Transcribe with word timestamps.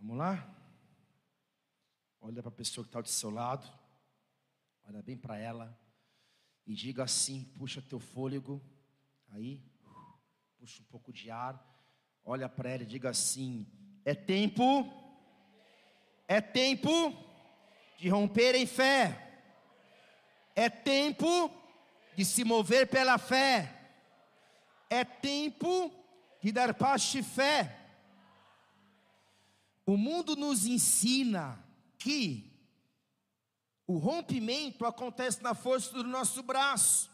Vamos 0.00 0.16
lá? 0.16 0.48
Olha 2.22 2.40
para 2.42 2.48
a 2.48 2.54
pessoa 2.54 2.82
que 2.82 2.88
está 2.88 3.02
do 3.02 3.08
seu 3.08 3.28
lado, 3.28 3.70
olha 4.88 5.02
bem 5.02 5.14
para 5.14 5.36
ela 5.36 5.78
e 6.66 6.74
diga 6.74 7.04
assim: 7.04 7.44
puxa 7.58 7.82
teu 7.82 8.00
fôlego, 8.00 8.62
aí, 9.28 9.62
puxa 10.56 10.80
um 10.80 10.86
pouco 10.86 11.12
de 11.12 11.30
ar, 11.30 11.62
olha 12.24 12.48
para 12.48 12.70
ela 12.70 12.82
e 12.82 12.86
diga 12.86 13.10
assim: 13.10 13.66
é 14.02 14.14
tempo, 14.14 14.90
é 16.26 16.40
tempo 16.40 16.90
de 17.98 18.08
romper 18.08 18.54
em 18.54 18.64
fé, 18.64 19.42
é 20.56 20.70
tempo 20.70 21.50
de 22.16 22.24
se 22.24 22.42
mover 22.42 22.88
pela 22.88 23.18
fé, 23.18 23.92
é 24.88 25.04
tempo 25.04 25.92
de 26.42 26.50
dar 26.52 26.72
passo 26.72 27.12
de 27.12 27.22
fé. 27.22 27.79
O 29.90 29.96
mundo 29.96 30.36
nos 30.36 30.66
ensina 30.66 31.58
que 31.98 32.48
o 33.88 33.98
rompimento 33.98 34.86
acontece 34.86 35.42
na 35.42 35.52
força 35.52 35.92
do 35.92 36.04
nosso 36.04 36.44
braço. 36.44 37.10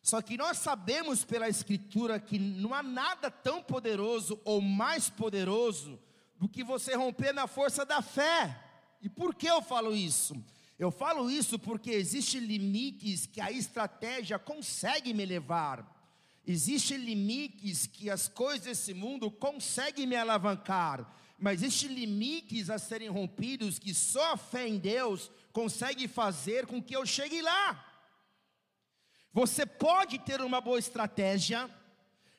Só 0.00 0.22
que 0.22 0.38
nós 0.38 0.56
sabemos 0.56 1.22
pela 1.22 1.50
Escritura 1.50 2.18
que 2.18 2.38
não 2.38 2.72
há 2.72 2.82
nada 2.82 3.30
tão 3.30 3.62
poderoso 3.62 4.40
ou 4.42 4.62
mais 4.62 5.10
poderoso 5.10 6.00
do 6.38 6.48
que 6.48 6.64
você 6.64 6.94
romper 6.94 7.34
na 7.34 7.46
força 7.46 7.84
da 7.84 8.00
fé. 8.00 8.58
E 9.02 9.08
por 9.10 9.34
que 9.34 9.46
eu 9.46 9.60
falo 9.60 9.94
isso? 9.94 10.34
Eu 10.78 10.90
falo 10.90 11.30
isso 11.30 11.58
porque 11.58 11.90
existem 11.90 12.40
limites 12.40 13.26
que 13.26 13.38
a 13.38 13.52
estratégia 13.52 14.38
consegue 14.38 15.12
me 15.12 15.26
levar. 15.26 15.86
Existem 16.46 16.96
limites 16.96 17.86
que 17.86 18.08
as 18.08 18.28
coisas 18.28 18.64
desse 18.64 18.94
mundo 18.94 19.30
conseguem 19.30 20.06
me 20.06 20.16
alavancar 20.16 21.20
mas 21.42 21.60
existem 21.60 21.92
limites 21.92 22.70
a 22.70 22.78
serem 22.78 23.08
rompidos 23.08 23.76
que 23.76 23.92
só 23.92 24.34
a 24.34 24.36
fé 24.36 24.68
em 24.68 24.78
Deus 24.78 25.28
consegue 25.52 26.06
fazer 26.06 26.66
com 26.66 26.80
que 26.80 26.94
eu 26.94 27.04
chegue 27.04 27.42
lá. 27.42 27.84
Você 29.32 29.66
pode 29.66 30.20
ter 30.20 30.40
uma 30.40 30.60
boa 30.60 30.78
estratégia, 30.78 31.68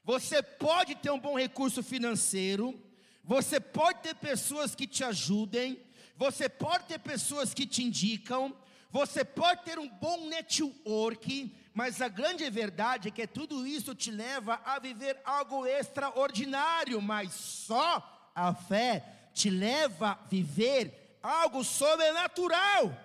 você 0.05 0.41
pode 0.41 0.95
ter 0.95 1.11
um 1.11 1.19
bom 1.19 1.37
recurso 1.37 1.83
financeiro, 1.83 2.81
você 3.21 3.59
pode 3.59 3.99
ter 4.03 4.15
pessoas 4.15 4.73
que 4.73 4.87
te 4.87 5.03
ajudem, 5.03 5.83
você 6.15 6.47
pode 6.47 6.85
ter 6.85 6.99
pessoas 6.99 7.53
que 7.53 7.67
te 7.67 7.83
indicam, 7.83 8.55
você 8.89 9.25
pode 9.25 9.65
ter 9.65 9.77
um 9.77 9.89
bom 9.89 10.29
network, 10.29 11.53
mas 11.73 12.01
a 12.01 12.07
grande 12.07 12.49
verdade 12.49 13.09
é 13.09 13.11
que 13.11 13.27
tudo 13.27 13.67
isso 13.67 13.93
te 13.93 14.09
leva 14.11 14.61
a 14.63 14.79
viver 14.79 15.19
algo 15.25 15.65
extraordinário, 15.65 17.01
mas 17.01 17.33
só 17.33 18.12
a 18.35 18.53
fé 18.53 19.03
te 19.33 19.49
leva 19.49 20.11
a 20.11 20.27
viver 20.27 21.17
algo 21.21 21.63
sobrenatural. 21.63 22.95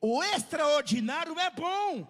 O 0.00 0.22
extraordinário 0.22 1.38
é 1.38 1.50
bom, 1.50 2.06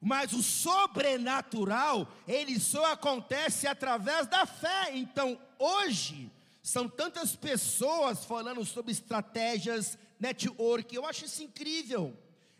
mas 0.00 0.32
o 0.32 0.42
sobrenatural, 0.42 2.06
ele 2.28 2.60
só 2.60 2.92
acontece 2.92 3.66
através 3.66 4.26
da 4.26 4.44
fé. 4.44 4.90
Então, 4.94 5.38
hoje, 5.58 6.30
são 6.62 6.88
tantas 6.88 7.34
pessoas 7.34 8.24
falando 8.24 8.64
sobre 8.64 8.92
estratégias, 8.92 9.98
network, 10.18 10.94
eu 10.94 11.06
acho 11.06 11.24
isso 11.24 11.42
incrível. 11.42 12.16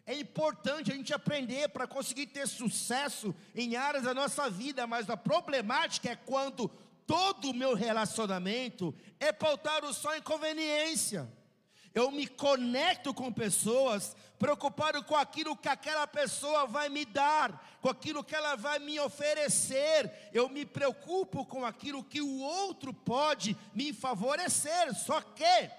É 0.07 0.17
importante 0.17 0.93
a 0.93 0.95
gente 0.95 1.13
aprender 1.13 1.69
para 1.69 1.87
conseguir 1.87 2.27
ter 2.27 2.47
sucesso 2.47 3.35
em 3.55 3.75
áreas 3.75 4.05
da 4.05 4.15
nossa 4.15 4.49
vida, 4.49 4.87
mas 4.87 5.11
a 5.11 5.17
problemática 5.17 6.11
é 6.11 6.15
quando 6.15 6.71
todo 7.07 7.51
o 7.51 7.55
meu 7.55 7.75
relacionamento 7.75 8.95
é 9.21 9.33
pautado 9.33 9.93
só 9.93 10.17
em 10.17 10.23
conveniência. 10.23 11.31
Eu 11.95 12.11
me 12.11 12.27
conecto 12.27 13.15
com 13.15 13.33
pessoas 13.33 14.15
preocupado 14.39 15.03
com 15.03 15.17
aquilo 15.17 15.57
que 15.57 15.69
aquela 15.69 16.07
pessoa 16.07 16.67
vai 16.67 16.91
me 16.91 17.05
dar, 17.07 17.79
com 17.81 17.89
aquilo 17.89 18.23
que 18.23 18.35
ela 18.35 18.55
vai 18.55 18.79
me 18.79 19.01
oferecer. 19.01 20.13
Eu 20.33 20.49
me 20.49 20.67
preocupo 20.67 21.47
com 21.47 21.65
aquilo 21.65 22.05
que 22.05 22.21
o 22.21 22.41
outro 22.41 22.93
pode 22.93 23.57
me 23.75 23.93
favorecer. 23.93 24.95
Só 24.95 25.21
que 25.21 25.71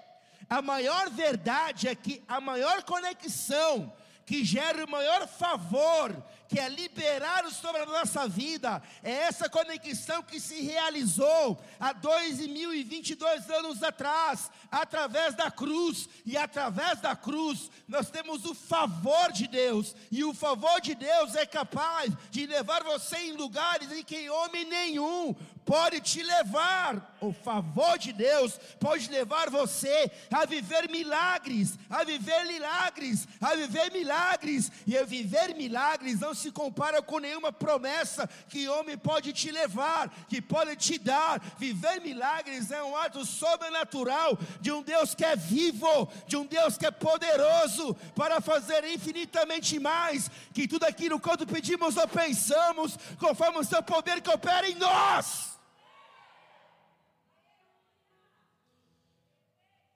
a 0.48 0.60
maior 0.60 1.08
verdade 1.10 1.88
é 1.88 1.94
que 1.94 2.22
a 2.26 2.40
maior 2.40 2.82
conexão 2.82 3.92
que 4.26 4.44
gera 4.44 4.84
o 4.84 4.90
maior 4.90 5.26
favor, 5.26 6.22
que 6.48 6.58
é 6.58 6.68
liberar 6.68 7.48
sobre 7.50 7.82
a 7.82 7.86
nossa 7.86 8.26
vida, 8.26 8.82
é 9.02 9.12
essa 9.12 9.48
conexão 9.48 10.22
que 10.22 10.40
se 10.40 10.62
realizou 10.62 11.62
há 11.78 11.92
2022 11.92 13.50
anos 13.50 13.82
atrás, 13.82 14.50
através 14.70 15.34
da 15.34 15.50
cruz, 15.50 16.08
e 16.24 16.36
através 16.36 17.00
da 17.00 17.14
cruz 17.14 17.70
nós 17.86 18.10
temos 18.10 18.44
o 18.46 18.54
favor 18.54 19.30
de 19.32 19.46
Deus, 19.46 19.94
e 20.10 20.24
o 20.24 20.32
favor 20.32 20.80
de 20.80 20.94
Deus 20.94 21.34
é 21.34 21.44
capaz 21.44 22.12
de 22.30 22.46
levar 22.46 22.82
você 22.82 23.16
em 23.18 23.32
lugares 23.32 23.92
em 23.92 24.02
que 24.02 24.30
homem 24.30 24.64
nenhum 24.64 25.36
pode 25.68 26.00
te 26.00 26.22
levar. 26.22 27.16
O 27.20 27.30
favor 27.30 27.98
de 27.98 28.10
Deus 28.10 28.58
pode 28.80 29.10
levar 29.10 29.50
você 29.50 30.10
a 30.32 30.46
viver 30.46 30.88
milagres, 30.88 31.78
a 31.90 32.04
viver 32.04 32.46
milagres, 32.46 33.28
a 33.38 33.54
viver 33.54 33.92
milagres. 33.92 34.72
E 34.86 34.96
a 34.96 35.04
viver 35.04 35.54
milagres 35.54 36.20
não 36.20 36.32
se 36.38 36.50
compara 36.50 37.02
com 37.02 37.18
nenhuma 37.18 37.52
promessa 37.52 38.26
que 38.48 38.68
homem 38.68 38.96
pode 38.96 39.32
te 39.32 39.50
levar, 39.50 40.08
que 40.28 40.40
pode 40.40 40.76
te 40.76 40.98
dar. 40.98 41.40
Viver 41.58 42.00
milagres 42.00 42.70
é 42.70 42.82
um 42.82 42.96
ato 42.96 43.24
sobrenatural 43.24 44.38
de 44.60 44.70
um 44.70 44.82
Deus 44.82 45.14
que 45.14 45.24
é 45.24 45.36
vivo, 45.36 46.10
de 46.26 46.36
um 46.36 46.46
Deus 46.46 46.78
que 46.78 46.86
é 46.86 46.90
poderoso 46.90 47.94
para 48.14 48.40
fazer 48.40 48.84
infinitamente 48.84 49.78
mais 49.78 50.30
que 50.52 50.68
tudo 50.68 50.84
aquilo 50.84 51.20
quando 51.20 51.46
pedimos 51.46 51.96
ou 51.96 52.08
pensamos, 52.08 52.96
conforme 53.18 53.58
o 53.58 53.64
seu 53.64 53.82
poder 53.82 54.20
que 54.20 54.30
opera 54.30 54.68
em 54.68 54.74
nós. 54.76 55.58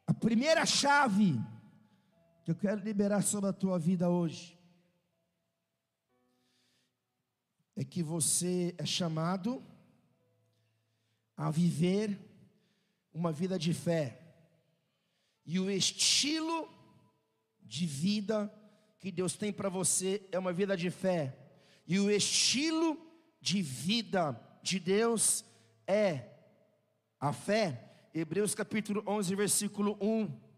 A 0.06 0.14
primeira 0.14 0.66
chave 0.66 1.41
que 2.44 2.50
eu 2.50 2.56
quero 2.56 2.81
liberar 2.81 3.22
sobre 3.22 3.50
a 3.50 3.52
tua 3.52 3.78
vida 3.78 4.10
hoje 4.10 4.62
é 7.75 7.84
que 7.84 8.03
você 8.03 8.75
é 8.78 8.84
chamado 8.84 9.62
a 11.37 11.50
viver 11.50 12.19
uma 13.12 13.33
vida 13.33 13.59
de 13.59 13.72
fé. 13.72 14.21
E 15.44 15.59
o 15.59 15.71
estilo 15.71 16.69
de 17.61 17.87
vida 17.87 18.53
que 18.99 19.11
Deus 19.11 19.34
tem 19.34 19.53
para 19.53 19.69
você 19.69 20.27
é 20.31 20.38
uma 20.38 20.53
vida 20.53 20.77
de 20.77 20.91
fé. 20.91 21.37
E 21.87 21.99
o 21.99 22.11
estilo 22.11 22.97
de 23.41 23.61
vida 23.61 24.41
de 24.62 24.78
Deus 24.78 25.44
é 25.87 26.28
a 27.19 27.32
fé. 27.32 28.09
Hebreus 28.15 28.55
capítulo 28.55 29.03
11, 29.06 29.34
versículo 29.34 29.99
1. 30.00 30.51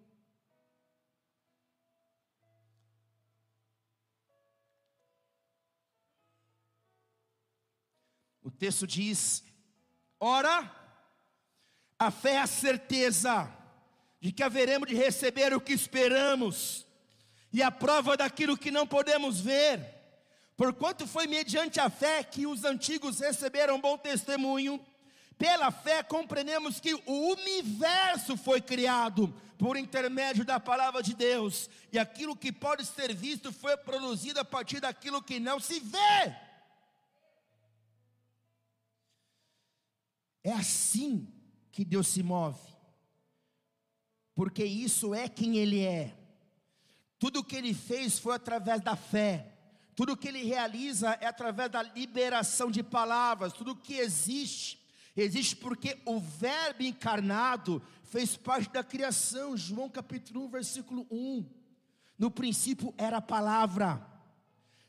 Texto 8.55 8.87
diz: 8.87 9.45
Ora, 10.19 10.71
a 11.99 12.11
fé 12.11 12.33
é 12.33 12.41
a 12.41 12.47
certeza 12.47 13.51
de 14.21 14.33
que 14.33 14.43
haveremos 14.43 14.89
de 14.89 14.95
receber 14.95 15.55
o 15.55 15.61
que 15.61 15.73
esperamos, 15.73 16.87
e 17.53 17.63
a 17.63 17.71
prova 17.71 18.17
daquilo 18.17 18.57
que 18.57 18.71
não 18.71 18.87
podemos 18.87 19.41
ver. 19.41 19.95
Porquanto 20.57 21.07
foi 21.07 21.27
mediante 21.27 21.81
a 21.81 21.91
fé 21.91 22.23
que 22.23 22.47
os 22.47 22.65
antigos 22.65 23.21
receberam 23.21 23.81
bom 23.81 23.99
testemunho, 23.99 24.81
pela 25.37 25.71
fé 25.71 26.03
compreendemos 26.03 26.79
que 26.79 26.95
o 26.95 27.33
universo 27.33 28.37
foi 28.37 28.61
criado 28.61 29.35
por 29.59 29.77
intermédio 29.77 30.45
da 30.45 30.61
palavra 30.61 31.03
de 31.03 31.15
Deus, 31.15 31.69
e 31.93 31.99
aquilo 31.99 32.37
que 32.37 32.53
pode 32.53 32.87
ser 32.87 33.15
visto 33.15 33.53
foi 33.53 33.77
produzido 33.77 34.41
a 34.41 34.45
partir 34.45 34.81
daquilo 34.81 35.23
que 35.23 35.41
não 35.41 35.59
se 35.59 35.81
vê. 35.81 36.37
É 40.45 40.53
assim 40.53 41.27
que 41.73 41.85
Deus 41.85 42.07
se 42.07 42.23
move, 42.23 42.61
porque 44.37 44.65
isso 44.65 45.13
é 45.13 45.29
quem 45.29 45.57
Ele 45.57 45.81
é. 45.81 46.17
Tudo 47.19 47.41
o 47.41 47.45
que 47.45 47.57
Ele 47.57 47.75
fez 47.75 48.19
foi 48.19 48.37
através 48.37 48.81
da 48.81 48.95
fé. 48.95 49.51
Tudo 49.97 50.17
que 50.17 50.27
ele 50.27 50.43
realiza 50.43 51.17
é 51.21 51.27
através 51.27 51.71
da 51.71 51.81
liberação 51.81 52.69
de 52.69 52.83
palavras. 52.83 53.53
Tudo 53.53 53.77
que 53.77 53.95
existe 53.95 54.85
Existe 55.17 55.55
porque 55.55 56.01
o 56.05 56.19
Verbo 56.19 56.83
encarnado 56.83 57.81
fez 58.03 58.37
parte 58.37 58.69
da 58.71 58.83
criação. 58.83 59.57
João 59.57 59.89
capítulo 59.89 60.45
1, 60.47 60.49
versículo 60.49 61.07
1. 61.11 61.47
No 62.19 62.31
princípio 62.31 62.93
era 62.99 63.19
a 63.19 63.23
palavra, 63.23 64.05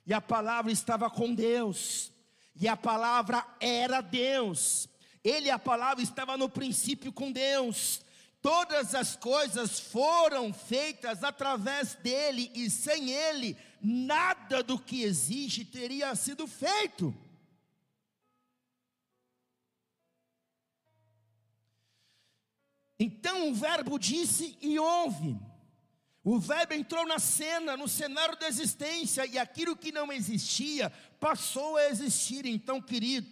e 0.06 0.13
a 0.13 0.22
palavra 0.22 0.72
estava 0.72 1.10
com 1.10 1.34
Deus, 1.34 2.12
e 2.56 2.68
a 2.68 2.78
palavra 2.78 3.46
era 3.60 4.01
Deus. 4.01 4.88
Ele, 5.25 5.50
a 5.50 5.57
palavra, 5.57 6.04
estava 6.04 6.38
no 6.38 6.48
princípio 6.48 7.12
com 7.12 7.31
Deus. 7.31 8.06
Todas 8.44 8.94
as 8.94 9.16
coisas 9.16 9.80
foram 9.80 10.54
feitas 10.54 11.24
através 11.24 11.95
dele, 11.95 12.51
e 12.54 12.69
sem 12.69 13.10
ele, 13.10 13.57
nada 13.81 14.62
do 14.62 14.77
que 14.77 15.01
existe 15.01 15.66
teria 15.66 16.13
sido 16.13 16.45
feito. 16.45 17.12
Então 23.00 23.50
o 23.50 23.56
Verbo 23.56 23.98
disse 23.98 24.56
e 24.62 24.77
houve. 24.77 25.39
O 26.24 26.39
Verbo 26.39 26.75
entrou 26.75 27.04
na 27.07 27.18
cena, 27.18 27.75
no 27.75 27.88
cenário 27.88 28.38
da 28.38 28.48
existência, 28.48 29.25
e 29.25 29.39
aquilo 29.39 29.75
que 29.75 29.92
não 29.92 30.12
existia 30.12 30.92
passou 31.19 31.77
a 31.77 31.89
existir. 31.89 32.45
Então, 32.45 32.80
querido, 32.80 33.27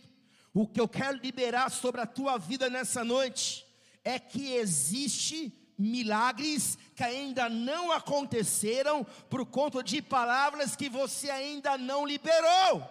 o 0.53 0.67
que 0.67 0.79
eu 0.79 0.87
quero 0.87 1.17
liberar 1.17 1.69
sobre 1.71 2.01
a 2.01 2.05
tua 2.05 2.37
vida 2.37 2.69
nessa 2.69 3.03
noite 3.03 3.65
é 4.03 4.19
que 4.19 4.53
existe 4.53 5.51
milagres 5.77 6.77
que 6.95 7.03
ainda 7.03 7.49
não 7.49 7.91
aconteceram 7.91 9.03
por 9.29 9.45
conta 9.45 9.81
de 9.81 10.01
palavras 10.01 10.75
que 10.75 10.89
você 10.89 11.29
ainda 11.29 11.77
não 11.77 12.05
liberou. 12.05 12.87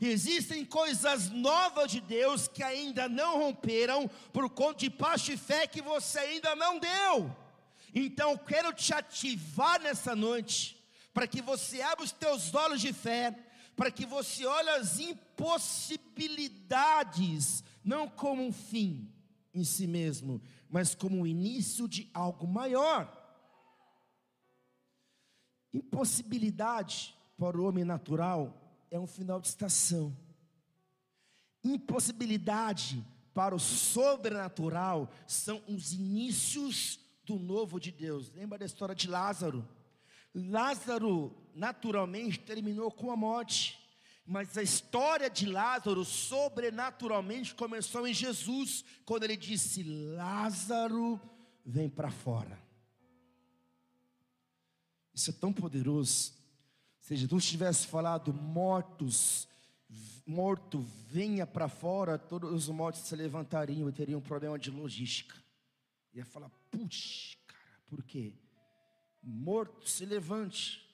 Existem 0.00 0.64
coisas 0.64 1.30
novas 1.30 1.90
de 1.90 2.00
Deus 2.00 2.46
que 2.46 2.62
ainda 2.62 3.08
não 3.08 3.38
romperam 3.38 4.10
por 4.32 4.50
conta 4.50 4.80
de 4.80 4.90
paz 4.90 5.26
e 5.28 5.36
fé 5.36 5.66
que 5.66 5.80
você 5.80 6.18
ainda 6.18 6.54
não 6.54 6.78
deu. 6.78 7.34
Então 7.94 8.32
eu 8.32 8.38
quero 8.38 8.72
te 8.72 8.92
ativar 8.92 9.80
nessa 9.80 10.14
noite 10.14 10.76
para 11.14 11.26
que 11.26 11.40
você 11.40 11.80
abra 11.80 12.04
os 12.04 12.12
teus 12.12 12.52
olhos 12.54 12.80
de 12.80 12.92
fé, 12.92 13.34
para 13.76 13.90
que 13.90 14.06
você 14.06 14.46
olhe 14.46 14.70
as 14.70 14.98
impossibilidades 14.98 17.62
não 17.84 18.08
como 18.08 18.42
um 18.42 18.52
fim, 18.52 19.12
em 19.52 19.62
si 19.62 19.86
mesmo, 19.86 20.40
mas 20.68 20.94
como 20.94 21.22
o 21.22 21.26
início 21.26 21.86
de 21.86 22.10
algo 22.12 22.46
maior. 22.46 23.20
Impossibilidade 25.72 27.14
para 27.36 27.60
o 27.60 27.64
homem 27.64 27.84
natural 27.84 28.60
é 28.90 28.98
um 28.98 29.06
final 29.06 29.40
de 29.40 29.48
estação. 29.48 30.16
Impossibilidade 31.62 33.04
para 33.32 33.54
o 33.54 33.58
sobrenatural 33.58 35.10
são 35.26 35.62
os 35.68 35.92
inícios 35.92 37.00
do 37.24 37.38
novo 37.38 37.80
de 37.80 37.90
Deus. 37.90 38.30
Lembra 38.30 38.58
da 38.58 38.66
história 38.66 38.94
de 38.94 39.08
Lázaro? 39.08 39.66
Lázaro 40.34 41.34
naturalmente 41.54 42.40
terminou 42.40 42.90
com 42.90 43.10
a 43.10 43.16
morte. 43.16 43.78
Mas 44.26 44.56
a 44.56 44.62
história 44.62 45.28
de 45.28 45.46
Lázaro 45.46 46.04
sobrenaturalmente 46.04 47.54
começou 47.54 48.06
em 48.06 48.14
Jesus, 48.14 48.84
quando 49.04 49.24
ele 49.24 49.36
disse: 49.36 49.82
Lázaro, 49.82 51.20
vem 51.64 51.88
para 51.88 52.10
fora. 52.10 52.58
Isso 55.12 55.30
é 55.30 55.32
tão 55.32 55.52
poderoso. 55.52 56.32
Se 56.98 57.14
Jesus 57.14 57.44
tivesse 57.44 57.86
falado, 57.86 58.32
mortos, 58.32 59.46
morto, 60.26 60.80
venha 61.08 61.46
para 61.46 61.68
fora, 61.68 62.18
todos 62.18 62.50
os 62.50 62.68
mortos 62.68 63.02
se 63.02 63.14
levantariam 63.14 63.88
e 63.88 63.92
teriam 63.92 64.18
um 64.18 64.22
problema 64.22 64.58
de 64.58 64.70
logística. 64.70 65.36
Ia 66.14 66.24
falar, 66.24 66.48
puxa, 66.70 67.36
cara, 67.46 67.78
por 67.86 68.02
quê? 68.02 68.32
Morto, 69.24 69.88
se 69.88 70.04
levante. 70.04 70.86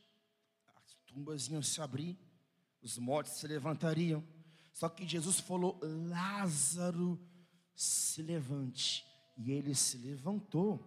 As 0.77 0.95
tumbas 1.07 1.49
iam 1.49 1.63
se 1.63 1.81
abrir 1.81 2.17
os 2.83 2.99
mortos 2.99 3.35
se 3.35 3.47
levantariam. 3.47 4.25
Só 4.73 4.89
que 4.89 5.07
Jesus 5.07 5.41
falou: 5.41 5.79
Lázaro, 5.83 7.21
se 7.75 8.23
levante. 8.23 9.07
E 9.37 9.53
ele 9.53 9.75
se 9.75 9.97
levantou. 9.99 10.87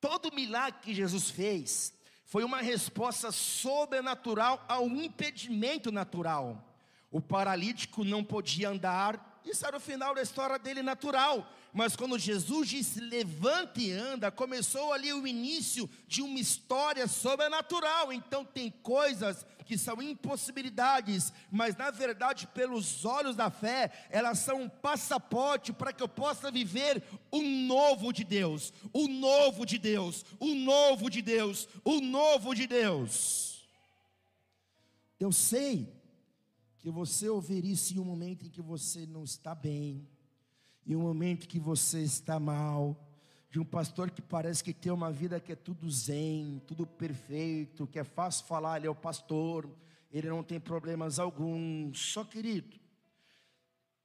Todo 0.00 0.34
milagre 0.34 0.80
que 0.80 0.94
Jesus 0.94 1.30
fez 1.30 1.94
foi 2.24 2.44
uma 2.44 2.60
resposta 2.60 3.32
sobrenatural 3.32 4.64
a 4.68 4.80
um 4.80 5.02
impedimento 5.02 5.90
natural. 5.90 6.64
O 7.10 7.20
paralítico 7.20 8.04
não 8.04 8.22
podia 8.22 8.68
andar, 8.68 9.40
isso 9.44 9.66
era 9.66 9.78
o 9.78 9.80
final 9.80 10.14
da 10.14 10.22
história 10.22 10.58
dele 10.58 10.82
natural. 10.82 11.50
Mas 11.72 11.94
quando 11.94 12.18
Jesus 12.18 12.68
disse 12.68 13.00
levante 13.00 13.82
e 13.82 13.92
anda, 13.92 14.30
começou 14.30 14.92
ali 14.92 15.12
o 15.12 15.26
início 15.26 15.88
de 16.06 16.22
uma 16.22 16.38
história 16.38 17.06
sobrenatural. 17.06 18.12
Então 18.12 18.44
tem 18.44 18.70
coisas 18.70 19.46
que 19.64 19.76
são 19.76 20.00
impossibilidades, 20.00 21.30
mas 21.50 21.76
na 21.76 21.90
verdade, 21.90 22.46
pelos 22.46 23.04
olhos 23.04 23.36
da 23.36 23.50
fé, 23.50 23.92
elas 24.08 24.38
são 24.38 24.62
um 24.62 24.68
passaporte 24.68 25.74
para 25.74 25.92
que 25.92 26.02
eu 26.02 26.08
possa 26.08 26.50
viver 26.50 27.02
o 27.30 27.42
novo 27.42 28.10
de 28.10 28.24
Deus, 28.24 28.72
o 28.92 29.06
novo 29.06 29.66
de 29.66 29.76
Deus, 29.76 30.24
o 30.40 30.54
novo 30.54 31.10
de 31.10 31.20
Deus, 31.20 31.68
o 31.84 32.00
novo 32.00 32.54
de 32.54 32.66
Deus. 32.66 33.68
Eu 35.20 35.30
sei 35.32 35.92
que 36.78 36.88
você 36.88 37.28
ouvir 37.28 37.64
isso 37.64 37.92
em 37.92 37.98
um 37.98 38.04
momento 38.04 38.46
em 38.46 38.50
que 38.50 38.62
você 38.62 39.04
não 39.04 39.22
está 39.22 39.54
bem 39.54 40.08
em 40.88 40.96
um 40.96 41.02
momento 41.02 41.46
que 41.46 41.58
você 41.58 42.00
está 42.00 42.40
mal, 42.40 42.96
de 43.50 43.60
um 43.60 43.64
pastor 43.64 44.10
que 44.10 44.22
parece 44.22 44.64
que 44.64 44.72
tem 44.72 44.90
uma 44.90 45.12
vida 45.12 45.38
que 45.38 45.52
é 45.52 45.54
tudo 45.54 45.90
zen, 45.90 46.62
tudo 46.66 46.86
perfeito, 46.86 47.86
que 47.86 47.98
é 47.98 48.04
fácil 48.04 48.46
falar, 48.46 48.78
ele 48.78 48.86
é 48.86 48.90
o 48.90 48.94
pastor, 48.94 49.68
ele 50.10 50.30
não 50.30 50.42
tem 50.42 50.58
problemas 50.58 51.18
algum. 51.18 51.92
Só 51.92 52.24
querido, 52.24 52.80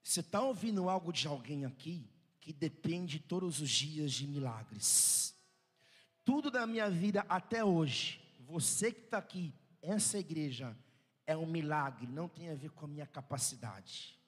você 0.03 0.19
está 0.19 0.41
ouvindo 0.41 0.89
algo 0.89 1.13
de 1.13 1.25
alguém 1.25 1.63
aqui 1.63 2.05
que 2.41 2.51
depende 2.51 3.17
todos 3.17 3.61
os 3.61 3.69
dias 3.69 4.11
de 4.11 4.27
milagres. 4.27 5.33
Tudo 6.25 6.51
da 6.51 6.67
minha 6.67 6.89
vida 6.89 7.25
até 7.29 7.63
hoje, 7.63 8.19
você 8.41 8.91
que 8.91 9.05
está 9.05 9.19
aqui, 9.19 9.53
essa 9.81 10.17
igreja 10.17 10.77
é 11.25 11.35
um 11.37 11.45
milagre, 11.45 12.07
não 12.07 12.27
tem 12.27 12.49
a 12.49 12.55
ver 12.55 12.71
com 12.71 12.83
a 12.83 12.89
minha 12.89 13.07
capacidade. 13.07 14.21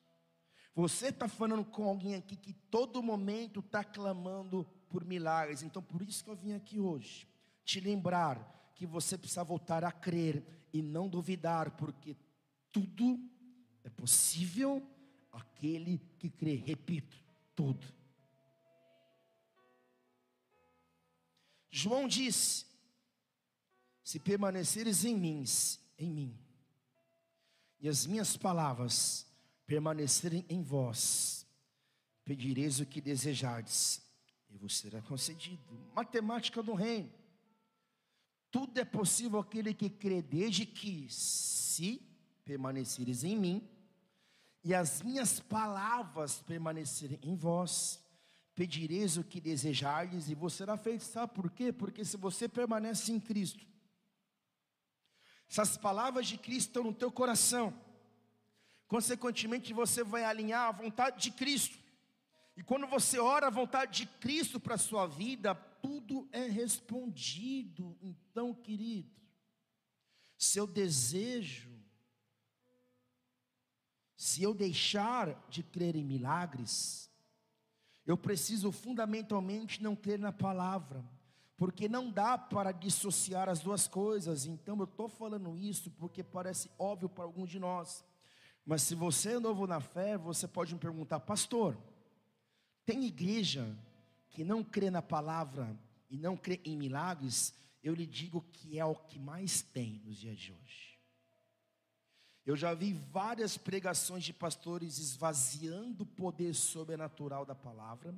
Você 0.76 1.08
está 1.08 1.30
falando 1.30 1.64
com 1.64 1.86
alguém 1.86 2.16
aqui 2.16 2.36
que 2.36 2.52
todo 2.52 3.02
momento 3.02 3.62
está 3.62 3.82
clamando 3.82 4.68
por 4.90 5.06
milagres. 5.06 5.64
Então, 5.64 5.82
por 5.82 6.02
isso 6.02 6.22
que 6.22 6.30
eu 6.30 6.36
vim 6.36 6.52
aqui 6.52 6.78
hoje. 6.78 7.26
Te 7.64 7.80
lembrar 7.80 8.72
que 8.76 8.86
você 8.86 9.18
precisa 9.18 9.42
voltar 9.42 9.86
a 9.86 9.92
crer 9.92 10.46
e 10.74 10.82
não 10.82 11.08
duvidar, 11.08 11.72
porque 11.78 12.18
tudo 12.74 13.18
é 13.86 13.90
possível 13.90 14.86
aquele 15.32 15.98
que 16.20 16.30
crê. 16.30 16.56
Repito, 16.56 17.16
tudo. 17.56 17.88
João 21.72 22.06
disse: 22.06 22.66
Se 24.04 24.20
permaneceres 24.20 25.06
em 25.06 25.16
mim, 25.16 25.46
em 25.98 26.10
mim, 26.10 26.40
e 27.80 27.88
as 27.88 28.06
minhas 28.06 28.36
palavras 28.36 29.26
permanecerem 29.66 30.46
em 30.50 30.62
vós, 30.62 31.46
pedireis 32.24 32.80
o 32.80 32.86
que 32.86 33.02
desejardes, 33.02 34.02
e 34.50 34.58
vos 34.58 34.78
será 34.78 35.02
concedido. 35.02 35.64
Matemática 35.94 36.62
do 36.62 36.74
reino. 36.74 37.12
Tudo 38.52 38.80
é 38.80 38.86
possível 38.86 39.40
aquele 39.40 39.74
que 39.74 39.90
crê, 39.90 40.22
desde 40.22 40.66
que, 40.66 41.08
se 41.10 42.02
permaneceres 42.46 43.24
em 43.24 43.38
mim, 43.38 43.70
e 44.64 44.74
as 44.74 45.02
minhas 45.02 45.40
palavras 45.40 46.42
permanecerem 46.42 47.20
em 47.22 47.36
vós, 47.36 48.02
pedireis 48.56 49.18
o 49.18 49.24
que 49.24 49.42
desejardes, 49.42 50.30
e 50.30 50.36
vos 50.36 50.54
será 50.54 50.78
feito. 50.78 51.04
Sabe 51.04 51.34
por 51.34 51.52
quê? 51.52 51.74
Porque 51.74 52.06
se 52.06 52.18
você 52.18 52.48
permanece 52.48 53.12
em 53.12 53.20
Cristo, 53.20 53.66
essas 55.50 55.78
palavras 55.78 56.28
de 56.28 56.38
Cristo 56.38 56.70
estão 56.70 56.84
no 56.84 56.94
teu 56.94 57.12
coração, 57.12 57.78
Consequentemente, 58.88 59.74
você 59.74 60.04
vai 60.04 60.24
alinhar 60.24 60.68
a 60.68 60.72
vontade 60.72 61.22
de 61.22 61.32
Cristo. 61.32 61.78
E 62.56 62.64
quando 62.64 62.88
você 62.88 63.20
ora 63.20 63.48
a 63.48 63.52
vontade 63.52 64.06
de 64.06 64.06
Cristo 64.20 64.60
para 64.60 64.76
a 64.76 64.80
sua 64.80 65.06
vida, 65.08 65.54
tudo 65.56 66.28
é 66.32 66.48
respondido. 66.48 67.98
Então, 68.02 68.54
querido, 68.54 69.12
seu 70.38 70.66
desejo, 70.66 71.76
se 74.16 74.42
eu 74.42 74.54
deixar 74.54 75.46
de 75.50 75.62
crer 75.64 75.96
em 75.96 76.04
milagres, 76.04 77.12
eu 78.06 78.18
preciso 78.18 78.72
fundamentalmente 78.72 79.84
não 79.84 79.96
crer 79.96 80.20
na 80.20 80.32
palavra, 80.32 81.04
porque 81.58 81.90
não 81.90 82.10
dá 82.10 82.38
para 82.38 82.72
dissociar 82.72 83.50
as 83.50 83.60
duas 83.60 83.88
coisas. 83.88 84.46
Então, 84.46 84.78
eu 84.78 84.86
estou 84.86 85.10
falando 85.10 85.58
isso 85.58 85.92
porque 85.92 86.24
parece 86.24 86.70
óbvio 86.78 87.10
para 87.10 87.24
alguns 87.24 87.50
de 87.50 87.60
nós. 87.60 88.06
Mas 88.66 88.82
se 88.82 88.96
você 88.96 89.34
é 89.34 89.40
novo 89.40 89.68
na 89.68 89.80
fé, 89.80 90.18
você 90.18 90.48
pode 90.48 90.74
me 90.74 90.80
perguntar, 90.80 91.20
pastor, 91.20 91.78
tem 92.86 93.06
igreja 93.06 93.78
que 94.30 94.44
não 94.44 94.64
crê 94.64 94.90
na 94.90 95.02
palavra 95.02 95.78
e 96.10 96.18
não 96.18 96.36
crê 96.36 96.60
em 96.66 96.76
milagres? 96.76 97.54
Eu 97.84 97.94
lhe 97.94 98.08
digo 98.08 98.42
que 98.52 98.80
é 98.80 98.86
o 98.86 98.96
que 98.96 99.20
mais 99.20 99.62
tem 99.62 100.02
nos 100.04 100.18
dias 100.18 100.40
de 100.40 100.52
hoje. 100.52 101.00
Eu 102.44 102.56
já 102.56 102.74
vi 102.74 102.94
várias 102.94 103.58
pregações 103.58 104.24
de 104.24 104.34
pastores 104.34 104.98
esvaziando 104.98 106.04
o 106.04 106.08
poder 106.08 106.54
sobrenatural 106.54 107.46
da 107.46 107.56
palavra 107.56 108.16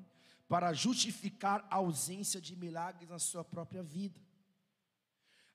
para 0.48 0.74
justificar 0.74 1.66
a 1.70 1.76
ausência 1.76 2.40
de 2.40 2.56
milagres 2.56 3.10
na 3.10 3.20
sua 3.20 3.44
própria 3.44 3.84
vida. 3.84 4.20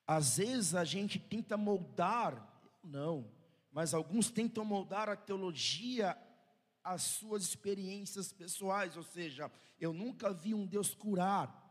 Às 0.05 0.37
vezes 0.37 0.75
a 0.75 0.83
gente 0.83 1.17
tenta 1.17 1.55
moldar, 1.55 2.47
não, 2.83 3.27
mas 3.73 3.93
alguns 3.93 4.29
tentam 4.29 4.63
moldar 4.63 5.09
a 5.09 5.15
teologia 5.15 6.15
às 6.83 7.01
suas 7.01 7.43
experiências 7.43 8.31
pessoais, 8.31 8.95
ou 8.95 9.03
seja, 9.03 9.51
eu 9.79 9.91
nunca 9.91 10.31
vi 10.31 10.53
um 10.53 10.65
Deus 10.65 10.93
curar, 10.93 11.61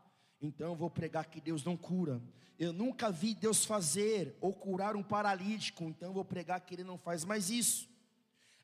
então 0.41 0.67
eu 0.67 0.75
vou 0.75 0.89
pregar 0.89 1.25
que 1.25 1.39
Deus 1.39 1.63
não 1.63 1.77
cura. 1.77 2.21
Eu 2.59 2.73
nunca 2.73 3.09
vi 3.09 3.33
Deus 3.33 3.65
fazer 3.65 4.37
ou 4.41 4.53
curar 4.53 4.95
um 4.95 5.03
paralítico, 5.03 5.85
então 5.85 6.09
eu 6.09 6.13
vou 6.13 6.25
pregar 6.25 6.59
que 6.61 6.75
Ele 6.75 6.83
não 6.83 6.97
faz 6.97 7.23
mais 7.23 7.49
isso. 7.49 7.89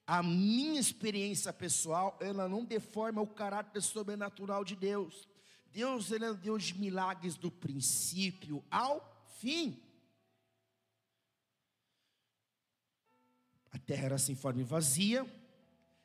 A 0.06 0.22
minha 0.22 0.80
experiência 0.80 1.54
pessoal, 1.54 2.18
ela 2.20 2.48
não 2.50 2.66
deforma 2.66 3.22
o 3.22 3.28
caráter 3.28 3.82
sobrenatural 3.82 4.66
de 4.66 4.76
Deus. 4.76 5.28
Deus, 5.72 6.12
Ele 6.12 6.26
é 6.26 6.34
Deus 6.34 6.64
de 6.64 6.80
milagres 6.80 7.36
do 7.36 7.50
princípio 7.50 8.64
ao 8.70 9.28
fim. 9.40 9.80
Terra 13.90 14.06
era 14.06 14.18
sem 14.20 14.36
forma 14.36 14.62
e 14.62 14.64
vazia. 14.64 15.26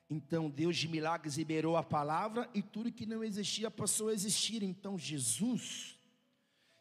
Então 0.09 0.49
Deus 0.49 0.75
de 0.75 0.89
milagres 0.89 1.37
liberou 1.37 1.77
a 1.77 1.83
palavra 1.83 2.49
e 2.55 2.63
tudo 2.63 2.91
que 2.91 3.05
não 3.05 3.23
existia 3.23 3.71
passou 3.71 4.09
a 4.09 4.15
existir. 4.15 4.63
Então 4.63 4.99
Jesus, 4.99 5.95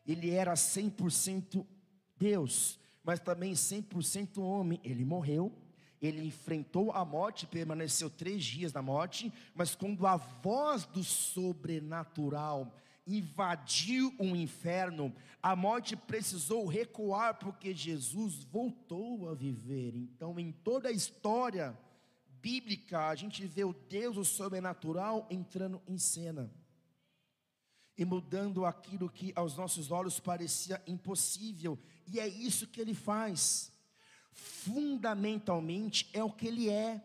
ele 0.08 0.30
era 0.30 0.54
100% 0.54 1.66
Deus, 2.16 2.80
mas 3.04 3.20
também 3.20 3.52
100% 3.52 4.38
homem. 4.38 4.80
Ele 4.82 5.04
morreu, 5.04 5.52
ele 6.02 6.26
enfrentou 6.26 6.90
a 6.94 7.04
morte, 7.04 7.48
permaneceu 7.48 8.10
três 8.10 8.42
dias 8.46 8.72
na 8.72 8.82
morte, 8.82 9.32
mas 9.54 9.76
quando 9.76 10.08
a 10.08 10.16
voz 10.16 10.86
do 10.86 11.04
sobrenatural 11.04 12.74
invadiu 13.06 14.14
o 14.18 14.36
inferno, 14.36 15.14
a 15.42 15.56
morte 15.56 15.96
precisou 15.96 16.66
recuar 16.66 17.38
porque 17.38 17.74
Jesus 17.74 18.44
voltou 18.46 19.30
a 19.30 19.34
viver. 19.34 19.96
Então, 19.96 20.40
em 20.40 20.52
toda 20.52 20.90
a 20.90 20.92
história 20.92 21.78
bíblica, 22.42 23.08
a 23.08 23.16
gente 23.16 23.46
vê 23.46 23.64
o 23.64 23.74
Deus 23.74 24.18
o 24.18 24.24
sobrenatural 24.24 25.28
entrando 25.30 25.82
em 25.88 25.98
cena 25.98 26.52
e 27.98 28.04
mudando 28.04 28.66
aquilo 28.66 29.10
que 29.10 29.32
aos 29.36 29.56
nossos 29.56 29.92
olhos 29.92 30.20
parecia 30.20 30.82
impossível, 30.88 31.78
e 32.08 32.20
é 32.20 32.28
isso 32.28 32.68
que 32.68 32.82
ele 32.82 32.94
faz. 32.94 33.72
Fundamentalmente 34.32 36.10
é 36.12 36.24
o 36.24 36.32
que 36.32 36.48
ele 36.48 36.70
é. 36.70 37.02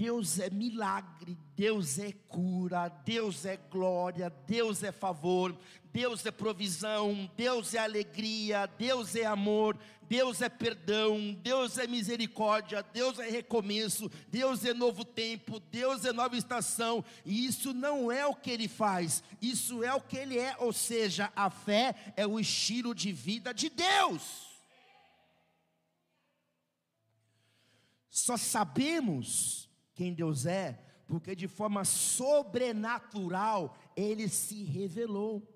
Deus 0.00 0.38
é 0.38 0.48
milagre, 0.48 1.36
Deus 1.54 1.98
é 1.98 2.10
cura, 2.26 2.88
Deus 2.88 3.44
é 3.44 3.58
glória, 3.58 4.30
Deus 4.46 4.82
é 4.82 4.90
favor, 4.90 5.54
Deus 5.92 6.24
é 6.24 6.30
provisão, 6.30 7.30
Deus 7.36 7.74
é 7.74 7.80
alegria, 7.80 8.64
Deus 8.78 9.14
é 9.14 9.26
amor, 9.26 9.78
Deus 10.08 10.40
é 10.40 10.48
perdão, 10.48 11.34
Deus 11.42 11.76
é 11.76 11.86
misericórdia, 11.86 12.82
Deus 12.82 13.18
é 13.18 13.28
recomeço, 13.28 14.10
Deus 14.28 14.64
é 14.64 14.72
novo 14.72 15.04
tempo, 15.04 15.60
Deus 15.60 16.02
é 16.06 16.14
nova 16.14 16.34
estação, 16.34 17.04
e 17.22 17.44
isso 17.44 17.74
não 17.74 18.10
é 18.10 18.24
o 18.24 18.34
que 18.34 18.50
ele 18.50 18.68
faz, 18.68 19.22
isso 19.38 19.84
é 19.84 19.92
o 19.92 20.00
que 20.00 20.16
ele 20.16 20.38
é, 20.38 20.56
ou 20.60 20.72
seja, 20.72 21.30
a 21.36 21.50
fé 21.50 22.14
é 22.16 22.26
o 22.26 22.40
estilo 22.40 22.94
de 22.94 23.12
vida 23.12 23.52
de 23.52 23.68
Deus. 23.68 24.48
Só 28.08 28.38
sabemos 28.38 29.68
quem 30.00 30.14
Deus 30.14 30.46
é, 30.46 30.80
porque 31.06 31.36
de 31.36 31.46
forma 31.46 31.84
sobrenatural 31.84 33.76
ele 33.94 34.30
se 34.30 34.64
revelou. 34.64 35.46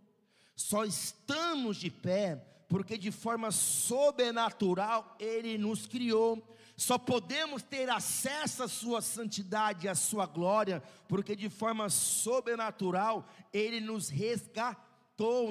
Só 0.54 0.84
estamos 0.84 1.78
de 1.78 1.90
pé 1.90 2.44
porque 2.68 2.98
de 2.98 3.10
forma 3.10 3.50
sobrenatural 3.50 5.16
ele 5.18 5.56
nos 5.56 5.86
criou. 5.86 6.46
Só 6.76 6.98
podemos 6.98 7.62
ter 7.62 7.88
acesso 7.88 8.62
à 8.62 8.68
sua 8.68 9.00
santidade, 9.00 9.88
à 9.88 9.94
sua 9.94 10.26
glória, 10.26 10.82
porque 11.08 11.34
de 11.34 11.48
forma 11.48 11.88
sobrenatural 11.88 13.26
ele 13.50 13.80
nos 13.80 14.10
resgatou 14.10 14.84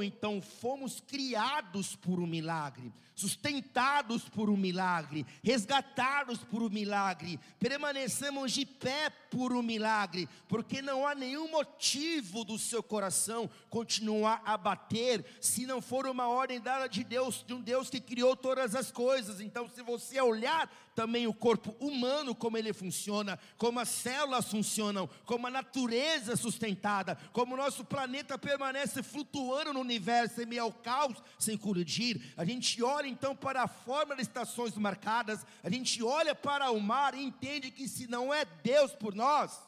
então 0.03 0.41
fomos 0.41 1.00
criados 1.00 1.95
por 1.95 2.19
um 2.19 2.27
milagre, 2.27 2.93
sustentados 3.23 4.27
por 4.27 4.49
um 4.49 4.57
milagre, 4.57 5.25
resgatados 5.41 6.39
por 6.39 6.61
um 6.61 6.69
milagre, 6.69 7.39
permanecemos 7.57 8.51
de 8.51 8.65
pé 8.65 9.09
por 9.31 9.53
um 9.53 9.63
milagre, 9.63 10.27
porque 10.49 10.81
não 10.81 11.07
há 11.07 11.15
nenhum 11.15 11.49
motivo 11.49 12.43
do 12.43 12.59
seu 12.59 12.83
coração 12.83 13.49
continuar 13.69 14.41
a 14.45 14.57
bater, 14.57 15.25
se 15.39 15.65
não 15.65 15.81
for 15.81 16.05
uma 16.05 16.27
ordem 16.27 16.59
dada 16.59 16.87
de 16.87 17.03
Deus, 17.03 17.45
de 17.47 17.53
um 17.53 17.61
Deus 17.61 17.89
que 17.89 18.01
criou 18.01 18.35
todas 18.35 18.75
as 18.75 18.91
coisas. 18.91 19.39
Então, 19.39 19.69
se 19.69 19.81
você 19.81 20.19
olhar 20.19 20.69
também 20.93 21.25
o 21.25 21.33
corpo 21.33 21.75
humano, 21.79 22.35
como 22.35 22.57
ele 22.57 22.73
funciona, 22.73 23.39
como 23.57 23.79
as 23.79 23.89
células 23.89 24.49
funcionam, 24.49 25.09
como 25.25 25.47
a 25.47 25.51
natureza 25.51 26.33
é 26.33 26.35
sustentada, 26.35 27.17
como 27.31 27.53
o 27.53 27.57
nosso 27.57 27.83
planeta 27.83 28.37
permanece 28.37 29.01
flutuando 29.01 29.73
no 29.73 29.79
universo 29.79 30.41
em 30.41 30.45
meio 30.45 30.63
ao 30.63 30.71
caos, 30.71 31.17
sem 31.39 31.57
colidir. 31.57 32.33
A 32.37 32.45
gente 32.45 32.83
olha 32.83 33.07
então 33.13 33.36
para 33.36 33.63
a 33.63 33.67
forma 33.67 34.15
das 34.15 34.27
estações 34.27 34.75
marcadas, 34.75 35.46
a 35.63 35.70
gente 35.70 36.03
olha 36.03 36.34
para 36.36 36.72
o 36.72 36.82
mar 36.82 37.13
e 37.13 37.24
entende 37.24 37.72
que 37.72 37.88
se 37.88 38.08
não 38.08 38.34
é 38.34 38.43
Deus 38.43 38.93
por 38.93 39.13
nós, 39.13 39.62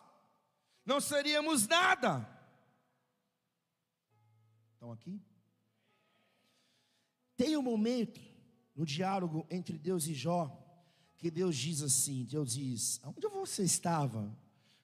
não 0.86 1.00
seríamos 1.00 1.68
nada. 1.68 2.28
Estão 4.74 4.92
aqui? 4.92 5.22
Tem 7.38 7.56
um 7.56 7.62
momento 7.62 8.20
no 8.76 8.86
diálogo 8.86 9.46
entre 9.50 9.78
Deus 9.78 10.08
e 10.08 10.14
Jó 10.14 10.62
que 11.18 11.30
Deus 11.30 11.56
diz 11.56 11.82
assim: 11.82 12.24
Deus 12.26 12.54
diz, 12.54 13.02
onde 13.04 13.28
você 13.28 13.64
estava 13.64 14.36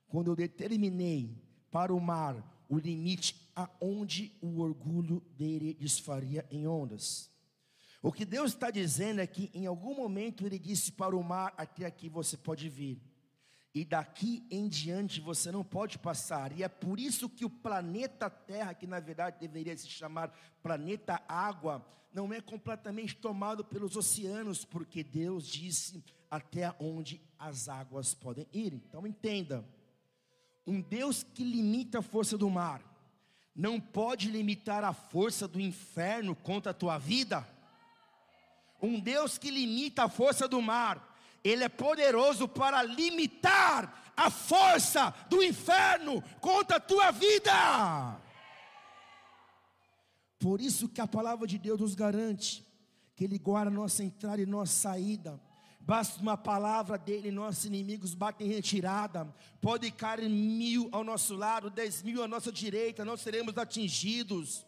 quando 0.07 0.31
eu 0.31 0.35
determinei 0.35 1.37
para 1.69 1.93
o 1.93 1.99
mar 1.99 2.65
o 2.67 2.77
limite 2.77 3.49
aonde 3.55 4.37
o 4.41 4.59
orgulho 4.59 5.19
dele 5.37 5.73
desfaria 5.73 6.45
em 6.49 6.67
ondas? 6.67 7.30
O 8.01 8.11
que 8.11 8.25
Deus 8.25 8.51
está 8.51 8.71
dizendo 8.71 9.21
é 9.21 9.27
que 9.27 9.51
em 9.53 9.67
algum 9.67 9.95
momento 9.95 10.45
ele 10.45 10.57
disse 10.57 10.91
para 10.91 11.15
o 11.15 11.23
mar: 11.23 11.53
até 11.57 11.85
aqui 11.85 12.09
você 12.09 12.35
pode 12.35 12.67
vir. 12.67 12.99
E 13.73 13.85
daqui 13.85 14.45
em 14.51 14.67
diante 14.67 15.21
você 15.21 15.51
não 15.51 15.63
pode 15.63 15.97
passar. 15.97 16.51
E 16.57 16.63
é 16.63 16.67
por 16.67 16.99
isso 16.99 17.29
que 17.29 17.45
o 17.45 17.49
planeta 17.49 18.29
Terra, 18.29 18.73
que 18.73 18.85
na 18.85 18.99
verdade 18.99 19.39
deveria 19.39 19.77
se 19.77 19.87
chamar 19.87 20.33
planeta 20.61 21.21
Água, 21.27 21.85
não 22.13 22.33
é 22.33 22.41
completamente 22.41 23.15
tomado 23.15 23.63
pelos 23.63 23.95
oceanos, 23.95 24.65
porque 24.65 25.03
Deus 25.03 25.47
disse 25.47 26.03
até 26.29 26.73
onde 26.79 27.21
as 27.39 27.69
águas 27.69 28.13
podem 28.13 28.47
ir. 28.51 28.73
Então 28.73 29.05
entenda: 29.07 29.63
um 30.65 30.81
Deus 30.81 31.23
que 31.23 31.43
limita 31.43 31.99
a 31.99 32.03
força 32.03 32.37
do 32.37 32.49
mar, 32.49 32.81
não 33.55 33.79
pode 33.79 34.29
limitar 34.29 34.83
a 34.83 34.91
força 34.91 35.47
do 35.47 35.61
inferno 35.61 36.35
contra 36.35 36.71
a 36.71 36.75
tua 36.75 36.97
vida. 36.97 37.47
Um 38.81 38.99
Deus 38.99 39.37
que 39.37 39.51
limita 39.51 40.05
a 40.05 40.09
força 40.09 40.47
do 40.47 40.61
mar, 40.61 41.15
Ele 41.43 41.63
é 41.63 41.69
poderoso 41.69 42.47
para 42.47 42.81
limitar 42.83 44.13
a 44.15 44.29
força 44.29 45.13
do 45.29 45.43
inferno 45.43 46.21
contra 46.39 46.77
a 46.77 46.79
tua 46.79 47.11
vida. 47.11 48.19
Por 50.39 50.59
isso 50.59 50.89
que 50.89 51.01
a 51.01 51.07
palavra 51.07 51.45
de 51.45 51.57
Deus 51.57 51.79
nos 51.79 51.95
garante 51.95 52.65
que 53.15 53.23
Ele 53.23 53.37
guarda 53.37 53.69
nossa 53.69 54.03
entrada 54.03 54.41
e 54.41 54.45
nossa 54.45 54.73
saída 54.73 55.39
Basta 55.83 56.21
uma 56.21 56.37
palavra 56.37 56.97
dele, 56.97 57.31
nossos 57.31 57.65
inimigos 57.65 58.13
batem 58.13 58.47
em 58.47 58.51
retirada. 58.51 59.25
Pode 59.59 59.89
cair 59.91 60.29
mil 60.29 60.87
ao 60.91 61.03
nosso 61.03 61.35
lado, 61.35 61.71
dez 61.71 62.03
mil 62.03 62.23
à 62.23 62.27
nossa 62.27 62.51
direita, 62.51 63.03
nós 63.03 63.21
seremos 63.21 63.57
atingidos. 63.57 64.65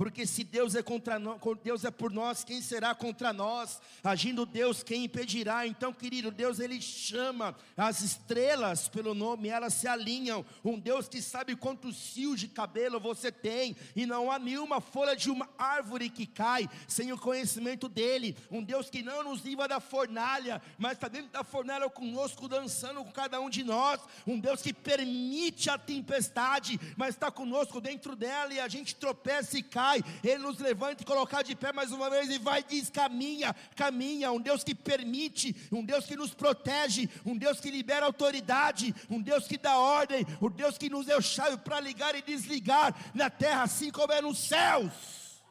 Porque 0.00 0.26
se 0.26 0.44
Deus 0.44 0.74
é 0.74 0.82
contra 0.82 1.18
nós, 1.18 1.38
Deus 1.62 1.84
é 1.84 1.90
por 1.90 2.10
nós, 2.10 2.42
quem 2.42 2.62
será 2.62 2.94
contra 2.94 3.34
nós? 3.34 3.82
Agindo 4.02 4.46
Deus, 4.46 4.82
quem 4.82 5.04
impedirá? 5.04 5.66
Então, 5.66 5.92
querido, 5.92 6.30
Deus 6.30 6.58
ele 6.58 6.80
chama 6.80 7.54
as 7.76 8.00
estrelas 8.00 8.88
pelo 8.88 9.12
nome, 9.12 9.50
elas 9.50 9.74
se 9.74 9.86
alinham. 9.86 10.42
Um 10.64 10.78
Deus 10.78 11.06
que 11.06 11.20
sabe 11.20 11.54
quantos 11.54 12.14
fios 12.14 12.40
de 12.40 12.48
cabelo 12.48 12.98
você 12.98 13.30
tem, 13.30 13.76
e 13.94 14.06
não 14.06 14.32
há 14.32 14.38
nenhuma 14.38 14.80
folha 14.80 15.14
de 15.14 15.30
uma 15.30 15.46
árvore 15.58 16.08
que 16.08 16.24
cai 16.24 16.66
sem 16.88 17.12
o 17.12 17.18
conhecimento 17.18 17.86
dele. 17.86 18.34
Um 18.50 18.62
Deus 18.62 18.88
que 18.88 19.02
não 19.02 19.22
nos 19.22 19.42
livra 19.42 19.68
da 19.68 19.80
fornalha, 19.80 20.62
mas 20.78 20.92
está 20.92 21.08
dentro 21.08 21.30
da 21.30 21.44
fornalha 21.44 21.90
conosco, 21.90 22.48
dançando 22.48 23.04
com 23.04 23.12
cada 23.12 23.38
um 23.38 23.50
de 23.50 23.62
nós. 23.62 24.00
Um 24.26 24.40
Deus 24.40 24.62
que 24.62 24.72
permite 24.72 25.68
a 25.68 25.76
tempestade, 25.76 26.80
mas 26.96 27.10
está 27.10 27.30
conosco 27.30 27.82
dentro 27.82 28.16
dela 28.16 28.54
e 28.54 28.60
a 28.60 28.66
gente 28.66 28.94
tropeça 28.94 29.58
e 29.58 29.62
cai 29.62 29.89
Pai, 29.90 30.04
Ele 30.22 30.38
nos 30.38 30.58
levanta 30.58 31.02
e 31.02 31.06
colocar 31.06 31.42
de 31.42 31.56
pé 31.56 31.72
mais 31.72 31.90
uma 31.90 32.08
vez 32.08 32.30
e 32.30 32.38
vai 32.38 32.62
diz: 32.62 32.88
caminha, 32.88 33.52
caminha. 33.74 34.30
Um 34.30 34.40
Deus 34.40 34.62
que 34.62 34.72
permite, 34.72 35.56
um 35.72 35.84
Deus 35.84 36.06
que 36.06 36.14
nos 36.14 36.32
protege, 36.32 37.08
um 37.26 37.36
Deus 37.36 37.58
que 37.58 37.72
libera 37.72 38.06
autoridade, 38.06 38.94
um 39.10 39.20
Deus 39.20 39.48
que 39.48 39.58
dá 39.58 39.76
ordem, 39.76 40.24
um 40.40 40.48
Deus 40.48 40.78
que 40.78 40.88
nos 40.88 41.06
deu 41.06 41.20
chave 41.20 41.56
para 41.58 41.80
ligar 41.80 42.14
e 42.14 42.22
desligar 42.22 42.94
na 43.12 43.28
terra, 43.28 43.64
assim 43.64 43.90
como 43.90 44.12
é 44.12 44.22
nos 44.22 44.38
céus. 44.38 45.42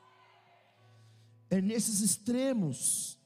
É 1.50 1.60
nesses 1.60 2.00
extremos 2.00 3.18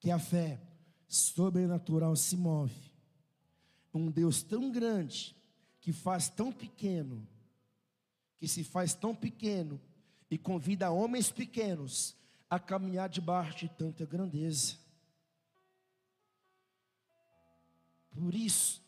que 0.00 0.10
a 0.10 0.18
fé 0.18 0.58
sobrenatural 1.06 2.16
se 2.16 2.36
move. 2.36 2.74
Um 3.92 4.10
Deus 4.10 4.42
tão 4.42 4.70
grande, 4.70 5.36
que 5.80 5.92
faz 5.92 6.30
tão 6.30 6.50
pequeno, 6.50 7.28
que 8.38 8.48
se 8.48 8.64
faz 8.64 8.94
tão 8.94 9.14
pequeno 9.14 9.78
e 10.30 10.36
convida 10.36 10.90
homens 10.90 11.30
pequenos 11.30 12.16
a 12.50 12.58
caminhar 12.58 13.08
debaixo 13.08 13.58
de 13.58 13.68
tanta 13.68 14.04
grandeza. 14.04 14.76
Por 18.10 18.34
isso 18.34 18.82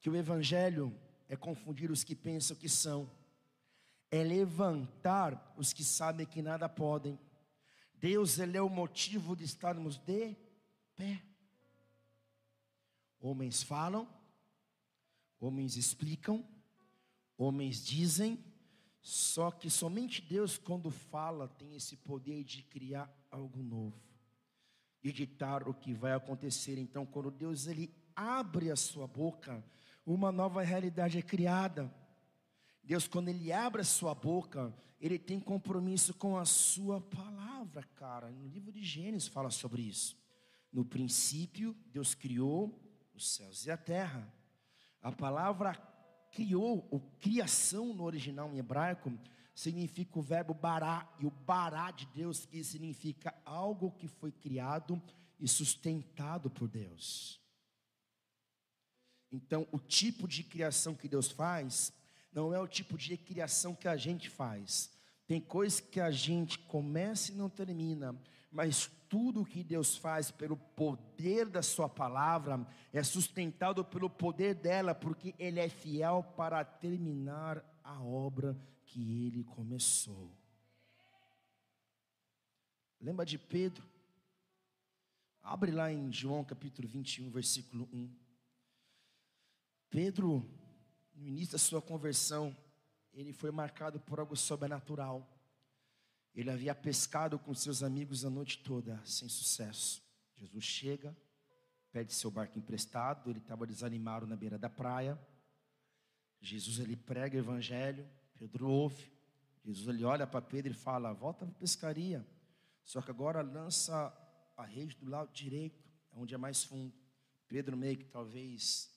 que 0.00 0.10
o 0.10 0.16
Evangelho 0.16 0.94
é 1.28 1.36
confundir 1.36 1.90
os 1.90 2.04
que 2.04 2.14
pensam 2.14 2.56
que 2.56 2.68
são, 2.68 3.10
é 4.10 4.22
levantar 4.22 5.54
os 5.56 5.72
que 5.72 5.84
sabem 5.84 6.26
que 6.26 6.42
nada 6.42 6.68
podem. 6.68 7.18
Deus, 7.94 8.38
Ele 8.38 8.56
é 8.56 8.62
o 8.62 8.68
motivo 8.68 9.34
de 9.34 9.44
estarmos 9.44 9.98
de 9.98 10.36
pé. 10.94 11.22
Homens 13.20 13.62
falam, 13.62 14.08
homens 15.40 15.76
explicam, 15.76 16.46
homens 17.36 17.84
dizem, 17.84 18.44
só 19.08 19.52
que 19.52 19.70
somente 19.70 20.20
Deus, 20.20 20.58
quando 20.58 20.90
fala, 20.90 21.46
tem 21.46 21.76
esse 21.76 21.96
poder 21.96 22.42
de 22.42 22.60
criar 22.64 23.08
algo 23.30 23.62
novo, 23.62 24.02
de 25.00 25.12
ditar 25.12 25.68
o 25.68 25.72
que 25.72 25.94
vai 25.94 26.12
acontecer. 26.12 26.76
Então, 26.76 27.06
quando 27.06 27.30
Deus 27.30 27.68
ele 27.68 27.94
abre 28.16 28.68
a 28.68 28.74
sua 28.74 29.06
boca, 29.06 29.64
uma 30.04 30.32
nova 30.32 30.60
realidade 30.60 31.18
é 31.18 31.22
criada. 31.22 31.88
Deus, 32.82 33.06
quando 33.06 33.28
Ele 33.28 33.52
abre 33.52 33.82
a 33.82 33.84
sua 33.84 34.12
boca, 34.12 34.74
Ele 35.00 35.20
tem 35.20 35.38
compromisso 35.38 36.12
com 36.12 36.36
a 36.36 36.44
sua 36.44 37.00
palavra, 37.00 37.84
cara. 37.94 38.28
No 38.32 38.48
livro 38.48 38.72
de 38.72 38.82
Gênesis 38.82 39.28
fala 39.28 39.50
sobre 39.52 39.82
isso. 39.82 40.18
No 40.72 40.84
princípio, 40.84 41.76
Deus 41.92 42.12
criou 42.12 42.76
os 43.14 43.36
céus 43.36 43.66
e 43.66 43.70
a 43.70 43.76
terra. 43.76 44.28
A 45.00 45.12
palavra 45.12 45.80
criou, 46.32 46.86
ou 46.90 47.00
criação 47.20 47.94
no 47.94 48.04
original 48.04 48.52
em 48.52 48.58
hebraico, 48.58 49.12
significa 49.54 50.18
o 50.18 50.22
verbo 50.22 50.52
bará, 50.52 51.10
e 51.18 51.26
o 51.26 51.30
bará 51.30 51.90
de 51.90 52.06
Deus 52.06 52.44
que 52.44 52.62
significa 52.62 53.34
algo 53.44 53.90
que 53.92 54.06
foi 54.06 54.30
criado 54.30 55.00
e 55.40 55.48
sustentado 55.48 56.50
por 56.50 56.68
Deus. 56.68 57.40
Então, 59.32 59.66
o 59.72 59.78
tipo 59.78 60.28
de 60.28 60.42
criação 60.42 60.94
que 60.94 61.08
Deus 61.08 61.30
faz 61.30 61.92
não 62.32 62.52
é 62.52 62.60
o 62.60 62.68
tipo 62.68 62.98
de 62.98 63.16
criação 63.16 63.74
que 63.74 63.88
a 63.88 63.96
gente 63.96 64.28
faz. 64.28 64.90
Tem 65.26 65.40
coisas 65.40 65.80
que 65.80 66.00
a 66.00 66.10
gente 66.10 66.58
começa 66.58 67.32
e 67.32 67.34
não 67.34 67.48
termina, 67.48 68.14
mas 68.56 68.90
tudo 69.06 69.44
que 69.44 69.62
Deus 69.62 69.98
faz 69.98 70.30
pelo 70.30 70.56
poder 70.56 71.46
da 71.46 71.60
Sua 71.60 71.90
palavra 71.90 72.66
é 72.90 73.02
sustentado 73.02 73.84
pelo 73.84 74.08
poder 74.08 74.54
dela, 74.54 74.94
porque 74.94 75.34
Ele 75.38 75.60
é 75.60 75.68
fiel 75.68 76.22
para 76.34 76.64
terminar 76.64 77.62
a 77.84 78.02
obra 78.02 78.56
que 78.86 79.26
Ele 79.26 79.44
começou. 79.44 80.32
Lembra 82.98 83.26
de 83.26 83.36
Pedro? 83.36 83.86
Abre 85.42 85.70
lá 85.70 85.92
em 85.92 86.10
João 86.10 86.42
capítulo 86.42 86.88
21, 86.88 87.28
versículo 87.28 87.86
1. 87.92 88.10
Pedro, 89.90 90.48
no 91.14 91.26
início 91.26 91.52
da 91.52 91.58
sua 91.58 91.82
conversão, 91.82 92.56
ele 93.12 93.34
foi 93.34 93.50
marcado 93.50 94.00
por 94.00 94.18
algo 94.18 94.34
sobrenatural. 94.34 95.35
Ele 96.36 96.50
havia 96.50 96.74
pescado 96.74 97.38
com 97.38 97.54
seus 97.54 97.82
amigos 97.82 98.22
a 98.22 98.28
noite 98.28 98.58
toda, 98.58 99.00
sem 99.06 99.26
sucesso. 99.26 100.02
Jesus 100.36 100.62
chega, 100.62 101.16
pede 101.90 102.12
seu 102.12 102.30
barco 102.30 102.58
emprestado, 102.58 103.30
ele 103.30 103.38
estava 103.38 103.66
desanimado 103.66 104.26
na 104.26 104.36
beira 104.36 104.58
da 104.58 104.68
praia. 104.68 105.18
Jesus 106.38 106.78
ele 106.78 106.94
prega 106.94 107.38
o 107.38 107.40
evangelho, 107.40 108.06
Pedro 108.38 108.68
ouve. 108.68 109.10
Jesus 109.64 109.88
ele 109.88 110.04
olha 110.04 110.26
para 110.26 110.42
Pedro 110.42 110.72
e 110.72 110.76
fala: 110.76 111.14
"Volta 111.14 111.46
para 111.46 111.56
a 111.56 111.58
pescaria". 111.58 112.24
Só 112.84 113.00
que 113.00 113.10
agora 113.10 113.40
lança 113.40 114.12
a 114.58 114.64
rede 114.64 114.94
do 114.96 115.08
lado 115.08 115.32
direito, 115.32 115.82
onde 116.12 116.34
é 116.34 116.38
mais 116.38 116.62
fundo. 116.62 116.94
Pedro 117.48 117.78
meio 117.78 117.96
que 117.96 118.04
talvez 118.04 118.90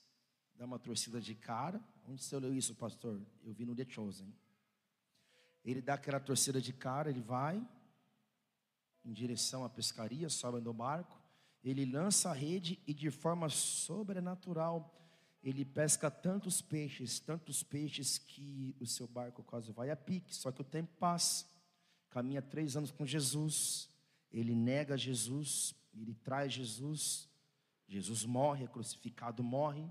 dá 0.55 0.65
uma 0.65 0.77
torcida 0.77 1.21
de 1.21 1.35
cara. 1.35 1.81
Onde 2.05 2.21
você 2.21 2.37
leu 2.37 2.53
isso, 2.53 2.75
pastor? 2.75 3.21
Eu 3.43 3.53
vi 3.53 3.65
no 3.65 3.73
The 3.73 3.85
Chosen. 3.87 4.35
Ele 5.63 5.81
dá 5.81 5.95
aquela 5.95 6.19
torcida 6.19 6.61
de 6.61 6.73
cara, 6.73 7.09
ele 7.09 7.21
vai 7.21 7.65
em 9.03 9.11
direção 9.11 9.63
à 9.63 9.69
pescaria, 9.69 10.29
sobe 10.29 10.61
no 10.61 10.73
barco, 10.73 11.19
ele 11.63 11.85
lança 11.85 12.29
a 12.29 12.33
rede 12.33 12.79
e 12.85 12.93
de 12.93 13.09
forma 13.09 13.49
sobrenatural 13.49 14.95
ele 15.41 15.63
pesca 15.63 16.11
tantos 16.11 16.61
peixes, 16.61 17.19
tantos 17.19 17.63
peixes 17.63 18.17
que 18.17 18.75
o 18.79 18.85
seu 18.85 19.07
barco 19.07 19.41
quase 19.43 19.71
vai 19.71 19.89
a 19.89 19.95
pique. 19.95 20.35
Só 20.35 20.51
que 20.51 20.61
o 20.61 20.65
tempo 20.65 20.91
passa, 20.99 21.45
caminha 22.09 22.41
três 22.41 22.75
anos 22.75 22.91
com 22.91 23.05
Jesus, 23.05 23.89
ele 24.31 24.53
nega 24.53 24.97
Jesus, 24.97 25.73
ele 25.93 26.13
traz 26.13 26.51
Jesus, 26.51 27.29
Jesus 27.87 28.25
morre, 28.25 28.65
é 28.65 28.67
crucificado, 28.67 29.41
morre. 29.41 29.85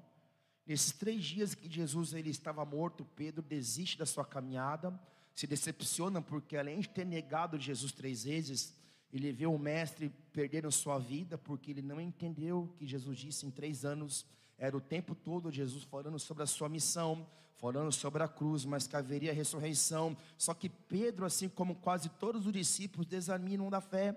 Nesses 0.66 0.92
três 0.92 1.24
dias 1.24 1.54
que 1.54 1.68
Jesus 1.68 2.12
ele 2.12 2.28
estava 2.28 2.64
morto, 2.64 3.04
Pedro 3.16 3.42
desiste 3.42 3.96
da 3.96 4.04
sua 4.04 4.24
caminhada 4.24 4.98
se 5.38 5.46
decepcionam 5.46 6.20
porque 6.20 6.56
além 6.56 6.80
de 6.80 6.88
ter 6.88 7.06
negado 7.06 7.56
Jesus 7.56 7.92
três 7.92 8.24
vezes, 8.24 8.74
ele 9.12 9.30
vê 9.30 9.46
o 9.46 9.56
mestre 9.56 10.10
perdendo 10.32 10.68
sua 10.72 10.98
vida 10.98 11.38
porque 11.38 11.70
ele 11.70 11.80
não 11.80 12.00
entendeu 12.00 12.74
que 12.76 12.84
Jesus 12.84 13.16
disse 13.16 13.46
em 13.46 13.50
três 13.52 13.84
anos. 13.84 14.26
Era 14.58 14.76
o 14.76 14.80
tempo 14.80 15.14
todo 15.14 15.52
Jesus 15.52 15.84
falando 15.84 16.18
sobre 16.18 16.42
a 16.42 16.46
sua 16.46 16.68
missão, 16.68 17.24
falando 17.56 17.92
sobre 17.92 18.20
a 18.20 18.26
cruz, 18.26 18.64
mas 18.64 18.88
que 18.88 18.96
haveria 18.96 19.32
ressurreição. 19.32 20.16
Só 20.36 20.52
que 20.54 20.68
Pedro, 20.68 21.24
assim 21.24 21.48
como 21.48 21.76
quase 21.76 22.08
todos 22.08 22.44
os 22.44 22.52
discípulos, 22.52 23.06
desanimam 23.06 23.70
da 23.70 23.80
fé. 23.80 24.16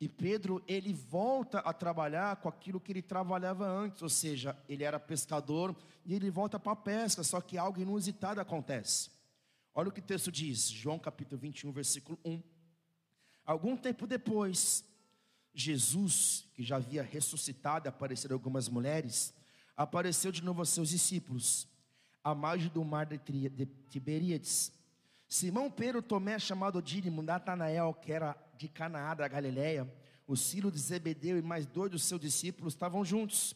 E 0.00 0.08
Pedro, 0.08 0.60
ele 0.66 0.92
volta 0.92 1.60
a 1.60 1.72
trabalhar 1.72 2.34
com 2.38 2.48
aquilo 2.48 2.80
que 2.80 2.90
ele 2.90 3.02
trabalhava 3.02 3.68
antes, 3.68 4.02
ou 4.02 4.08
seja, 4.08 4.58
ele 4.68 4.82
era 4.82 4.98
pescador 4.98 5.76
e 6.04 6.12
ele 6.12 6.28
volta 6.28 6.58
para 6.58 6.72
a 6.72 6.76
pesca, 6.76 7.22
só 7.22 7.40
que 7.40 7.56
algo 7.56 7.80
inusitado 7.80 8.40
acontece. 8.40 9.14
Olha 9.78 9.90
o 9.90 9.92
que 9.92 10.00
o 10.00 10.02
texto 10.02 10.32
diz, 10.32 10.70
João 10.70 10.98
capítulo 10.98 11.38
21, 11.38 11.70
versículo 11.70 12.18
1. 12.24 12.42
Algum 13.44 13.76
tempo 13.76 14.06
depois, 14.06 14.82
Jesus, 15.52 16.48
que 16.54 16.62
já 16.62 16.76
havia 16.76 17.02
ressuscitado 17.02 17.86
e 17.86 17.90
aparecido 17.90 18.32
a 18.32 18.36
algumas 18.36 18.70
mulheres, 18.70 19.34
apareceu 19.76 20.32
de 20.32 20.42
novo 20.42 20.62
aos 20.62 20.70
seus 20.70 20.88
discípulos, 20.88 21.68
à 22.24 22.34
margem 22.34 22.70
do 22.70 22.82
mar 22.82 23.04
de 23.04 23.18
Tiberíades. 23.90 24.72
Simão 25.28 25.70
Pedro, 25.70 26.00
Tomé, 26.00 26.38
chamado 26.38 26.80
Dídimo, 26.80 27.20
Natanael, 27.20 27.92
que 27.92 28.12
era 28.12 28.34
de 28.56 28.70
Canaã 28.70 29.14
da 29.14 29.28
Galileia, 29.28 29.86
o 30.26 30.34
filho 30.34 30.70
de 30.70 30.78
Zebedeu 30.78 31.36
e 31.36 31.42
mais 31.42 31.66
dois 31.66 31.90
dos 31.90 32.02
seus 32.02 32.22
discípulos 32.22 32.72
estavam 32.72 33.04
juntos. 33.04 33.54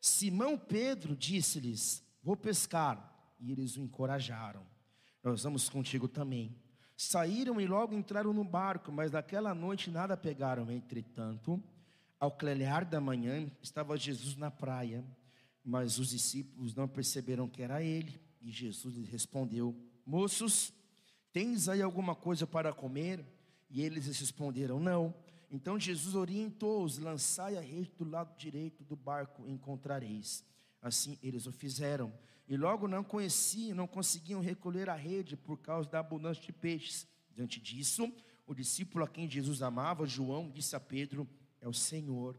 Simão 0.00 0.58
Pedro 0.58 1.14
disse-lhes: 1.14 2.02
Vou 2.20 2.36
pescar. 2.36 3.10
E 3.38 3.50
eles 3.50 3.76
o 3.76 3.80
encorajaram 3.80 4.71
nós 5.22 5.42
vamos 5.42 5.68
contigo 5.68 6.08
também. 6.08 6.54
Saíram 6.96 7.60
e 7.60 7.66
logo 7.66 7.94
entraram 7.94 8.32
no 8.32 8.44
barco, 8.44 8.92
mas 8.92 9.12
naquela 9.12 9.54
noite 9.54 9.90
nada 9.90 10.16
pegaram. 10.16 10.70
Entretanto, 10.70 11.62
ao 12.18 12.30
clarear 12.30 12.88
da 12.88 13.00
manhã, 13.00 13.50
estava 13.60 13.96
Jesus 13.96 14.36
na 14.36 14.50
praia, 14.50 15.04
mas 15.64 15.98
os 15.98 16.10
discípulos 16.10 16.74
não 16.74 16.86
perceberam 16.86 17.48
que 17.48 17.62
era 17.62 17.82
ele. 17.82 18.20
E 18.40 18.50
Jesus 18.50 18.94
lhes 18.94 19.08
respondeu: 19.08 19.74
Moços, 20.04 20.72
tens 21.32 21.68
aí 21.68 21.82
alguma 21.82 22.14
coisa 22.14 22.46
para 22.46 22.72
comer? 22.72 23.24
E 23.70 23.82
eles 23.82 24.06
responderam: 24.18 24.78
Não. 24.78 25.14
Então 25.50 25.78
Jesus 25.78 26.14
orientou-os: 26.14 26.98
Lançai 26.98 27.56
a 27.56 27.60
rede 27.60 27.92
do 27.98 28.04
lado 28.04 28.36
direito 28.36 28.84
do 28.84 28.96
barco, 28.96 29.46
encontrareis. 29.48 30.44
Assim 30.80 31.18
eles 31.22 31.46
o 31.46 31.52
fizeram. 31.52 32.12
E 32.48 32.56
logo 32.56 32.88
não 32.88 33.04
conheciam, 33.04 33.76
não 33.76 33.86
conseguiam 33.86 34.40
recolher 34.40 34.90
a 34.90 34.94
rede 34.94 35.36
por 35.36 35.58
causa 35.58 35.88
da 35.88 36.00
abundância 36.00 36.42
de 36.42 36.52
peixes. 36.52 37.06
Diante 37.34 37.60
disso, 37.60 38.12
o 38.46 38.54
discípulo 38.54 39.04
a 39.04 39.08
quem 39.08 39.28
Jesus 39.28 39.62
amava, 39.62 40.06
João, 40.06 40.50
disse 40.50 40.76
a 40.76 40.80
Pedro: 40.80 41.28
É 41.60 41.68
o 41.68 41.72
Senhor. 41.72 42.38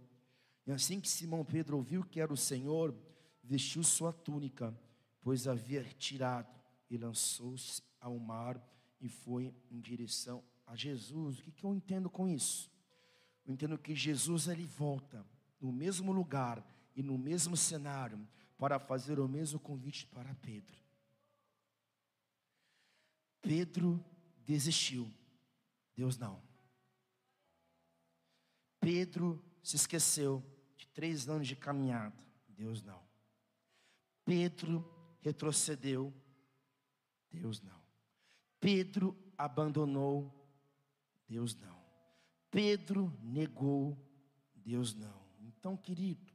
E 0.66 0.72
assim 0.72 1.00
que 1.00 1.10
Simão 1.10 1.44
Pedro 1.44 1.78
ouviu 1.78 2.04
que 2.04 2.20
era 2.20 2.32
o 2.32 2.38
Senhor, 2.38 2.96
vestiu 3.44 3.84
sua 3.84 4.14
túnica, 4.14 4.78
pois 5.22 5.48
havia 5.48 5.84
tirado, 5.84 6.54
e 6.90 6.98
lançou-se 6.98 7.82
ao 8.00 8.18
mar, 8.20 8.62
e 9.02 9.10
foi 9.10 9.54
em 9.70 9.80
direção 9.80 10.44
a 10.66 10.76
Jesus. 10.76 11.40
O 11.40 11.44
que, 11.44 11.66
eu 11.66 11.74
entendo 11.74 12.10
com 12.10 12.28
isso? 12.28 12.72
Eu 13.46 13.54
entendo 13.54 13.78
que 13.78 13.96
Jesus 13.96 14.48
ele 14.48 14.66
volta 14.66 15.26
no 15.60 15.72
mesmo 15.72 16.12
lugar 16.12 16.66
e 16.96 17.04
no 17.04 17.18
mesmo 17.18 17.58
cenário 17.58 18.20
para 18.58 18.80
fazer 18.80 19.20
o 19.20 19.28
mesmo 19.28 19.60
convite 19.60 20.06
para 20.08 20.34
Pedro. 20.36 20.78
Pedro 23.42 24.04
desistiu, 24.46 25.12
Deus 25.96 26.18
não. 26.18 26.42
Pedro 28.80 29.44
se 29.62 29.76
esqueceu 29.76 30.44
de 30.76 30.88
três 30.88 31.28
anos 31.28 31.48
de 31.48 31.56
caminhada, 31.56 32.16
Deus 32.48 32.82
não. 32.82 33.02
Pedro 34.26 34.86
retrocedeu, 35.22 36.14
Deus 37.30 37.62
não. 37.62 37.82
Pedro 38.60 39.18
abandonou, 39.38 40.32
Deus 41.28 41.56
não. 41.56 41.82
Pedro 42.50 43.12
negou, 43.22 43.98
Deus 44.56 44.94
não. 44.94 45.24
Então, 45.42 45.76
querido, 45.76 46.33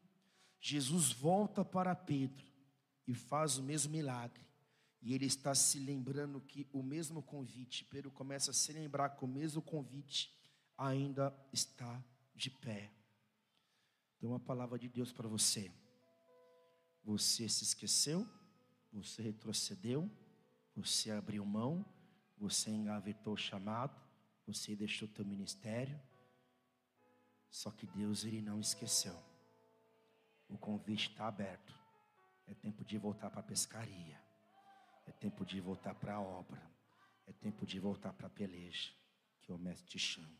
Jesus 0.60 1.12
volta 1.12 1.64
para 1.64 1.94
Pedro 1.94 2.46
e 3.06 3.14
faz 3.14 3.58
o 3.58 3.62
mesmo 3.62 3.92
milagre. 3.92 4.46
E 5.00 5.14
ele 5.14 5.26
está 5.26 5.54
se 5.54 5.78
lembrando 5.78 6.40
que 6.40 6.66
o 6.72 6.82
mesmo 6.82 7.22
convite, 7.22 7.84
Pedro 7.84 8.10
começa 8.10 8.50
a 8.50 8.54
se 8.54 8.72
lembrar 8.72 9.10
que 9.10 9.24
o 9.24 9.28
mesmo 9.28 9.62
convite 9.62 10.36
ainda 10.76 11.34
está 11.52 12.02
de 12.34 12.50
pé. 12.50 12.92
Tem 14.18 14.28
uma 14.28 14.40
palavra 14.40 14.78
de 14.78 14.88
Deus 14.88 15.12
para 15.12 15.28
você. 15.28 15.70
Você 17.04 17.48
se 17.48 17.62
esqueceu, 17.62 18.28
você 18.92 19.22
retrocedeu, 19.22 20.10
você 20.74 21.10
abriu 21.10 21.44
mão, 21.44 21.84
você 22.36 22.70
engavetou 22.70 23.34
o 23.34 23.38
chamado, 23.38 24.00
você 24.46 24.74
deixou 24.74 25.06
teu 25.08 25.24
ministério. 25.24 26.00
Só 27.48 27.70
que 27.70 27.86
Deus 27.86 28.24
ele 28.24 28.42
não 28.42 28.60
esqueceu. 28.60 29.27
O 30.48 30.56
convite 30.56 31.10
está 31.10 31.28
aberto. 31.28 31.74
É 32.46 32.54
tempo 32.54 32.84
de 32.84 32.96
voltar 32.96 33.30
para 33.30 33.40
a 33.40 33.42
pescaria. 33.42 34.18
É 35.06 35.12
tempo 35.12 35.44
de 35.44 35.60
voltar 35.60 35.94
para 35.94 36.14
a 36.14 36.20
obra. 36.20 36.60
É 37.26 37.32
tempo 37.32 37.66
de 37.66 37.78
voltar 37.78 38.12
para 38.12 38.26
a 38.26 38.30
peleja. 38.30 38.90
Que 39.42 39.52
o 39.52 39.58
mestre 39.58 39.86
te 39.86 39.98
chama. 39.98 40.38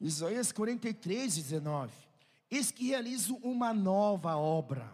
Isaías 0.00 0.52
43, 0.52 1.36
19. 1.36 1.92
Eis 2.50 2.70
que 2.70 2.88
realizo 2.88 3.36
uma 3.36 3.72
nova 3.72 4.36
obra, 4.36 4.92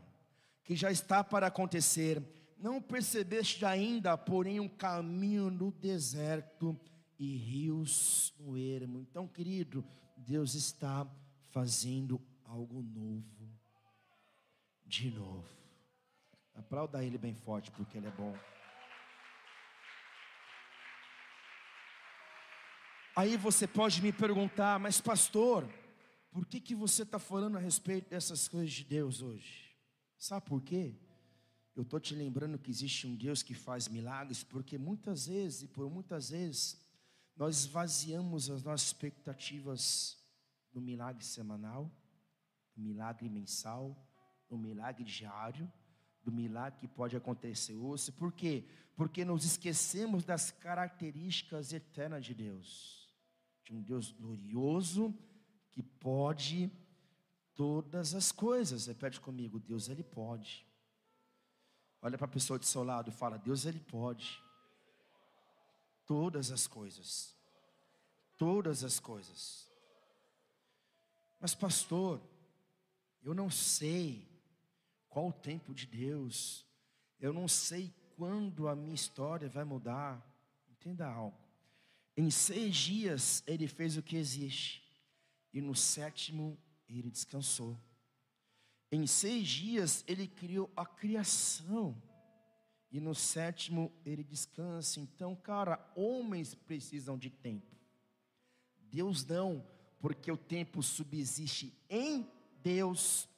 que 0.62 0.76
já 0.76 0.92
está 0.92 1.24
para 1.24 1.48
acontecer. 1.48 2.22
Não 2.56 2.80
percebeste 2.80 3.64
ainda, 3.64 4.16
porém, 4.16 4.61
um 4.61 4.68
caminho 4.68 5.50
no 5.50 5.72
deserto 5.72 6.78
e 7.18 7.37
rios 7.37 8.32
no 8.38 8.56
ermo. 8.56 9.00
Então, 9.00 9.26
querido, 9.26 9.84
Deus 10.16 10.54
está 10.54 11.06
fazendo 11.50 12.20
algo 12.44 12.82
novo 12.82 13.38
de 14.88 15.11
novo. 15.11 15.46
Aplauda 16.55 17.05
ele 17.05 17.18
bem 17.18 17.35
forte, 17.35 17.70
porque 17.70 17.98
ele 17.98 18.07
é 18.07 18.11
bom. 18.11 18.35
Aí 23.14 23.37
você 23.37 23.66
pode 23.66 24.01
me 24.01 24.12
perguntar, 24.12 24.79
mas 24.81 25.01
pastor, 25.01 25.68
por 26.31 26.46
que, 26.46 26.61
que 26.61 26.74
você 26.74 27.03
está 27.03 27.18
falando 27.18 27.57
a 27.57 27.61
respeito 27.61 28.11
dessas 28.11 28.48
coisas 28.48 28.72
de 28.72 28.85
Deus 28.85 29.20
hoje? 29.20 29.77
Sabe 30.16 30.46
por 30.46 30.62
quê? 30.62 30.96
Eu 31.77 31.83
estou 31.83 32.01
te 32.01 32.14
lembrando 32.14 32.59
que 32.59 32.70
existe 32.70 33.07
um 33.07 33.14
Deus 33.14 33.42
que 33.42 33.55
faz 33.55 33.87
milagres, 33.88 34.42
porque 34.42 34.79
muitas 34.79 35.27
vezes, 35.27 35.62
e 35.62 35.68
por 35.68 35.88
muitas 35.90 36.31
vezes, 36.31 36.81
nós 37.37 37.59
esvaziamos 37.59 38.51
as 38.51 38.62
nossas 38.62 38.88
expectativas 38.88 40.16
do 40.72 40.81
milagre 40.81 41.24
semanal, 41.24 41.90
do 42.74 42.83
milagre 42.83 43.29
mensal, 43.29 44.08
do 44.48 44.56
milagre 44.56 45.04
diário, 45.04 45.70
do 46.22 46.32
milagre 46.32 46.80
que 46.80 46.88
pode 46.88 47.16
acontecer 47.16 47.74
hoje. 47.74 48.12
Por 48.12 48.32
quê? 48.32 48.64
Porque 48.96 49.24
nos 49.24 49.44
esquecemos 49.44 50.24
das 50.24 50.50
características 50.50 51.72
eternas 51.72 52.24
de 52.24 52.34
Deus. 52.34 53.08
De 53.64 53.72
um 53.72 53.82
Deus 53.82 54.11
glorioso 54.12 55.14
que 55.72 55.82
pode 55.82 56.70
todas 57.54 58.14
as 58.14 58.32
coisas. 58.32 58.87
Repete 58.87 59.20
comigo, 59.20 59.58
Deus 59.58 59.88
ele 59.88 60.02
pode. 60.02 60.66
Olha 62.00 62.16
para 62.16 62.26
a 62.26 62.30
pessoa 62.30 62.58
de 62.58 62.66
seu 62.66 62.84
lado 62.84 63.11
e 63.11 63.12
fala: 63.12 63.38
Deus 63.38 63.64
ele 63.64 63.80
pode. 63.80 64.42
Todas 66.06 66.50
as 66.50 66.66
coisas. 66.66 67.37
Todas 68.37 68.84
as 68.84 69.00
coisas. 69.00 69.68
Mas 71.40 71.54
pastor, 71.54 72.20
eu 73.22 73.34
não 73.34 73.50
sei 73.50 74.26
qual 75.18 75.31
o 75.31 75.33
tempo 75.33 75.74
de 75.74 75.85
Deus? 75.85 76.64
Eu 77.18 77.33
não 77.33 77.48
sei 77.48 77.92
quando 78.16 78.68
a 78.68 78.76
minha 78.76 78.94
história 78.94 79.48
vai 79.48 79.64
mudar. 79.64 80.24
Entenda 80.70 81.09
algo. 81.09 81.37
Em 82.16 82.31
seis 82.31 82.76
dias 82.76 83.42
ele 83.44 83.66
fez 83.66 83.96
o 83.96 84.02
que 84.02 84.16
existe, 84.16 84.81
e 85.52 85.61
no 85.61 85.74
sétimo 85.74 86.57
ele 86.88 87.11
descansou. 87.11 87.76
Em 88.92 89.09
seis 89.09 89.48
dias 89.48 90.04
ele 90.07 90.28
criou 90.28 90.70
a 90.76 90.87
criação, 90.87 92.00
e 92.88 93.00
no 93.00 93.12
sétimo 93.12 93.92
ele 94.04 94.22
descansa. 94.22 95.00
Então, 95.00 95.35
cara, 95.35 95.85
homens 95.96 96.54
precisam 96.54 97.18
de 97.18 97.28
tempo, 97.28 97.76
Deus 98.85 99.24
não, 99.24 99.66
porque 99.98 100.31
o 100.31 100.37
tempo 100.37 100.81
subsiste 100.81 101.76
em 101.90 102.24
Deus 102.62 103.28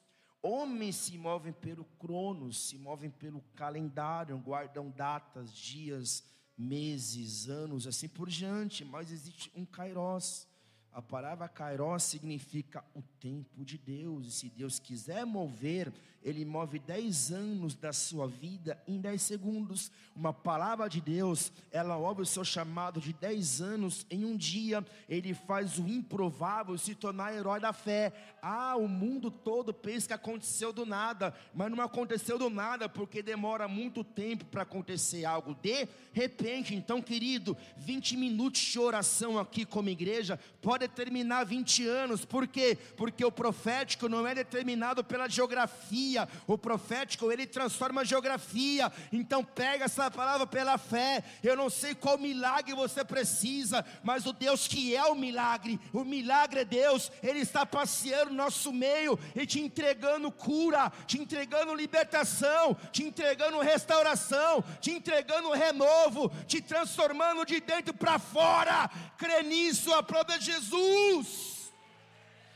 Homens 0.43 0.95
se 0.95 1.17
movem 1.17 1.53
pelo 1.53 1.85
cronos, 1.99 2.69
se 2.69 2.77
movem 2.77 3.11
pelo 3.11 3.41
calendário, 3.55 4.37
guardam 4.39 4.89
datas, 4.89 5.53
dias, 5.53 6.23
meses, 6.57 7.47
anos, 7.47 7.85
assim 7.85 8.07
por 8.07 8.27
diante, 8.27 8.83
mas 8.83 9.11
existe 9.11 9.51
um 9.55 9.65
kairos. 9.65 10.47
A 10.91 11.01
palavra 11.01 11.47
kairos 11.47 12.03
significa 12.03 12.83
o 12.95 13.01
tempo 13.19 13.63
de 13.63 13.77
Deus, 13.77 14.25
e 14.27 14.31
se 14.31 14.49
Deus 14.49 14.79
quiser 14.79 15.25
mover 15.25 15.93
ele 16.23 16.45
move 16.45 16.77
10 16.77 17.31
anos 17.31 17.75
da 17.75 17.91
sua 17.91 18.27
vida 18.27 18.81
em 18.87 18.99
10 18.99 19.21
segundos. 19.21 19.91
Uma 20.15 20.31
palavra 20.31 20.87
de 20.87 21.01
Deus, 21.01 21.51
ela 21.71 21.97
move 21.97 22.21
o 22.21 22.25
seu 22.25 22.43
chamado 22.43 22.99
de 23.01 23.11
10 23.13 23.61
anos 23.61 24.05
em 24.09 24.23
um 24.23 24.37
dia. 24.37 24.85
Ele 25.09 25.33
faz 25.33 25.79
o 25.79 25.87
improvável 25.87 26.77
se 26.77 26.93
tornar 26.93 27.33
herói 27.33 27.59
da 27.59 27.73
fé. 27.73 28.13
Ah, 28.41 28.75
o 28.75 28.87
mundo 28.87 29.31
todo 29.31 29.73
pensa 29.73 30.07
que 30.07 30.13
aconteceu 30.13 30.71
do 30.71 30.85
nada, 30.85 31.33
mas 31.53 31.71
não 31.71 31.81
aconteceu 31.83 32.37
do 32.37 32.49
nada, 32.49 32.87
porque 32.87 33.23
demora 33.23 33.67
muito 33.67 34.03
tempo 34.03 34.45
para 34.45 34.61
acontecer 34.61 35.25
algo 35.25 35.55
de 35.55 35.87
repente. 36.13 36.75
Então, 36.75 37.01
querido, 37.01 37.57
20 37.77 38.17
minutos 38.17 38.61
de 38.61 38.79
oração 38.79 39.39
aqui 39.39 39.65
como 39.65 39.89
igreja 39.89 40.39
pode 40.61 40.87
terminar 40.87 41.45
20 41.45 41.87
anos. 41.87 42.25
Por 42.25 42.47
quê? 42.47 42.77
Porque 42.95 43.25
o 43.25 43.31
profético 43.31 44.07
não 44.07 44.27
é 44.27 44.35
determinado 44.35 45.03
pela 45.03 45.27
geografia 45.27 46.10
geografia. 46.11 46.27
O 46.47 46.57
profético, 46.57 47.31
ele 47.31 47.45
transforma 47.45 48.01
a 48.01 48.03
geografia. 48.03 48.91
Então 49.11 49.43
pega 49.43 49.85
essa 49.85 50.11
palavra 50.11 50.45
pela 50.45 50.77
fé. 50.77 51.23
Eu 51.43 51.55
não 51.55 51.69
sei 51.69 51.95
qual 51.95 52.17
milagre 52.17 52.73
você 52.73 53.03
precisa, 53.03 53.85
mas 54.03 54.25
o 54.25 54.33
Deus 54.33 54.67
que 54.67 54.95
é 54.95 55.03
o 55.05 55.15
milagre, 55.15 55.79
o 55.93 56.03
milagre 56.03 56.61
é 56.61 56.65
Deus. 56.65 57.11
Ele 57.23 57.39
está 57.39 57.65
passeando 57.65 58.31
no 58.31 58.37
nosso 58.37 58.73
meio 58.73 59.17
e 59.35 59.45
te 59.45 59.59
entregando 59.59 60.31
cura, 60.31 60.91
te 61.07 61.19
entregando 61.19 61.73
libertação, 61.73 62.75
te 62.91 63.03
entregando 63.03 63.59
restauração, 63.59 64.63
te 64.79 64.91
entregando 64.91 65.51
renovo, 65.51 66.31
te 66.47 66.61
transformando 66.61 67.45
de 67.45 67.59
dentro 67.59 67.93
para 67.93 68.19
fora. 68.19 68.89
Crê 69.17 69.43
nisso, 69.43 69.93
aprova 69.93 70.39
Jesus. 70.39 71.71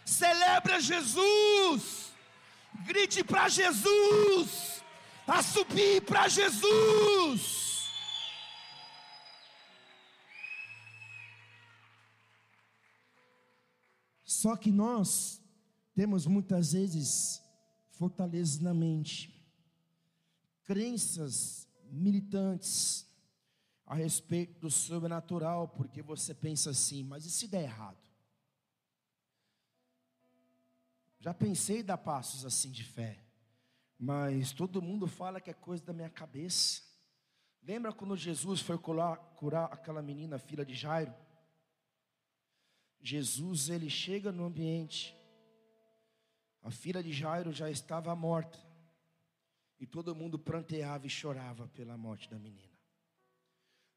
Celebra 0.05 0.79
Jesus 0.79 2.04
grite 2.83 3.23
para 3.23 3.47
Jesus, 3.49 4.83
a 5.27 5.41
subir 5.41 6.01
para 6.01 6.27
Jesus. 6.27 7.65
Só 14.23 14.55
que 14.55 14.71
nós 14.71 15.41
temos 15.95 16.27
muitas 16.27 16.73
vezes 16.73 17.41
fortalezas 17.91 18.59
na 18.59 18.73
mente, 18.73 19.33
crenças 20.65 21.67
militantes 21.91 23.07
a 23.87 23.95
respeito 23.95 24.59
do 24.59 24.69
sobrenatural, 24.69 25.67
porque 25.69 26.01
você 26.01 26.33
pensa 26.33 26.71
assim, 26.71 27.03
mas 27.03 27.25
e 27.25 27.31
se 27.31 27.47
der 27.47 27.63
errado? 27.63 28.04
Já 31.25 31.33
pensei 31.33 31.81
dar 31.81 31.97
passos 31.97 32.45
assim 32.45 32.69
de 32.69 32.83
fé, 32.83 33.17
mas 33.97 34.51
todo 34.51 34.79
mundo 34.79 35.07
fala 35.07 35.41
que 35.41 35.49
é 35.49 35.55
coisa 35.55 35.83
da 35.83 35.91
minha 35.91 36.07
cabeça. 36.07 36.83
Lembra 37.63 37.91
quando 37.91 38.15
Jesus 38.15 38.61
foi 38.61 38.77
curar, 38.77 39.17
curar 39.35 39.65
aquela 39.73 40.03
menina, 40.03 40.37
filha 40.37 40.63
de 40.63 40.75
Jairo? 40.75 41.11
Jesus, 43.01 43.69
ele 43.69 43.89
chega 43.89 44.31
no 44.31 44.45
ambiente, 44.45 45.17
a 46.61 46.69
filha 46.69 47.01
de 47.01 47.11
Jairo 47.11 47.51
já 47.51 47.71
estava 47.71 48.15
morta, 48.15 48.59
e 49.79 49.87
todo 49.87 50.13
mundo 50.13 50.37
pranteava 50.37 51.07
e 51.07 51.09
chorava 51.09 51.67
pela 51.69 51.97
morte 51.97 52.29
da 52.29 52.37
menina. 52.37 52.79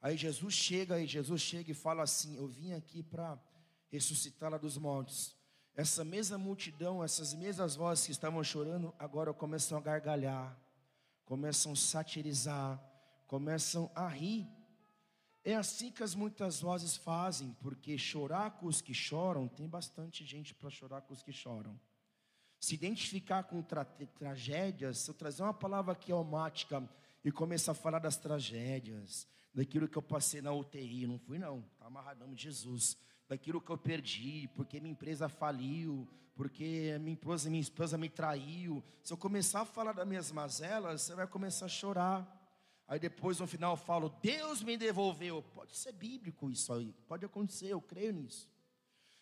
Aí 0.00 0.16
Jesus 0.16 0.54
chega, 0.54 0.98
e 0.98 1.06
Jesus 1.06 1.42
chega 1.42 1.72
e 1.72 1.74
fala 1.74 2.04
assim: 2.04 2.36
Eu 2.36 2.48
vim 2.48 2.72
aqui 2.72 3.02
para 3.02 3.38
ressuscitá-la 3.90 4.56
dos 4.56 4.78
mortos. 4.78 5.38
Essa 5.78 6.04
mesma 6.04 6.36
multidão, 6.36 7.04
essas 7.04 7.32
mesmas 7.32 7.76
vozes 7.76 8.04
que 8.04 8.10
estavam 8.10 8.42
chorando, 8.42 8.92
agora 8.98 9.32
começam 9.32 9.78
a 9.78 9.80
gargalhar, 9.80 10.58
começam 11.24 11.70
a 11.70 11.76
satirizar, 11.76 12.82
começam 13.28 13.88
a 13.94 14.08
rir. 14.08 14.44
É 15.44 15.54
assim 15.54 15.92
que 15.92 16.02
as 16.02 16.16
muitas 16.16 16.60
vozes 16.60 16.96
fazem, 16.96 17.56
porque 17.62 17.96
chorar 17.96 18.58
com 18.58 18.66
os 18.66 18.80
que 18.80 18.92
choram, 18.92 19.46
tem 19.46 19.68
bastante 19.68 20.24
gente 20.24 20.52
para 20.52 20.68
chorar 20.68 21.02
com 21.02 21.12
os 21.12 21.22
que 21.22 21.32
choram. 21.32 21.78
Se 22.58 22.74
identificar 22.74 23.44
com 23.44 23.62
tra 23.62 23.84
tragédias, 23.84 24.98
se 24.98 25.08
eu 25.08 25.14
trazer 25.14 25.44
uma 25.44 25.54
palavra 25.54 25.92
aqui 25.92 26.10
almática 26.10 26.82
e 27.24 27.30
começar 27.30 27.70
a 27.70 27.76
falar 27.76 28.00
das 28.00 28.16
tragédias, 28.16 29.28
daquilo 29.54 29.86
que 29.86 29.96
eu 29.96 30.02
passei 30.02 30.42
na 30.42 30.52
UTI, 30.52 31.06
não 31.06 31.20
fui 31.20 31.38
não, 31.38 31.60
está 31.60 31.86
amarradão 31.86 32.34
de 32.34 32.42
Jesus, 32.42 32.96
daquilo 33.28 33.60
que 33.60 33.70
eu 33.70 33.76
perdi, 33.76 34.48
porque 34.56 34.80
minha 34.80 34.92
empresa 34.92 35.28
faliu, 35.28 36.08
porque 36.34 36.96
minha 37.00 37.14
esposa, 37.14 37.50
minha 37.50 37.60
esposa 37.60 37.98
me 37.98 38.08
traiu. 38.08 38.82
Se 39.02 39.12
eu 39.12 39.16
começar 39.16 39.60
a 39.60 39.66
falar 39.66 39.92
das 39.92 40.06
minhas 40.06 40.32
mazelas, 40.32 41.02
você 41.02 41.14
vai 41.14 41.26
começar 41.26 41.66
a 41.66 41.68
chorar. 41.68 42.34
Aí 42.86 42.98
depois 42.98 43.38
no 43.38 43.46
final 43.46 43.74
eu 43.74 43.76
falo, 43.76 44.08
Deus 44.22 44.62
me 44.62 44.76
devolveu. 44.76 45.42
Pode 45.54 45.76
ser 45.76 45.92
bíblico 45.92 46.50
isso 46.50 46.72
aí, 46.72 46.94
pode 47.06 47.24
acontecer, 47.24 47.66
eu 47.66 47.82
creio 47.82 48.12
nisso. 48.12 48.48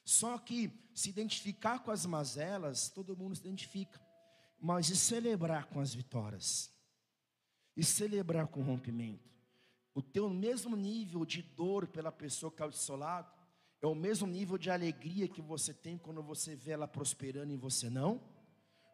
Só 0.04 0.38
que 0.38 0.70
se 0.94 1.10
identificar 1.10 1.80
com 1.80 1.90
as 1.90 2.06
mazelas, 2.06 2.88
todo 2.88 3.16
mundo 3.16 3.34
se 3.34 3.40
identifica. 3.40 4.00
Mas 4.60 4.88
e 4.88 4.96
celebrar 4.96 5.66
com 5.66 5.80
as 5.80 5.92
vitórias? 5.92 6.72
E 7.76 7.82
celebrar 7.82 8.46
com 8.46 8.60
o 8.60 8.64
rompimento? 8.64 9.28
O 9.92 10.00
teu 10.00 10.30
mesmo 10.30 10.76
nível 10.76 11.24
de 11.24 11.42
dor 11.42 11.88
pela 11.88 12.12
pessoa 12.12 12.50
que 12.50 12.56
está 12.56 12.64
ao 12.66 12.72
seu 12.72 12.96
lado, 12.96 13.35
é 13.82 13.86
o 13.86 13.94
mesmo 13.94 14.26
nível 14.26 14.56
de 14.58 14.70
alegria 14.70 15.28
que 15.28 15.42
você 15.42 15.72
tem 15.72 15.98
quando 15.98 16.22
você 16.22 16.54
vê 16.54 16.72
ela 16.72 16.88
prosperando 16.88 17.52
e 17.52 17.56
você 17.56 17.90
não? 17.90 18.20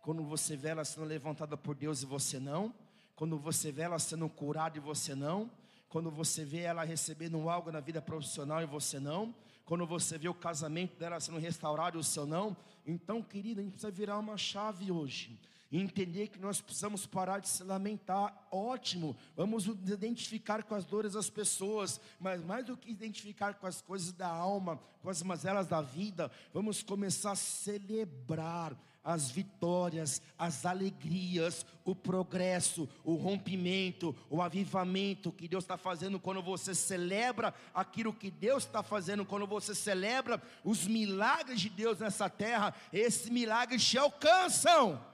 Quando 0.02 0.24
você 0.24 0.56
vê 0.56 0.68
ela 0.68 0.84
sendo 0.84 1.06
levantada 1.06 1.56
por 1.56 1.74
Deus 1.74 2.02
e 2.02 2.06
você 2.06 2.38
não? 2.38 2.74
quando 3.14 3.38
você 3.38 3.70
vê 3.70 3.82
ela 3.82 3.98
sendo 3.98 4.28
curada 4.28 4.76
e 4.76 4.80
você 4.80 5.14
não, 5.14 5.50
quando 5.88 6.10
você 6.10 6.44
vê 6.44 6.60
ela 6.60 6.82
recebendo 6.82 7.48
algo 7.48 7.70
na 7.70 7.80
vida 7.80 8.00
profissional 8.00 8.62
e 8.62 8.66
você 8.66 8.98
não, 8.98 9.34
quando 9.64 9.86
você 9.86 10.18
vê 10.18 10.28
o 10.28 10.34
casamento 10.34 10.98
dela 10.98 11.20
sendo 11.20 11.38
restaurado 11.38 11.96
e 11.96 12.00
o 12.00 12.02
seu 12.02 12.26
não, 12.26 12.56
então, 12.84 13.22
querida, 13.22 13.60
a 13.60 13.64
gente 13.64 13.74
precisa 13.74 13.92
virar 13.92 14.18
uma 14.18 14.36
chave 14.36 14.90
hoje 14.90 15.38
entender 15.80 16.28
que 16.28 16.38
nós 16.38 16.60
precisamos 16.60 17.06
parar 17.06 17.40
de 17.40 17.48
se 17.48 17.64
lamentar. 17.64 18.46
Ótimo, 18.50 19.16
vamos 19.34 19.66
nos 19.66 19.90
identificar 19.90 20.62
com 20.62 20.74
as 20.74 20.84
dores 20.84 21.14
das 21.14 21.30
pessoas, 21.30 22.00
mas 22.20 22.44
mais 22.44 22.66
do 22.66 22.76
que 22.76 22.90
identificar 22.90 23.54
com 23.54 23.66
as 23.66 23.80
coisas 23.80 24.12
da 24.12 24.28
alma, 24.28 24.78
com 25.02 25.08
as 25.08 25.22
mazelas 25.22 25.66
da 25.66 25.80
vida, 25.80 26.30
vamos 26.52 26.82
começar 26.82 27.32
a 27.32 27.36
celebrar 27.36 28.76
as 29.04 29.30
vitórias, 29.30 30.22
as 30.38 30.64
alegrias, 30.64 31.66
o 31.84 31.94
progresso, 31.94 32.88
o 33.02 33.14
rompimento, 33.14 34.14
o 34.30 34.40
avivamento 34.40 35.32
que 35.32 35.48
Deus 35.48 35.64
está 35.64 35.76
fazendo 35.76 36.20
quando 36.20 36.40
você 36.40 36.72
celebra 36.74 37.52
aquilo 37.74 38.12
que 38.12 38.30
Deus 38.30 38.64
está 38.64 38.82
fazendo, 38.82 39.24
quando 39.24 39.46
você 39.46 39.74
celebra 39.74 40.40
os 40.62 40.86
milagres 40.86 41.60
de 41.60 41.68
Deus 41.68 41.98
nessa 41.98 42.30
terra, 42.30 42.74
esses 42.92 43.28
milagres 43.28 43.84
te 43.84 43.98
alcançam. 43.98 45.11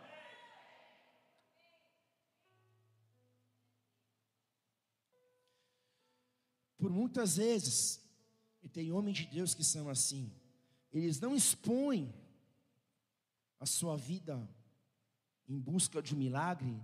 Por 6.88 6.94
muitas 6.94 7.36
vezes, 7.36 8.02
e 8.62 8.68
tem 8.70 8.90
homens 8.90 9.18
de 9.18 9.26
Deus 9.26 9.52
que 9.52 9.62
são 9.62 9.90
assim, 9.90 10.32
eles 10.90 11.20
não 11.20 11.36
expõem 11.36 12.14
a 13.60 13.66
sua 13.66 13.94
vida 13.94 14.48
em 15.46 15.60
busca 15.60 16.00
de 16.00 16.14
um 16.14 16.18
milagre, 16.18 16.82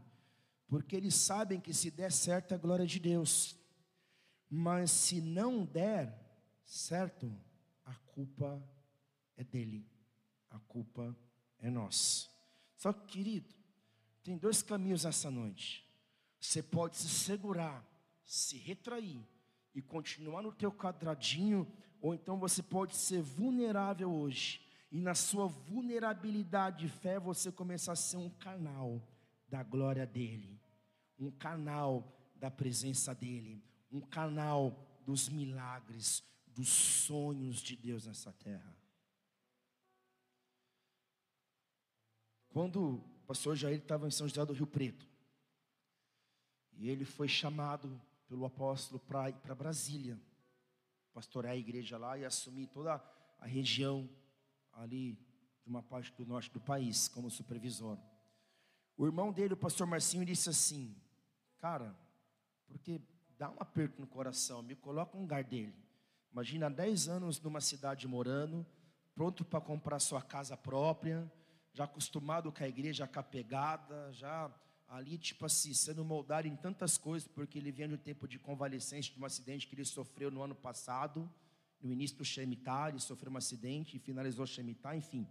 porque 0.69 0.95
eles 0.95 1.15
sabem 1.15 1.59
que 1.59 1.73
se 1.73 1.91
der 1.91 2.13
certo 2.13 2.53
é 2.53 2.55
a 2.55 2.59
glória 2.59 2.87
de 2.87 3.01
Deus, 3.01 3.57
mas 4.51 4.91
se 4.91 5.23
não 5.23 5.65
der 5.65 6.15
certo, 6.67 7.35
a 7.83 7.95
culpa 7.95 8.63
é 9.39 9.43
dele, 9.43 9.89
a 10.51 10.59
culpa 10.59 11.17
é 11.61 11.71
nossa. 11.71 12.29
Só 12.77 12.93
que, 12.93 13.07
querido, 13.07 13.55
tem 14.23 14.37
dois 14.37 14.63
caminhos 14.63 15.07
essa 15.07 15.31
noite. 15.31 15.83
Você 16.39 16.63
pode 16.63 16.99
se 16.99 17.09
segurar, 17.09 17.83
se 18.27 18.59
retrair 18.59 19.27
e 19.75 19.83
continuar 19.83 20.43
no 20.43 20.53
teu 20.53 20.73
quadradinho, 20.73 21.67
ou 22.01 22.15
então 22.15 22.39
você 22.39 22.63
pode 22.63 22.97
ser 22.97 23.21
vulnerável 23.21 24.13
hoje 24.13 24.65
e 24.95 25.01
na 25.01 25.15
sua 25.15 25.49
vulnerabilidade 25.49 26.87
de 26.87 26.89
fé 26.89 27.19
você 27.19 27.51
começar 27.51 27.93
a 27.93 27.97
ser 27.97 28.17
um 28.17 28.31
canal 28.31 29.03
da 29.49 29.61
glória 29.63 30.07
dele, 30.07 30.61
um 31.19 31.33
canal 31.33 32.17
da 32.37 32.49
presença 32.49 33.13
dele, 33.13 33.61
um 33.91 34.01
canal 34.01 34.79
dos 35.05 35.29
milagres, 35.29 36.23
dos 36.47 36.69
sonhos 36.69 37.61
de 37.61 37.75
Deus 37.75 38.07
nessa 38.07 38.33
terra. 38.33 38.77
Quando 42.51 42.95
o 42.95 42.99
pastor 43.27 43.57
Jair 43.57 43.79
estava 43.79 44.07
em 44.07 44.13
São 44.13 44.29
José 44.29 44.47
do 44.47 44.53
Rio 44.53 44.67
Preto, 44.67 45.09
e 46.77 46.89
ele 46.89 47.05
foi 47.05 47.27
chamado 47.27 48.01
pelo 48.27 48.45
apóstolo 48.45 49.01
para 49.01 49.55
Brasília, 49.55 50.21
pastorear 51.13 51.55
a 51.55 51.59
igreja 51.59 51.97
lá 51.97 52.19
e 52.19 52.25
assumir 52.25 52.67
toda 52.69 53.03
a 53.39 53.47
região 53.47 54.09
ali 54.73 55.15
de 55.63 55.69
uma 55.69 55.83
parte 55.83 56.13
do 56.13 56.27
norte 56.27 56.51
do 56.51 56.61
país, 56.61 57.09
como 57.09 57.31
supervisor. 57.31 57.99
O 58.97 59.07
irmão 59.07 59.33
dele, 59.33 59.55
o 59.55 59.57
pastor 59.57 59.87
Marcinho, 59.87 60.25
disse 60.25 60.49
assim: 60.49 60.95
Cara, 61.59 61.97
porque 62.67 63.01
dá 63.39 63.51
um 63.51 63.57
aperto 63.59 64.01
no 64.01 64.07
coração, 64.07 64.63
me 64.63 64.75
coloca 64.75 65.15
no 65.17 65.23
lugar 65.23 65.45
dele. 65.45 65.75
Imagina 66.33 66.69
10 66.69 67.09
anos 67.09 67.41
numa 67.41 67.61
cidade 67.61 68.07
morando, 68.09 68.67
pronto 69.15 69.45
para 69.45 69.61
comprar 69.61 69.99
sua 70.01 70.21
casa 70.21 70.57
própria, 70.57 71.31
já 71.73 71.85
acostumado 71.85 72.53
com 72.53 72.65
a 72.65 72.69
igreja 72.69 73.07
com 73.07 73.21
a 73.21 73.23
pegada, 73.23 74.13
já 74.13 74.53
ali, 74.97 75.19
tipo 75.19 75.45
assim, 75.45 75.75
sendo 75.75 76.05
moldado 76.05 76.47
em 76.47 76.57
tantas 76.57 76.97
coisas, 76.97 77.29
porque 77.29 77.59
ele 77.59 77.73
vinha 77.73 77.89
no 77.89 77.99
tempo 77.99 78.29
de 78.29 78.39
convalescência 78.39 79.13
de 79.13 79.21
um 79.21 79.25
acidente 79.25 79.67
que 79.67 79.75
ele 79.75 79.85
sofreu 79.85 80.31
no 80.31 80.43
ano 80.43 80.55
passado 80.55 81.29
no 81.85 81.93
início 81.93 82.17
do 82.17 82.25
Shemitah, 82.25 82.89
ele 82.89 82.99
sofreu 82.99 83.31
um 83.31 83.37
acidente 83.37 83.97
e 83.97 84.01
finalizou 84.01 84.45
o 84.45 84.49
Shemitah, 84.49 84.97
enfim. 84.97 85.29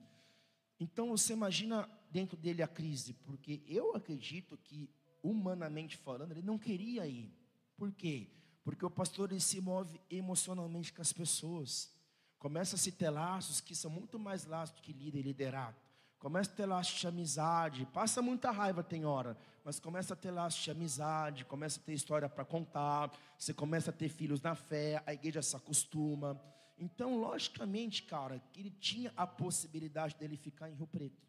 Então 0.80 1.10
você 1.10 1.34
imagina 1.34 1.89
dentro 2.12 2.38
dele 2.38 2.62
a 2.62 2.67
crise, 2.67 3.13
porque 3.13 3.63
eu 3.65 3.95
acredito 3.95 4.56
que, 4.58 4.88
humanamente 5.23 5.97
falando, 5.97 6.32
ele 6.32 6.43
não 6.43 6.60
queria 6.60 7.08
ir. 7.08 7.34
Por 7.76 7.91
quê? 7.91 8.30
Porque 8.63 8.86
o 8.86 8.89
pastor 8.89 9.32
ele 9.32 9.39
se 9.39 9.60
move 9.60 9.99
emocionalmente 10.10 10.93
com 10.93 11.02
as 11.02 11.12
pessoas. 11.12 11.91
Começa 12.38 12.76
a 12.76 12.80
se 12.80 12.91
ter 12.91 13.10
laços 13.10 13.60
que 13.60 13.73
são 13.73 13.89
muito 13.89 14.19
mais 14.19 14.45
laços 14.45 14.80
que 14.80 14.93
líder 14.93 15.19
e 15.19 15.23
liderado. 15.23 15.78
Começa 16.24 16.50
a 16.50 16.56
ter 16.56 16.66
laços 16.66 16.98
de 17.02 17.06
amizade, 17.06 17.86
passa 17.88 18.22
muita 18.22 18.50
raiva 18.50 18.82
tem 18.82 19.04
hora, 19.04 19.38
mas 19.62 19.78
começa 19.78 20.14
a 20.14 20.16
ter 20.16 20.32
laços 20.32 20.64
de 20.64 20.72
amizade, 20.72 21.44
começa 21.44 21.82
a 21.82 21.84
ter 21.84 21.92
história 21.92 22.30
para 22.30 22.46
contar, 22.46 23.12
você 23.38 23.54
começa 23.54 23.90
a 23.90 23.94
ter 23.94 24.08
filhos 24.08 24.42
na 24.42 24.56
fé, 24.56 25.04
a 25.06 25.14
igreja 25.14 25.42
se 25.42 25.54
acostuma. 25.54 26.42
Então, 26.78 27.20
logicamente, 27.20 28.04
cara, 28.04 28.40
que 28.54 28.62
ele 28.62 28.72
tinha 28.72 29.12
a 29.18 29.28
possibilidade 29.28 30.16
dele 30.16 30.38
ficar 30.38 30.70
em 30.70 30.76
Rio 30.76 30.88
Preto. 30.88 31.28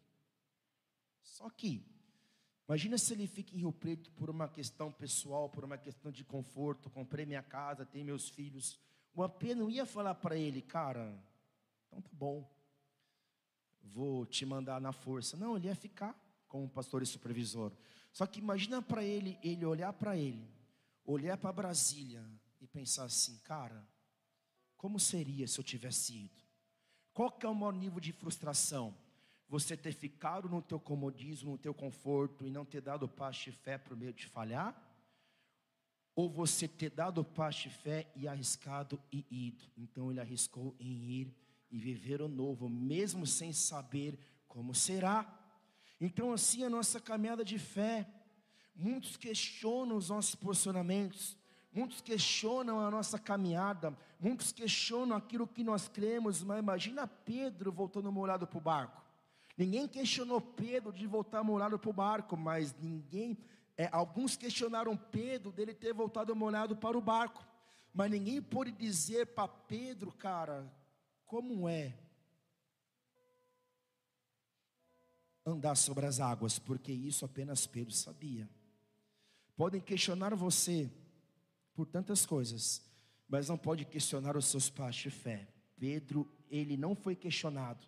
Só 1.21 1.49
que, 1.49 1.85
imagina 2.65 2.97
se 2.97 3.11
ele 3.11 3.27
fica 3.27 3.53
em 3.53 3.59
Rio 3.59 3.73
Preto 3.73 4.09
por 4.11 4.29
uma 4.29 4.47
questão 4.47 4.93
pessoal, 4.93 5.49
por 5.49 5.65
uma 5.65 5.77
questão 5.77 6.09
de 6.09 6.23
conforto, 6.23 6.89
comprei 6.89 7.25
minha 7.25 7.43
casa, 7.43 7.85
tenho 7.85 8.05
meus 8.05 8.29
filhos. 8.29 8.79
O 9.13 9.21
AP 9.21 9.43
não 9.57 9.69
ia 9.69 9.85
falar 9.85 10.15
para 10.15 10.37
ele, 10.37 10.61
cara, 10.61 11.21
então 11.85 11.99
tá 11.99 12.09
bom, 12.13 12.49
vou 13.93 14.25
te 14.25 14.45
mandar 14.45 14.79
na 14.81 14.91
força. 14.91 15.37
Não, 15.37 15.55
ele 15.55 15.67
ia 15.67 15.75
ficar 15.75 16.15
como 16.47 16.69
pastor 16.69 17.01
e 17.01 17.05
supervisor. 17.05 17.71
Só 18.11 18.25
que 18.25 18.39
imagina 18.39 18.81
para 18.81 19.03
ele, 19.03 19.37
ele 19.43 19.65
olhar 19.65 19.91
para 19.93 20.17
ele, 20.17 20.47
olhar 21.05 21.37
para 21.37 21.51
Brasília 21.51 22.23
e 22.61 22.67
pensar 22.67 23.05
assim, 23.05 23.37
cara, 23.39 23.87
como 24.77 24.99
seria 24.99 25.47
se 25.47 25.59
eu 25.59 25.63
tivesse 25.63 26.15
ido? 26.25 26.43
Qual 27.13 27.31
que 27.31 27.45
é 27.45 27.49
o 27.49 27.55
maior 27.55 27.73
nível 27.73 27.99
de 27.99 28.11
frustração? 28.11 28.95
Você 29.47 29.77
ter 29.77 29.93
ficado 29.93 30.49
no 30.49 30.61
teu 30.61 30.79
comodismo, 30.79 31.51
no 31.51 31.57
teu 31.57 31.73
conforto 31.73 32.45
e 32.45 32.49
não 32.49 32.65
ter 32.65 32.81
dado 32.81 33.07
passo 33.07 33.45
de 33.45 33.51
fé 33.51 33.77
por 33.77 33.95
meio 33.95 34.13
de 34.13 34.25
falhar? 34.25 34.81
ou 36.15 36.29
você 36.29 36.67
ter 36.67 36.89
dado 36.89 37.21
o 37.21 37.25
passo 37.25 37.63
de 37.63 37.69
fé 37.69 38.09
e 38.15 38.27
arriscado 38.27 38.99
e 39.11 39.25
ido. 39.29 39.65
Então 39.75 40.09
ele 40.09 40.21
arriscou 40.21 40.73
em 40.79 40.87
ir 40.87 41.35
e 41.75 41.77
viver 41.77 42.21
o 42.21 42.29
novo, 42.29 42.69
mesmo 42.69 43.27
sem 43.27 43.51
saber 43.51 44.17
como 44.47 44.73
será. 44.73 45.27
Então, 45.99 46.31
assim, 46.31 46.63
a 46.63 46.69
nossa 46.69 47.01
caminhada 47.01 47.43
de 47.43 47.59
fé, 47.59 48.07
muitos 48.73 49.17
questionam 49.17 49.97
os 49.97 50.07
nossos 50.07 50.35
posicionamentos, 50.35 51.37
muitos 51.73 51.99
questionam 51.99 52.79
a 52.79 52.89
nossa 52.89 53.19
caminhada, 53.19 53.93
muitos 54.17 54.53
questionam 54.53 55.17
aquilo 55.17 55.45
que 55.45 55.65
nós 55.65 55.89
cremos, 55.89 56.41
mas 56.41 56.59
imagina 56.59 57.05
Pedro 57.05 57.73
voltando 57.73 58.09
molhado 58.09 58.47
para 58.47 58.57
o 58.57 58.61
barco. 58.61 59.03
Ninguém 59.57 59.85
questionou 59.85 60.39
Pedro 60.39 60.93
de 60.93 61.05
voltar 61.05 61.43
molhado 61.43 61.77
para 61.77 61.89
o 61.89 61.93
barco, 61.93 62.37
mas 62.37 62.73
ninguém 62.79 63.37
é, 63.75 63.89
alguns 63.91 64.37
questionaram 64.37 64.95
Pedro 64.95 65.51
dele 65.51 65.73
ter 65.73 65.93
voltado 65.93 66.33
molhado 66.33 66.73
para 66.73 66.97
o 66.97 67.01
barco, 67.01 67.45
mas 67.93 68.09
ninguém 68.09 68.41
pôde 68.41 68.71
dizer 68.71 69.27
para 69.27 69.49
Pedro, 69.49 70.13
cara, 70.13 70.71
como 71.35 71.67
é 71.67 71.93
andar 75.45 75.75
sobre 75.75 76.05
as 76.05 76.21
águas, 76.21 76.57
porque 76.57 76.93
isso 76.93 77.25
apenas 77.25 77.67
Pedro 77.67 77.93
sabia. 77.93 78.49
Podem 79.53 79.81
questionar 79.81 80.33
você 80.33 80.89
por 81.73 81.87
tantas 81.87 82.25
coisas, 82.25 82.81
mas 83.27 83.49
não 83.49 83.57
pode 83.57 83.83
questionar 83.83 84.37
os 84.37 84.45
seus 84.45 84.69
passos 84.69 85.01
de 85.01 85.09
fé. 85.09 85.45
Pedro, 85.77 86.25
ele 86.49 86.77
não 86.77 86.95
foi 86.95 87.17
questionado 87.17 87.85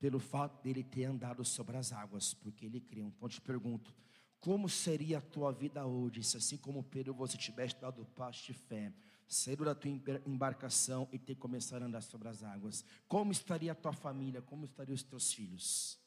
pelo 0.00 0.18
fato 0.18 0.60
dele 0.60 0.82
ter 0.82 1.04
andado 1.04 1.44
sobre 1.44 1.76
as 1.76 1.92
águas, 1.92 2.34
porque 2.34 2.66
ele 2.66 2.80
creu. 2.80 3.06
Então 3.16 3.28
te 3.28 3.40
pergunto, 3.40 3.94
como 4.40 4.68
seria 4.68 5.18
a 5.18 5.22
tua 5.22 5.52
vida 5.52 5.86
hoje 5.86 6.20
se 6.24 6.36
assim 6.36 6.56
como 6.56 6.82
Pedro 6.82 7.14
você 7.14 7.38
tivesse 7.38 7.80
dado 7.80 8.02
o 8.02 8.06
passo 8.06 8.44
de 8.44 8.52
fé, 8.52 8.92
saído 9.26 9.64
da 9.64 9.74
tua 9.74 9.90
embarcação 10.24 11.08
e 11.12 11.18
ter 11.18 11.34
começado 11.34 11.82
a 11.82 11.86
andar 11.86 12.00
sobre 12.00 12.28
as 12.28 12.42
águas? 12.42 12.84
Como 13.08 13.32
estaria 13.32 13.72
a 13.72 13.74
tua 13.74 13.92
família? 13.92 14.40
Como 14.40 14.64
estariam 14.64 14.94
os 14.94 15.02
teus 15.02 15.32
filhos? 15.32 15.98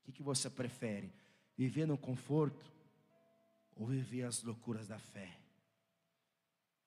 O 0.00 0.04
que, 0.04 0.12
que 0.12 0.22
você 0.22 0.48
prefere? 0.48 1.12
Viver 1.56 1.86
no 1.86 1.98
conforto 1.98 2.64
ou 3.74 3.86
viver 3.86 4.24
as 4.24 4.42
loucuras 4.42 4.88
da 4.88 4.98
fé 4.98 5.38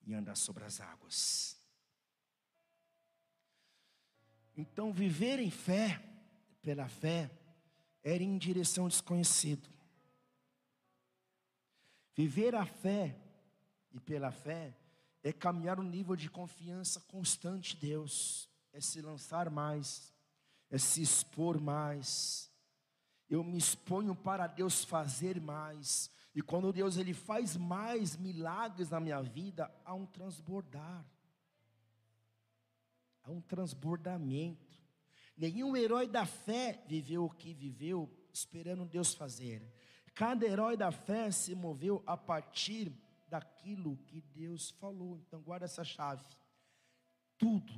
e 0.05 0.13
andar 0.13 0.35
sobre 0.35 0.63
as 0.63 0.79
águas? 0.79 1.57
Então, 4.55 4.93
viver 4.93 5.39
em 5.39 5.49
fé, 5.49 6.01
pela 6.61 6.87
fé, 6.87 7.29
era 8.03 8.21
em 8.21 8.37
direção 8.37 8.87
desconhecido. 8.87 9.67
Viver 12.15 12.53
a 12.53 12.65
fé 12.65 13.17
e 13.91 13.99
pela 13.99 14.31
fé 14.31 14.75
é 15.23 15.31
caminhar 15.31 15.79
um 15.79 15.83
nível 15.83 16.15
de 16.15 16.29
confiança 16.29 16.99
constante 17.07 17.77
Deus, 17.77 18.49
é 18.73 18.81
se 18.81 19.01
lançar 19.01 19.49
mais, 19.49 20.13
é 20.69 20.77
se 20.77 21.01
expor 21.01 21.59
mais. 21.59 22.51
Eu 23.29 23.43
me 23.43 23.57
exponho 23.57 24.13
para 24.13 24.47
Deus 24.47 24.83
fazer 24.83 25.39
mais. 25.39 26.11
E 26.35 26.41
quando 26.41 26.73
Deus 26.73 26.97
ele 26.97 27.13
faz 27.13 27.55
mais 27.55 28.17
milagres 28.17 28.89
na 28.89 28.99
minha 28.99 29.21
vida, 29.21 29.73
há 29.85 29.93
um 29.93 30.05
transbordar. 30.05 31.05
Há 33.23 33.31
um 33.31 33.39
transbordamento. 33.39 34.73
Nenhum 35.37 35.75
herói 35.75 36.07
da 36.07 36.25
fé 36.25 36.83
viveu 36.85 37.25
o 37.25 37.29
que 37.29 37.53
viveu 37.53 38.11
esperando 38.33 38.85
Deus 38.85 39.13
fazer. 39.13 39.65
Cada 40.13 40.45
herói 40.45 40.75
da 40.75 40.91
fé 40.91 41.31
se 41.31 41.55
moveu 41.55 42.03
a 42.05 42.17
partir 42.17 42.91
daquilo 43.33 43.97
que 44.05 44.21
Deus 44.21 44.69
falou. 44.69 45.17
Então, 45.17 45.41
guarda 45.41 45.65
essa 45.65 45.83
chave. 45.83 46.23
Tudo 47.35 47.73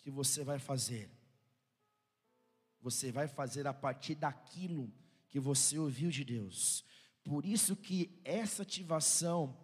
que 0.00 0.10
você 0.10 0.42
vai 0.42 0.58
fazer, 0.58 1.10
você 2.80 3.12
vai 3.12 3.28
fazer 3.28 3.66
a 3.66 3.74
partir 3.74 4.14
daquilo 4.14 4.90
que 5.28 5.38
você 5.38 5.78
ouviu 5.78 6.10
de 6.10 6.24
Deus. 6.24 6.82
Por 7.22 7.44
isso 7.44 7.76
que 7.76 8.18
essa 8.24 8.62
ativação 8.62 9.54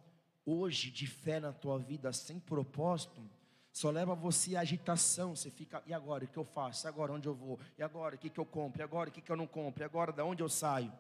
hoje 0.44 0.90
de 0.90 1.06
fé 1.06 1.40
na 1.40 1.52
tua 1.52 1.78
vida 1.78 2.12
sem 2.12 2.38
propósito 2.38 3.26
só 3.72 3.90
leva 3.90 4.14
você 4.14 4.54
à 4.54 4.60
agitação. 4.60 5.34
Você 5.34 5.50
fica, 5.50 5.82
e 5.86 5.94
agora 5.94 6.26
o 6.26 6.28
que 6.28 6.36
eu 6.36 6.44
faço? 6.44 6.86
Agora 6.86 7.10
onde 7.10 7.26
eu 7.26 7.34
vou? 7.34 7.58
E 7.78 7.82
agora 7.82 8.16
o 8.16 8.18
que, 8.18 8.28
que 8.28 8.38
eu 8.38 8.44
compro? 8.44 8.82
E 8.82 8.84
agora 8.84 9.08
o 9.08 9.12
que, 9.12 9.22
que 9.22 9.32
eu 9.32 9.36
não 9.36 9.46
compro? 9.46 9.82
E 9.82 9.86
agora 9.86 10.12
da 10.12 10.26
onde 10.26 10.42
eu 10.42 10.48
saio? 10.50 10.92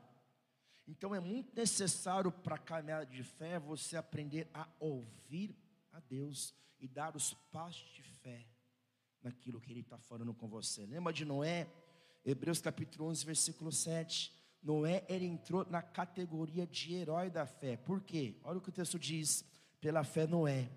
Então 0.86 1.14
é 1.14 1.20
muito 1.20 1.54
necessário 1.54 2.30
para 2.30 2.56
a 2.56 2.58
caminhada 2.58 3.06
de 3.06 3.22
fé 3.22 3.58
você 3.58 3.96
aprender 3.96 4.48
a 4.52 4.68
ouvir 4.80 5.56
a 5.92 6.00
Deus 6.00 6.54
e 6.80 6.88
dar 6.88 7.16
os 7.16 7.34
passos 7.52 7.88
de 7.94 8.02
fé 8.02 8.46
naquilo 9.22 9.60
que 9.60 9.72
Ele 9.72 9.80
está 9.80 9.98
falando 9.98 10.34
com 10.34 10.48
você. 10.48 10.84
Lembra 10.86 11.12
de 11.12 11.24
Noé? 11.24 11.68
Hebreus 12.24 12.60
capítulo 12.60 13.08
11, 13.08 13.24
versículo 13.24 13.72
7. 13.72 14.32
Noé, 14.62 15.04
ele 15.08 15.26
entrou 15.26 15.66
na 15.68 15.82
categoria 15.82 16.66
de 16.66 16.94
herói 16.94 17.28
da 17.28 17.46
fé. 17.46 17.76
Por 17.76 18.00
quê? 18.00 18.36
Olha 18.44 18.58
o 18.58 18.60
que 18.60 18.68
o 18.68 18.72
texto 18.72 18.98
diz. 18.98 19.44
Pela 19.80 20.04
fé, 20.04 20.24
Noé, 20.24 20.70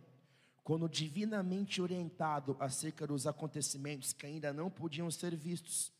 quando 0.63 0.89
divinamente 0.89 1.79
orientado 1.79 2.57
acerca 2.59 3.05
dos 3.05 3.27
acontecimentos 3.27 4.11
que 4.11 4.25
ainda 4.25 4.51
não 4.51 4.71
podiam 4.71 5.11
ser 5.11 5.35
vistos, 5.35 5.91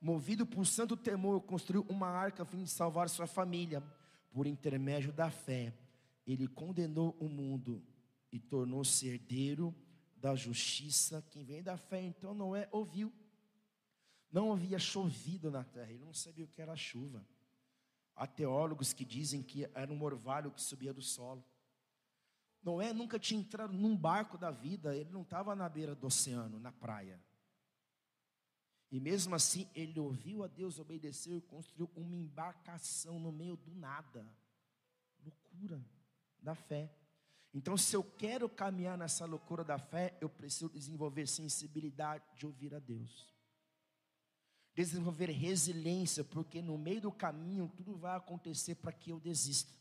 movido 0.00 0.46
por 0.46 0.66
santo 0.66 0.96
temor, 0.96 1.40
construiu 1.42 1.84
uma 1.88 2.08
arca 2.08 2.42
a 2.42 2.46
fim 2.46 2.64
de 2.64 2.70
salvar 2.70 3.08
sua 3.08 3.26
família. 3.26 3.82
Por 4.32 4.46
intermédio 4.46 5.12
da 5.12 5.30
fé, 5.30 5.74
ele 6.26 6.46
condenou 6.46 7.16
o 7.18 7.28
mundo 7.28 7.84
e 8.30 8.38
tornou-se 8.38 9.08
herdeiro 9.08 9.74
da 10.16 10.34
justiça. 10.34 11.24
Quem 11.30 11.44
vem 11.44 11.62
da 11.62 11.76
fé, 11.76 12.00
então, 12.00 12.32
não 12.32 12.54
é 12.54 12.68
ouviu. 12.70 13.12
Não 14.30 14.52
havia 14.52 14.78
chovido 14.78 15.50
na 15.50 15.64
terra, 15.64 15.90
ele 15.90 16.04
não 16.04 16.14
sabia 16.14 16.44
o 16.44 16.48
que 16.48 16.62
era 16.62 16.76
chuva. 16.76 17.26
Há 18.14 18.26
teólogos 18.26 18.92
que 18.92 19.04
dizem 19.04 19.42
que 19.42 19.68
era 19.74 19.92
um 19.92 20.02
orvalho 20.02 20.52
que 20.52 20.62
subia 20.62 20.92
do 20.92 21.02
solo. 21.02 21.44
Noé 22.62 22.92
nunca 22.92 23.18
tinha 23.18 23.40
entrado 23.40 23.72
num 23.72 23.96
barco 23.96 24.38
da 24.38 24.50
vida, 24.50 24.94
ele 24.94 25.10
não 25.10 25.22
estava 25.22 25.56
na 25.56 25.68
beira 25.68 25.94
do 25.94 26.06
oceano, 26.06 26.60
na 26.60 26.70
praia. 26.70 27.20
E 28.90 28.98
mesmo 28.98 29.34
assim, 29.36 29.68
ele 29.74 30.00
ouviu 30.00 30.42
a 30.42 30.48
Deus, 30.48 30.78
obedeceu 30.78 31.36
e 31.36 31.40
construiu 31.40 31.88
uma 31.94 32.16
embarcação 32.16 33.20
no 33.20 33.30
meio 33.30 33.56
do 33.56 33.72
nada. 33.76 34.26
Loucura 35.22 35.80
da 36.42 36.56
fé. 36.56 36.90
Então, 37.54 37.76
se 37.76 37.94
eu 37.94 38.02
quero 38.02 38.48
caminhar 38.48 38.98
nessa 38.98 39.24
loucura 39.26 39.62
da 39.62 39.78
fé, 39.78 40.16
eu 40.20 40.28
preciso 40.28 40.68
desenvolver 40.68 41.26
sensibilidade 41.26 42.24
de 42.36 42.46
ouvir 42.46 42.74
a 42.74 42.80
Deus. 42.80 43.32
Desenvolver 44.74 45.30
resiliência, 45.30 46.24
porque 46.24 46.60
no 46.60 46.76
meio 46.76 47.00
do 47.00 47.12
caminho 47.12 47.70
tudo 47.76 47.96
vai 47.96 48.16
acontecer 48.16 48.76
para 48.76 48.92
que 48.92 49.10
eu 49.10 49.20
desista. 49.20 49.72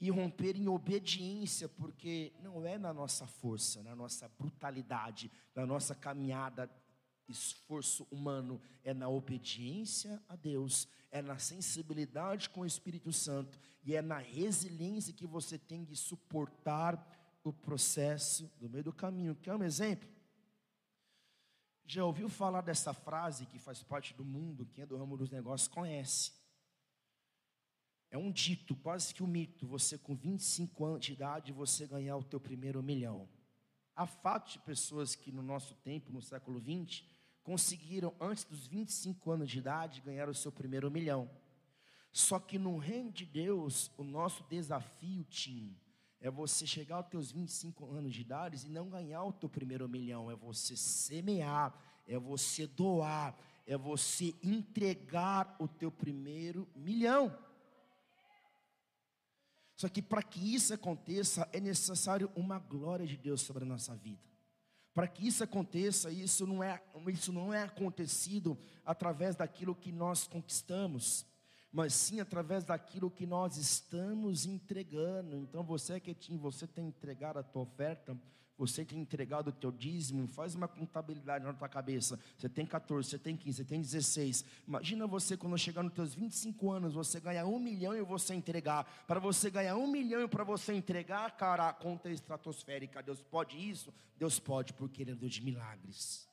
E 0.00 0.10
romper 0.10 0.56
em 0.56 0.68
obediência, 0.68 1.68
porque 1.68 2.32
não 2.42 2.66
é 2.66 2.78
na 2.78 2.92
nossa 2.92 3.26
força, 3.26 3.82
na 3.82 3.94
nossa 3.94 4.28
brutalidade, 4.28 5.30
na 5.54 5.66
nossa 5.66 5.94
caminhada 5.94 6.70
esforço 7.28 8.06
humano, 8.10 8.60
é 8.82 8.92
na 8.92 9.08
obediência 9.08 10.22
a 10.28 10.36
Deus, 10.36 10.88
é 11.10 11.22
na 11.22 11.38
sensibilidade 11.38 12.50
com 12.50 12.60
o 12.60 12.66
Espírito 12.66 13.12
Santo 13.12 13.58
e 13.84 13.94
é 13.94 14.02
na 14.02 14.18
resiliência 14.18 15.12
que 15.12 15.26
você 15.26 15.58
tem 15.58 15.84
de 15.84 15.96
suportar 15.96 17.38
o 17.42 17.52
processo 17.52 18.50
do 18.58 18.68
meio 18.68 18.84
do 18.84 18.92
caminho. 18.92 19.34
Quer 19.36 19.54
um 19.54 19.62
exemplo? 19.62 20.08
Já 21.86 22.04
ouviu 22.04 22.28
falar 22.28 22.62
dessa 22.62 22.94
frase 22.94 23.46
que 23.46 23.58
faz 23.58 23.82
parte 23.82 24.14
do 24.14 24.24
mundo, 24.24 24.66
quem 24.66 24.82
é 24.82 24.86
do 24.86 24.96
ramo 24.96 25.16
dos 25.16 25.30
negócios 25.30 25.68
conhece. 25.68 26.32
É 28.10 28.16
um 28.16 28.30
dito, 28.30 28.74
quase 28.76 29.12
que 29.12 29.22
um 29.22 29.26
mito, 29.26 29.66
você 29.66 29.98
com 29.98 30.14
25 30.14 30.84
anos 30.84 31.04
de 31.04 31.12
idade, 31.12 31.52
você 31.52 31.86
ganhar 31.86 32.16
o 32.16 32.24
teu 32.24 32.40
primeiro 32.40 32.82
milhão. 32.82 33.28
Há 33.94 34.06
fatos 34.06 34.54
de 34.54 34.58
pessoas 34.60 35.14
que 35.14 35.30
no 35.30 35.42
nosso 35.42 35.74
tempo, 35.76 36.12
no 36.12 36.22
século 36.22 36.58
20, 36.58 37.08
conseguiram, 37.44 38.12
antes 38.18 38.44
dos 38.44 38.66
25 38.66 39.30
anos 39.30 39.50
de 39.50 39.58
idade, 39.58 40.00
ganhar 40.00 40.28
o 40.28 40.34
seu 40.34 40.50
primeiro 40.50 40.90
milhão. 40.90 41.30
Só 42.10 42.40
que 42.40 42.58
no 42.58 42.78
reino 42.78 43.12
de 43.12 43.26
Deus, 43.26 43.90
o 43.98 44.02
nosso 44.02 44.42
desafio, 44.44 45.24
Tim, 45.24 45.76
é 46.20 46.30
você 46.30 46.66
chegar 46.66 46.96
aos 46.96 47.08
teus 47.08 47.30
25 47.30 47.92
anos 47.92 48.14
de 48.14 48.22
idade 48.22 48.66
e 48.66 48.70
não 48.70 48.88
ganhar 48.88 49.22
o 49.24 49.32
teu 49.32 49.48
primeiro 49.48 49.86
milhão, 49.86 50.30
é 50.30 50.34
você 50.34 50.74
semear, 50.74 51.78
é 52.06 52.18
você 52.18 52.66
doar, 52.66 53.38
é 53.66 53.76
você 53.76 54.34
entregar 54.42 55.54
o 55.58 55.68
teu 55.68 55.90
primeiro 55.90 56.66
milhão. 56.74 57.36
Só 59.76 59.88
que 59.88 60.00
para 60.00 60.22
que 60.22 60.54
isso 60.54 60.72
aconteça, 60.72 61.48
é 61.52 61.60
necessário 61.60 62.30
uma 62.34 62.58
glória 62.58 63.06
de 63.06 63.18
Deus 63.18 63.42
sobre 63.42 63.64
a 63.64 63.66
nossa 63.66 63.94
vida. 63.94 64.33
Para 64.94 65.08
que 65.08 65.26
isso 65.26 65.42
aconteça, 65.42 66.08
isso 66.10 66.46
não, 66.46 66.62
é, 66.62 66.80
isso 67.08 67.32
não 67.32 67.52
é 67.52 67.64
acontecido 67.64 68.56
através 68.86 69.34
daquilo 69.34 69.74
que 69.74 69.90
nós 69.90 70.28
conquistamos, 70.28 71.26
mas 71.72 71.92
sim 71.92 72.20
através 72.20 72.64
daquilo 72.64 73.10
que 73.10 73.26
nós 73.26 73.56
estamos 73.56 74.46
entregando. 74.46 75.36
Então 75.36 75.64
você 75.64 75.98
que 75.98 76.14
tinha, 76.14 76.38
você 76.38 76.64
tem 76.68 76.86
entregado 76.86 77.40
a 77.40 77.42
tua 77.42 77.62
oferta, 77.62 78.16
você 78.56 78.84
tem 78.84 79.00
entregado 79.00 79.48
o 79.48 79.52
teu 79.52 79.72
dízimo, 79.72 80.28
faz 80.28 80.54
uma 80.54 80.68
contabilidade 80.68 81.44
na 81.44 81.52
tua 81.52 81.68
cabeça. 81.68 82.18
Você 82.38 82.48
tem 82.48 82.64
14, 82.64 83.10
você 83.10 83.18
tem 83.18 83.36
15, 83.36 83.56
você 83.56 83.64
tem 83.64 83.80
16. 83.80 84.44
Imagina 84.66 85.06
você 85.08 85.36
quando 85.36 85.58
chegar 85.58 85.82
nos 85.82 85.92
teus 85.92 86.14
25 86.14 86.70
anos, 86.70 86.94
você 86.94 87.18
ganhar 87.18 87.46
um 87.46 87.58
milhão 87.58 87.96
e 87.96 88.02
você 88.02 88.32
entregar. 88.32 88.84
Para 89.06 89.18
você 89.18 89.50
ganhar 89.50 89.76
um 89.76 89.88
milhão 89.88 90.22
e 90.22 90.28
para 90.28 90.44
você 90.44 90.72
entregar, 90.72 91.36
cara, 91.36 91.68
a 91.68 91.72
conta 91.72 92.08
é 92.08 92.12
estratosférica. 92.12 93.02
Deus 93.02 93.20
pode 93.22 93.56
isso? 93.56 93.92
Deus 94.16 94.38
pode, 94.38 94.72
porque 94.72 95.02
Ele 95.02 95.10
é 95.10 95.14
Deus 95.16 95.34
de 95.34 95.42
milagres. 95.42 96.28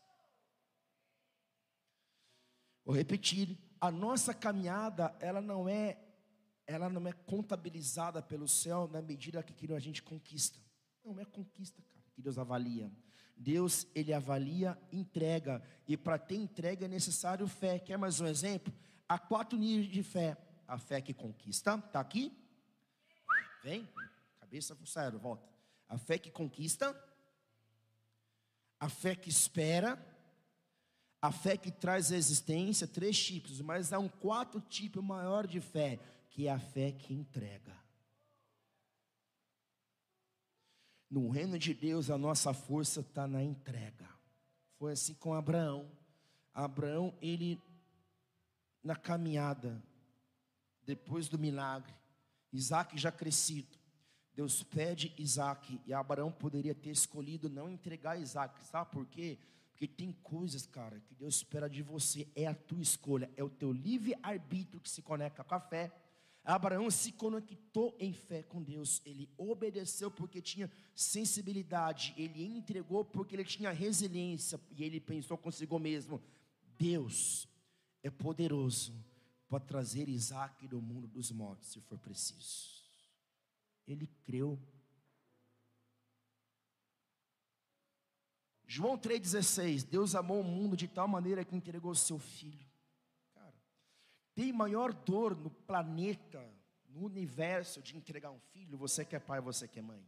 Vou 2.85 2.95
repetir, 2.95 3.57
a 3.79 3.89
nossa 3.89 4.31
caminhada, 4.31 5.15
ela 5.19 5.41
não 5.41 5.67
é 5.67 5.97
ela 6.67 6.87
não 6.87 7.05
é 7.05 7.11
contabilizada 7.11 8.21
pelo 8.21 8.47
céu 8.47 8.87
na 8.87 9.01
medida 9.01 9.43
que 9.43 9.73
a 9.73 9.79
gente 9.79 10.01
conquista. 10.01 10.57
Não 11.03 11.19
é 11.19 11.25
conquista, 11.25 11.81
cara 11.81 12.00
que 12.13 12.21
Deus 12.21 12.37
avalia. 12.37 12.91
Deus, 13.35 13.87
ele 13.95 14.13
avalia 14.13 14.77
entrega. 14.91 15.61
E 15.87 15.97
para 15.97 16.17
ter 16.17 16.35
entrega 16.35 16.85
é 16.85 16.87
necessário 16.87 17.47
fé. 17.47 17.79
Quer 17.79 17.97
mais 17.97 18.19
um 18.19 18.27
exemplo? 18.27 18.73
Há 19.07 19.17
quatro 19.17 19.57
níveis 19.57 19.91
de 19.91 20.03
fé. 20.03 20.37
A 20.67 20.77
fé 20.77 21.01
que 21.01 21.13
conquista, 21.13 21.75
está 21.75 21.99
aqui? 21.99 22.31
Vem, 23.63 23.87
cabeça 24.39 24.77
sério, 24.85 25.19
volta. 25.19 25.47
A 25.87 25.97
fé 25.97 26.17
que 26.17 26.31
conquista, 26.31 26.95
a 28.79 28.87
fé 28.87 29.15
que 29.15 29.29
espera, 29.29 29.99
a 31.21 31.31
fé 31.31 31.57
que 31.57 31.69
traz 31.69 32.11
existência, 32.11 32.87
três 32.87 33.21
tipos, 33.21 33.59
mas 33.61 33.91
há 33.91 33.99
um 33.99 34.07
quarto 34.07 34.61
tipo 34.61 35.01
maior 35.03 35.45
de 35.45 35.59
fé, 35.59 35.99
que 36.29 36.47
é 36.47 36.51
a 36.51 36.59
fé 36.59 36.91
que 36.91 37.13
entrega. 37.13 37.80
No 41.11 41.29
reino 41.29 41.59
de 41.59 41.73
Deus, 41.73 42.09
a 42.09 42.17
nossa 42.17 42.53
força 42.53 43.01
está 43.01 43.27
na 43.27 43.43
entrega. 43.43 44.09
Foi 44.79 44.93
assim 44.93 45.13
com 45.13 45.33
Abraão. 45.33 45.91
Abraão, 46.53 47.13
ele, 47.21 47.61
na 48.81 48.95
caminhada, 48.95 49.83
depois 50.85 51.27
do 51.27 51.37
milagre, 51.37 51.93
Isaac 52.53 52.97
já 52.97 53.11
crescido, 53.11 53.77
Deus 54.33 54.63
pede 54.63 55.13
Isaac, 55.17 55.81
e 55.85 55.93
Abraão 55.93 56.31
poderia 56.31 56.73
ter 56.73 56.91
escolhido 56.91 57.49
não 57.49 57.69
entregar 57.69 58.19
Isaac, 58.19 58.63
sabe 58.63 58.89
por 58.91 59.05
quê? 59.05 59.37
Porque 59.71 59.87
tem 59.87 60.13
coisas, 60.23 60.65
cara, 60.65 61.01
que 61.01 61.13
Deus 61.13 61.35
espera 61.35 61.69
de 61.69 61.83
você, 61.83 62.25
é 62.35 62.47
a 62.47 62.55
tua 62.55 62.81
escolha, 62.81 63.29
é 63.35 63.43
o 63.43 63.49
teu 63.49 63.73
livre-arbítrio 63.73 64.79
que 64.79 64.89
se 64.89 65.01
conecta 65.01 65.43
com 65.43 65.55
a 65.55 65.59
fé. 65.59 65.91
Abraão 66.43 66.89
se 66.89 67.11
conectou 67.11 67.95
em 67.99 68.13
fé 68.13 68.41
com 68.41 68.63
Deus, 68.63 69.01
ele 69.05 69.29
obedeceu 69.37 70.09
porque 70.09 70.41
tinha 70.41 70.71
sensibilidade, 70.95 72.15
ele 72.17 72.43
entregou 72.43 73.05
porque 73.05 73.35
ele 73.35 73.45
tinha 73.45 73.71
resiliência, 73.71 74.59
e 74.71 74.83
ele 74.83 74.99
pensou 74.99 75.37
consigo 75.37 75.77
mesmo: 75.77 76.21
Deus 76.79 77.47
é 78.01 78.09
poderoso 78.09 78.93
para 79.47 79.59
trazer 79.59 80.09
Isaac 80.09 80.67
do 80.67 80.81
mundo 80.81 81.07
dos 81.07 81.31
mortos, 81.31 81.69
se 81.69 81.81
for 81.81 81.99
preciso. 81.99 82.81
Ele 83.85 84.07
creu. 84.23 84.59
João 88.65 88.97
3,16: 88.97 89.83
Deus 89.83 90.15
amou 90.15 90.41
o 90.41 90.43
mundo 90.43 90.75
de 90.75 90.87
tal 90.87 91.07
maneira 91.07 91.45
que 91.45 91.55
entregou 91.55 91.93
seu 91.93 92.17
filho 92.17 92.70
tem 94.33 94.51
maior 94.51 94.93
dor 94.93 95.35
no 95.35 95.49
planeta, 95.49 96.43
no 96.87 97.03
universo 97.05 97.81
de 97.81 97.95
entregar 97.95 98.31
um 98.31 98.39
filho, 98.39 98.77
você 98.77 99.03
que 99.05 99.15
é 99.15 99.19
pai, 99.19 99.41
você 99.41 99.67
que 99.67 99.79
é 99.79 99.81
mãe. 99.81 100.05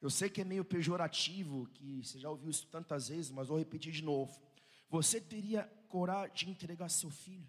Eu 0.00 0.10
sei 0.10 0.30
que 0.30 0.40
é 0.40 0.44
meio 0.44 0.64
pejorativo, 0.64 1.66
que 1.68 2.04
você 2.04 2.18
já 2.18 2.30
ouviu 2.30 2.50
isso 2.50 2.66
tantas 2.68 3.08
vezes, 3.08 3.30
mas 3.30 3.48
vou 3.48 3.58
repetir 3.58 3.92
de 3.92 4.02
novo. 4.02 4.40
Você 4.88 5.20
teria 5.20 5.64
coragem 5.88 6.34
de 6.34 6.50
entregar 6.50 6.88
seu 6.88 7.10
filho? 7.10 7.48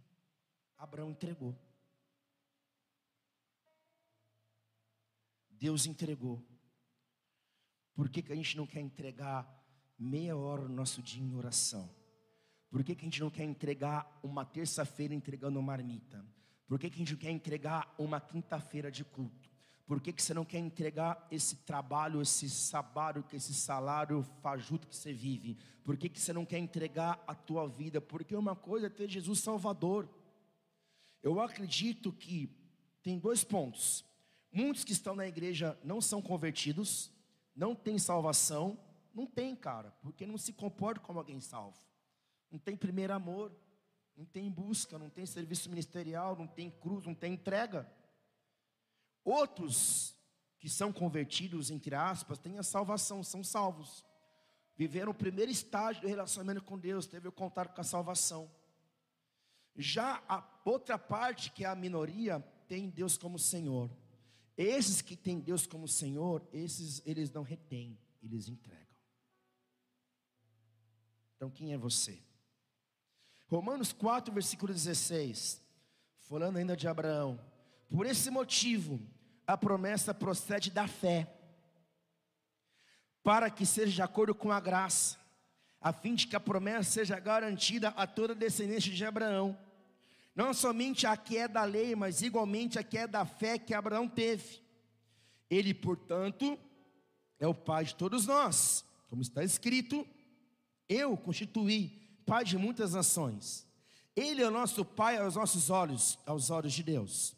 Abraão 0.78 1.12
entregou. 1.12 1.55
Deus 5.49 5.86
entregou. 5.86 6.43
Por 7.93 8.10
que, 8.10 8.22
que 8.22 8.32
a 8.32 8.36
gente 8.36 8.55
não 8.55 8.66
quer 8.66 8.80
entregar 8.80 9.45
meia 9.97 10.36
hora 10.36 10.62
do 10.64 10.70
nosso 10.70 11.01
dia 11.01 11.22
em 11.22 11.36
oração? 11.36 11.93
Por 12.70 12.84
que, 12.84 12.93
que 12.95 13.01
a 13.01 13.05
gente 13.05 13.20
não 13.20 13.32
quer 13.32 13.43
entregar 13.43 14.20
uma 14.22 14.45
terça-feira 14.45 15.13
entregando 15.13 15.61
marmita? 15.61 16.24
Por 16.67 16.78
que, 16.78 16.89
que 16.89 16.95
a 16.95 16.99
gente 16.99 17.13
não 17.13 17.20
quer 17.20 17.32
entregar 17.32 17.93
uma 17.97 18.22
quinta-feira 18.22 18.91
de 18.91 19.03
culto? 19.03 19.49
Por 19.88 19.99
que, 19.99 20.13
que 20.13 20.22
você 20.22 20.36
não 20.36 20.45
quer 20.45 20.59
entregar 20.59 21.28
esse 21.32 21.55
trabalho, 21.57 22.22
esse 22.22 22.47
salário, 22.47 23.26
esse 23.34 23.55
salário 23.55 24.22
fajuto 24.43 24.88
que 24.88 24.95
você 24.95 25.11
vive? 25.11 25.57
Por 25.84 25.97
que, 25.97 26.07
que 26.07 26.20
você 26.20 26.32
não 26.32 26.45
quer 26.45 26.59
entregar 26.59 27.24
a 27.26 27.34
tua 27.34 27.67
vida? 27.67 27.99
Porque 27.99 28.36
uma 28.36 28.55
coisa 28.55 28.86
é 28.86 28.89
ter 28.89 29.09
Jesus 29.09 29.39
Salvador. 29.39 30.07
Eu 31.24 31.39
acredito 31.41 32.13
que 32.13 32.55
tem 33.01 33.17
dois 33.17 33.43
pontos. 33.43 34.05
Muitos 34.51 34.84
que 34.84 34.91
estão 34.91 35.15
na 35.15 35.28
igreja 35.28 35.76
não 35.84 35.99
são 35.99 36.22
convertidos, 36.22 37.11
não 37.55 37.74
têm 37.74 37.97
salvação, 37.97 38.80
não 39.11 39.26
tem, 39.26 39.55
cara, 39.55 39.89
porque 40.03 40.28
não 40.28 40.38
se 40.38 40.53
comporta 40.53 40.99
como 40.99 41.17
alguém 41.17 41.39
salvo 41.39 41.88
não 42.51 42.59
tem 42.59 42.75
primeiro 42.75 43.13
amor, 43.13 43.51
não 44.15 44.25
tem 44.25 44.49
busca, 44.49 44.99
não 44.99 45.09
tem 45.09 45.25
serviço 45.25 45.69
ministerial, 45.69 46.35
não 46.35 46.47
tem 46.47 46.69
cruz, 46.69 47.05
não 47.05 47.15
tem 47.15 47.33
entrega. 47.33 47.89
Outros 49.23 50.15
que 50.59 50.69
são 50.69 50.91
convertidos, 50.91 51.71
entre 51.71 51.95
aspas, 51.95 52.37
têm 52.37 52.57
a 52.57 52.63
salvação, 52.63 53.23
são 53.23 53.43
salvos. 53.43 54.05
Viveram 54.75 55.11
o 55.11 55.15
primeiro 55.15 55.51
estágio 55.51 56.01
do 56.01 56.07
relacionamento 56.07 56.63
com 56.63 56.77
Deus, 56.77 57.05
teve 57.05 57.27
o 57.27 57.31
contato 57.31 57.73
com 57.73 57.81
a 57.81 57.83
salvação. 57.83 58.51
Já 59.75 60.21
a 60.27 60.45
outra 60.65 60.97
parte, 60.97 61.51
que 61.51 61.63
é 61.63 61.67
a 61.67 61.75
minoria, 61.75 62.39
tem 62.67 62.89
Deus 62.89 63.17
como 63.17 63.39
Senhor. 63.39 63.89
Esses 64.57 65.01
que 65.01 65.15
têm 65.15 65.39
Deus 65.39 65.65
como 65.65 65.87
Senhor, 65.87 66.45
esses 66.51 67.01
eles 67.05 67.31
não 67.31 67.43
retêm, 67.43 67.97
eles 68.21 68.49
entregam. 68.49 68.97
Então 71.37 71.49
quem 71.49 71.71
é 71.71 71.77
você? 71.77 72.21
Romanos 73.49 73.91
4, 73.91 74.31
versículo 74.31 74.71
16, 74.71 75.59
falando 76.19 76.57
ainda 76.57 76.77
de 76.77 76.87
Abraão. 76.87 77.39
Por 77.89 78.05
esse 78.05 78.29
motivo, 78.29 79.01
a 79.47 79.57
promessa 79.57 80.13
procede 80.13 80.69
da 80.69 80.87
fé, 80.87 81.27
para 83.23 83.49
que 83.49 83.65
seja 83.65 83.91
de 83.91 84.01
acordo 84.03 84.35
com 84.35 84.51
a 84.51 84.59
graça, 84.59 85.17
a 85.81 85.91
fim 85.91 86.13
de 86.13 86.27
que 86.27 86.35
a 86.35 86.39
promessa 86.39 86.91
seja 86.91 87.19
garantida 87.19 87.89
a 87.97 88.05
toda 88.05 88.35
descendência 88.35 88.93
de 88.93 89.03
Abraão. 89.03 89.57
Não 90.35 90.53
somente 90.53 91.07
a 91.07 91.17
que 91.17 91.35
é 91.35 91.47
da 91.47 91.63
lei, 91.63 91.95
mas 91.95 92.21
igualmente 92.21 92.77
a 92.77 92.83
que 92.83 92.99
é 92.99 93.07
da 93.07 93.25
fé 93.25 93.57
que 93.57 93.73
Abraão 93.73 94.07
teve. 94.07 94.61
Ele, 95.49 95.73
portanto, 95.73 96.55
é 97.39 97.47
o 97.47 97.55
pai 97.55 97.85
de 97.85 97.95
todos 97.95 98.27
nós, 98.27 98.85
como 99.07 99.23
está 99.23 99.43
escrito: 99.43 100.07
Eu 100.87 101.17
constituí 101.17 101.99
pai 102.30 102.45
de 102.45 102.59
muitas 102.59 102.93
nações. 102.93 103.65
Ele 104.15 104.43
é 104.43 104.47
o 104.47 104.51
nosso 104.51 104.86
pai 104.86 105.17
aos 105.17 105.36
nossos 105.36 105.71
olhos, 105.71 106.19
aos 106.27 106.51
olhos 106.51 106.73
de 106.73 106.84
Deus, 106.84 107.36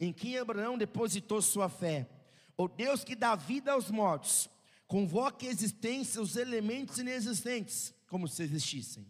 em 0.00 0.12
quem 0.12 0.36
Abraão 0.36 0.76
depositou 0.76 1.40
sua 1.40 1.68
fé. 1.68 2.08
O 2.56 2.66
Deus 2.66 3.04
que 3.04 3.14
dá 3.14 3.36
vida 3.36 3.70
aos 3.70 3.88
mortos, 3.88 4.50
convoca 4.88 5.46
a 5.46 5.48
existência 5.48 6.20
os 6.20 6.36
elementos 6.36 6.98
inexistentes, 6.98 7.94
como 8.08 8.26
se 8.26 8.42
existissem. 8.42 9.06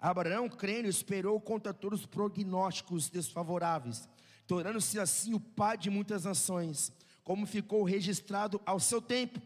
Abraão, 0.00 0.48
crendo, 0.48 0.88
esperou 0.88 1.38
contra 1.38 1.74
todos 1.74 2.00
os 2.00 2.06
prognósticos 2.06 3.10
desfavoráveis, 3.10 4.08
tornando-se 4.46 4.98
assim 4.98 5.34
o 5.34 5.40
pai 5.40 5.76
de 5.76 5.90
muitas 5.90 6.24
nações, 6.24 6.90
como 7.22 7.46
ficou 7.46 7.84
registrado 7.84 8.58
ao 8.64 8.80
seu 8.80 9.02
tempo. 9.02 9.42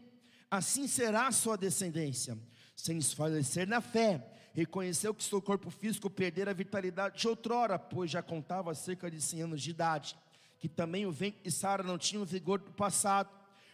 Assim 0.49 0.87
será 0.87 1.27
a 1.27 1.33
sua 1.33 1.57
descendência, 1.57 2.37
sem 2.73 2.97
esfalecer 2.97 3.67
na 3.67 3.81
fé 3.81 4.31
reconheceu 4.55 5.13
que 5.13 5.21
seu 5.21 5.41
corpo 5.41 5.69
físico 5.69 6.09
perdera 6.09 6.51
a 6.51 6.53
vitalidade 6.53 7.19
de 7.19 7.27
outrora, 7.27 7.77
pois 7.77 8.09
já 8.09 8.23
contava 8.23 8.73
cerca 8.73 9.11
de 9.11 9.19
100 9.19 9.41
anos 9.41 9.61
de 9.61 9.69
idade, 9.69 10.15
que 10.59 10.69
também 10.69 11.05
o 11.05 11.11
ventre 11.11 11.41
de 11.43 11.51
Sara 11.51 11.83
não 11.83 11.97
tinha 11.97 12.21
o 12.21 12.25
vigor 12.25 12.59
do 12.59 12.71
passado, 12.71 13.29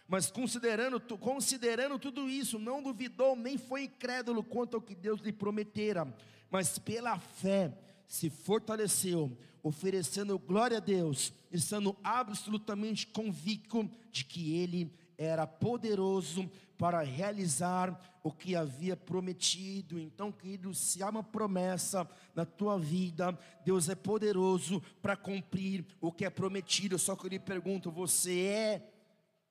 mas 0.08 0.28
considerando, 0.28 1.00
considerando 1.18 2.00
tudo 2.00 2.28
isso, 2.28 2.58
não 2.58 2.82
duvidou 2.82 3.36
nem 3.36 3.56
foi 3.56 3.84
incrédulo 3.84 4.42
quanto 4.42 4.74
ao 4.74 4.82
que 4.82 4.96
Deus 4.96 5.20
lhe 5.20 5.32
prometera, 5.32 6.12
mas 6.50 6.80
pela 6.80 7.16
fé 7.16 7.72
se 8.08 8.28
fortaleceu, 8.28 9.38
oferecendo 9.62 10.36
glória 10.36 10.78
a 10.78 10.80
Deus, 10.80 11.32
estando 11.52 11.96
absolutamente 12.02 13.06
convicto 13.06 13.88
de 14.10 14.24
que 14.24 14.56
Ele 14.56 14.92
era 15.16 15.46
poderoso 15.46 16.50
para 16.76 17.00
realizar 17.02 18.11
o 18.22 18.30
que 18.30 18.54
havia 18.54 18.96
prometido. 18.96 19.98
Então, 19.98 20.30
querido, 20.30 20.72
se 20.72 21.02
há 21.02 21.08
uma 21.08 21.22
promessa 21.22 22.08
na 22.34 22.44
tua 22.44 22.78
vida, 22.78 23.36
Deus 23.64 23.88
é 23.88 23.94
poderoso 23.94 24.80
para 25.00 25.16
cumprir 25.16 25.84
o 26.00 26.12
que 26.12 26.24
é 26.24 26.30
prometido. 26.30 26.98
Só 26.98 27.16
que 27.16 27.26
eu 27.26 27.30
lhe 27.30 27.38
pergunto: 27.38 27.90
você 27.90 28.46
é 28.46 28.92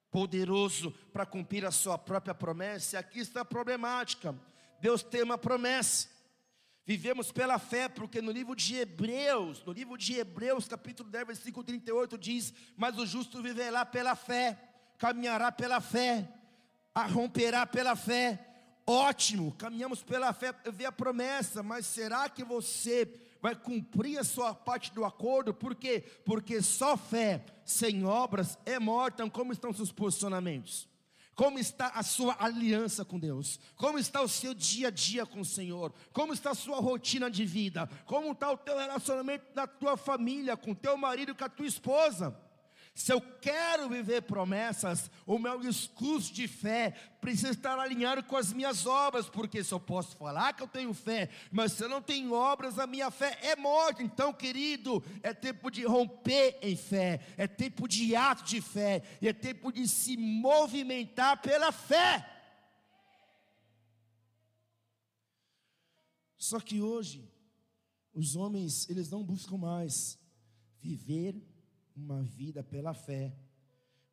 poderoso 0.10 0.92
para 1.12 1.26
cumprir 1.26 1.66
a 1.66 1.72
sua 1.72 1.98
própria 1.98 2.34
promessa? 2.34 2.96
E 2.96 3.00
aqui 3.00 3.20
está 3.20 3.42
a 3.42 3.46
problemática. 3.46 4.34
Deus 4.80 5.04
tem 5.04 5.22
uma 5.22 5.38
promessa. 5.38 6.10
Vivemos 6.84 7.32
pela 7.32 7.60
fé, 7.60 7.88
porque 7.88 8.22
no 8.22 8.32
livro 8.32 8.56
de 8.56 8.76
Hebreus, 8.76 9.64
no 9.64 9.72
livro 9.72 9.98
de 9.98 10.16
Hebreus, 10.16 10.68
capítulo 10.68 11.10
10, 11.10 11.28
versículo 11.28 11.64
38, 11.64 12.18
diz: 12.18 12.54
Mas 12.76 12.98
o 12.98 13.06
justo 13.06 13.42
viverá 13.42 13.86
pela 13.86 14.16
fé, 14.16 14.58
caminhará 14.98 15.52
pela 15.52 15.80
fé, 15.80 16.28
romperá 17.14 17.66
pela 17.66 17.96
fé. 17.96 18.48
Ótimo, 18.92 19.54
caminhamos 19.54 20.04
pela 20.04 20.34
fé, 20.34 20.54
vê 20.74 20.84
a 20.84 20.92
promessa, 20.92 21.64
mas 21.64 21.86
será 21.86 22.28
que 22.28 22.44
você 22.44 23.10
vai 23.42 23.56
cumprir 23.56 24.18
a 24.18 24.24
sua 24.26 24.54
parte 24.54 24.94
do 24.94 25.06
acordo? 25.06 25.54
Por 25.54 25.76
quê? 25.76 26.04
Porque 26.26 26.62
só 26.62 26.98
fé 26.98 27.46
sem 27.64 28.04
obras 28.04 28.58
é 28.66 28.78
morta. 28.80 29.24
Então, 29.24 29.30
como 29.30 29.54
estão 29.54 29.72
seus 29.72 29.94
posicionamentos? 29.94 30.90
Como 31.34 31.58
está 31.58 31.88
a 31.88 32.04
sua 32.04 32.36
aliança 32.38 33.06
com 33.06 33.18
Deus? 33.18 33.62
Como 33.78 33.98
está 33.98 34.22
o 34.22 34.28
seu 34.28 34.54
dia 34.54 34.90
a 34.90 34.92
dia 34.92 35.26
com 35.26 35.40
o 35.40 35.46
Senhor? 35.46 35.94
Como 36.12 36.34
está 36.34 36.52
a 36.52 36.56
sua 36.56 36.82
rotina 36.82 37.32
de 37.32 37.46
vida? 37.46 37.90
Como 38.06 38.34
está 38.34 38.52
o 38.52 38.58
teu 38.58 38.78
relacionamento 38.78 39.56
da 39.56 39.66
tua 39.66 39.96
família, 39.96 40.58
com 40.58 40.76
teu 40.76 40.98
marido, 40.98 41.34
com 41.34 41.46
a 41.46 41.50
tua 41.50 41.66
esposa? 41.66 42.38
Se 42.94 43.14
eu 43.14 43.22
quero 43.22 43.88
viver 43.88 44.24
promessas, 44.24 45.10
o 45.26 45.40
meu 45.40 45.60
discurso 45.60 46.34
de 46.34 46.46
fé 46.46 46.92
precisa 47.22 47.52
estar 47.52 47.80
alinhado 47.80 48.22
com 48.24 48.36
as 48.36 48.52
minhas 48.52 48.86
obras, 48.86 49.30
porque 49.30 49.64
se 49.64 49.74
eu 49.74 49.80
posso 49.80 50.18
falar 50.18 50.54
que 50.54 50.62
eu 50.62 50.68
tenho 50.68 50.94
fé, 50.94 51.30
mas 51.52 51.72
se 51.72 51.84
eu 51.84 51.90
não 51.90 52.02
tenho 52.02 52.34
obras, 52.34 52.78
a 52.78 52.86
minha 52.86 53.10
fé 53.10 53.40
é 53.44 53.56
morta. 53.56 54.04
Então, 54.04 54.34
querido, 54.34 55.02
é 55.24 55.34
tempo 55.34 55.72
de 55.72 55.86
romper 55.86 56.60
em 56.62 56.76
fé, 56.76 57.22
é 57.38 57.48
tempo 57.48 57.88
de 57.88 58.14
ato 58.14 58.44
de 58.44 58.60
fé, 58.60 59.02
e 59.22 59.28
é 59.28 59.34
tempo 59.34 59.72
de 59.72 59.88
se 59.88 60.18
movimentar 60.18 61.42
pela 61.42 61.72
fé. 61.72 62.28
Só 66.38 66.60
que 66.60 66.82
hoje, 66.82 67.32
os 68.14 68.36
homens, 68.36 68.90
eles 68.90 69.10
não 69.10 69.24
buscam 69.24 69.58
mais 69.58 70.20
viver 70.82 71.42
uma 71.96 72.22
vida 72.22 72.64
pela 72.64 72.94
fé. 72.94 73.36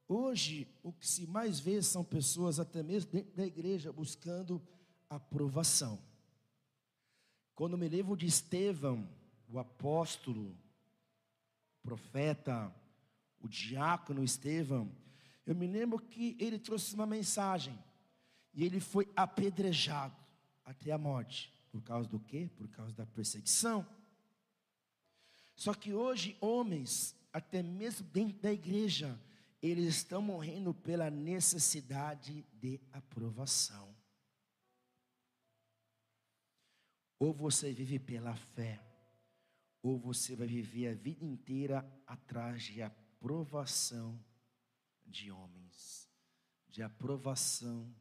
Hoje, 0.06 0.66
o 0.82 0.92
que 0.92 1.06
se 1.06 1.26
mais 1.26 1.60
vê 1.60 1.82
são 1.82 2.02
pessoas, 2.02 2.58
até 2.58 2.82
mesmo 2.82 3.12
dentro 3.12 3.36
da 3.36 3.46
igreja, 3.46 3.92
buscando 3.92 4.60
aprovação. 5.08 5.98
Quando 7.54 7.76
me 7.76 7.88
lembro 7.88 8.16
de 8.16 8.26
Estevão, 8.26 9.08
o 9.48 9.58
apóstolo, 9.58 10.50
o 10.50 11.82
profeta, 11.82 12.74
o 13.40 13.48
diácono 13.48 14.22
Estevão, 14.22 14.90
eu 15.44 15.54
me 15.54 15.66
lembro 15.66 15.98
que 15.98 16.36
ele 16.38 16.58
trouxe 16.58 16.94
uma 16.94 17.06
mensagem 17.06 17.76
e 18.54 18.64
ele 18.64 18.80
foi 18.80 19.10
apedrejado 19.16 20.16
até 20.64 20.92
a 20.92 20.98
morte. 20.98 21.52
Por 21.70 21.82
causa 21.82 22.08
do 22.08 22.20
quê? 22.20 22.50
Por 22.56 22.68
causa 22.68 22.92
da 22.92 23.06
perseguição. 23.06 23.86
Só 25.54 25.74
que 25.74 25.92
hoje, 25.92 26.36
homens 26.40 27.17
até 27.38 27.62
mesmo 27.62 28.06
dentro 28.08 28.40
da 28.40 28.52
igreja, 28.52 29.18
eles 29.62 29.96
estão 29.96 30.20
morrendo 30.20 30.74
pela 30.74 31.08
necessidade 31.08 32.44
de 32.52 32.80
aprovação. 32.92 33.94
Ou 37.18 37.32
você 37.32 37.72
vive 37.72 37.98
pela 37.98 38.34
fé, 38.34 38.80
ou 39.82 39.98
você 39.98 40.34
vai 40.34 40.46
viver 40.46 40.88
a 40.88 40.94
vida 40.94 41.24
inteira 41.24 41.88
atrás 42.06 42.64
de 42.64 42.82
aprovação 42.82 44.18
de 45.06 45.30
homens, 45.30 46.08
de 46.68 46.82
aprovação 46.82 47.92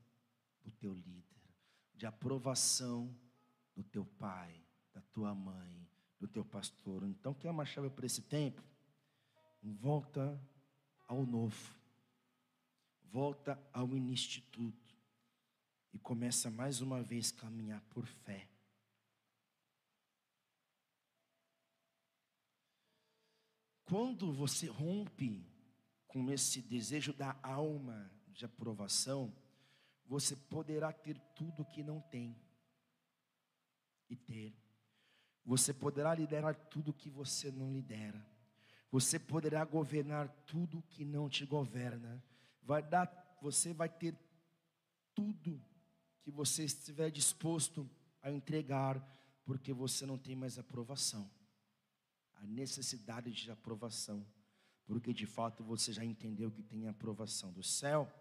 do 0.64 0.72
teu 0.72 0.94
líder, 0.94 1.42
de 1.96 2.06
aprovação 2.06 3.16
do 3.76 3.84
teu 3.84 4.06
pai, 4.06 4.64
da 4.94 5.02
tua 5.14 5.34
mãe, 5.34 5.88
do 6.20 6.28
teu 6.28 6.44
pastor. 6.44 7.04
Então, 7.04 7.34
quer 7.36 7.52
uma 7.52 7.66
chave 7.66 7.90
para 7.90 8.06
esse 8.06 8.24
tempo? 8.24 8.64
Volta 9.74 10.40
ao 11.08 11.26
novo, 11.26 11.76
volta 13.04 13.60
ao 13.74 13.96
instituto 13.98 14.96
e 15.94 16.00
começa 16.00 16.50
mais 16.52 16.82
uma 16.82 17.02
vez 17.02 17.32
a 17.32 17.42
caminhar 17.42 17.82
por 17.90 18.06
fé. 18.06 18.48
Quando 23.86 24.34
você 24.34 24.68
rompe 24.68 25.46
com 26.08 26.30
esse 26.30 26.62
desejo 26.62 27.14
da 27.14 27.40
alma 27.42 28.12
de 28.28 28.44
aprovação, 28.44 29.34
você 30.06 30.36
poderá 30.36 30.92
ter 30.92 31.18
tudo 31.36 31.66
que 31.66 31.82
não 31.84 32.02
tem 32.02 32.36
e 34.10 34.16
ter. 34.16 34.54
Você 35.46 35.74
poderá 35.74 36.14
liderar 36.14 36.56
tudo 36.70 36.94
que 36.94 37.10
você 37.10 37.50
não 37.50 37.72
lidera. 37.72 38.37
Você 38.92 39.20
poderá 39.20 39.66
governar 39.66 40.30
tudo 40.46 40.82
que 40.90 41.04
não 41.04 41.30
te 41.30 41.46
governa. 41.46 42.24
Vai 42.62 42.82
dar, 42.82 43.38
você 43.42 43.74
vai 43.74 43.90
ter 43.90 44.16
tudo 45.14 45.62
que 46.22 46.32
você 46.32 46.64
estiver 46.64 47.10
disposto 47.10 47.90
a 48.22 48.32
entregar, 48.32 49.02
porque 49.46 49.74
você 49.74 50.06
não 50.06 50.18
tem 50.18 50.36
mais 50.36 50.58
aprovação. 50.58 51.30
A 52.36 52.46
necessidade 52.46 53.32
de 53.32 53.50
aprovação, 53.50 54.26
porque 54.86 55.14
de 55.14 55.26
fato 55.26 55.64
você 55.64 55.92
já 55.92 56.04
entendeu 56.04 56.52
que 56.52 56.62
tem 56.62 56.88
aprovação 56.88 57.52
do 57.52 57.64
céu. 57.64 58.12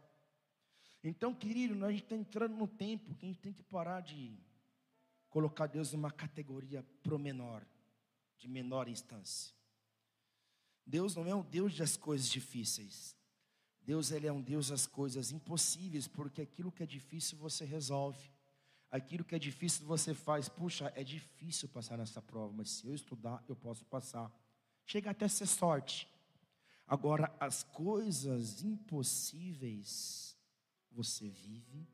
Então, 1.02 1.34
querido, 1.34 1.74
gente 1.90 2.02
está 2.02 2.16
entrando 2.16 2.56
no 2.56 2.66
tempo 2.66 3.14
que 3.14 3.26
a 3.26 3.28
gente 3.28 3.40
tem 3.40 3.52
que 3.52 3.62
parar 3.62 4.00
de 4.00 4.36
colocar 5.28 5.66
Deus 5.66 5.92
numa 5.92 6.10
categoria 6.10 6.82
pro 7.02 7.18
menor, 7.18 7.64
de 8.38 8.48
menor 8.48 8.88
instância. 8.88 9.55
Deus 10.86 11.16
não 11.16 11.26
é 11.26 11.34
um 11.34 11.42
Deus 11.42 11.76
das 11.76 11.96
coisas 11.96 12.28
difíceis. 12.28 13.16
Deus 13.82 14.10
ele 14.10 14.26
é 14.26 14.32
um 14.32 14.40
Deus 14.40 14.68
das 14.68 14.86
coisas 14.86 15.32
impossíveis, 15.32 16.06
porque 16.06 16.42
aquilo 16.42 16.72
que 16.72 16.82
é 16.82 16.86
difícil 16.86 17.36
você 17.38 17.64
resolve. 17.64 18.30
Aquilo 18.90 19.24
que 19.24 19.34
é 19.34 19.38
difícil 19.38 19.84
você 19.84 20.14
faz. 20.14 20.48
Puxa, 20.48 20.92
é 20.94 21.02
difícil 21.02 21.68
passar 21.68 21.98
nessa 21.98 22.22
prova, 22.22 22.52
mas 22.52 22.70
se 22.70 22.86
eu 22.86 22.94
estudar, 22.94 23.44
eu 23.48 23.56
posso 23.56 23.84
passar. 23.84 24.32
Chega 24.84 25.10
até 25.10 25.26
ser 25.28 25.46
sorte. 25.46 26.08
Agora, 26.86 27.34
as 27.40 27.64
coisas 27.64 28.62
impossíveis 28.62 30.36
você 30.92 31.28
vive 31.28 31.86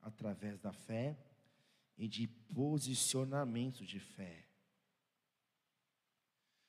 através 0.00 0.58
da 0.60 0.72
fé 0.72 1.18
e 1.98 2.06
de 2.06 2.26
posicionamento 2.26 3.84
de 3.84 3.98
fé. 3.98 4.46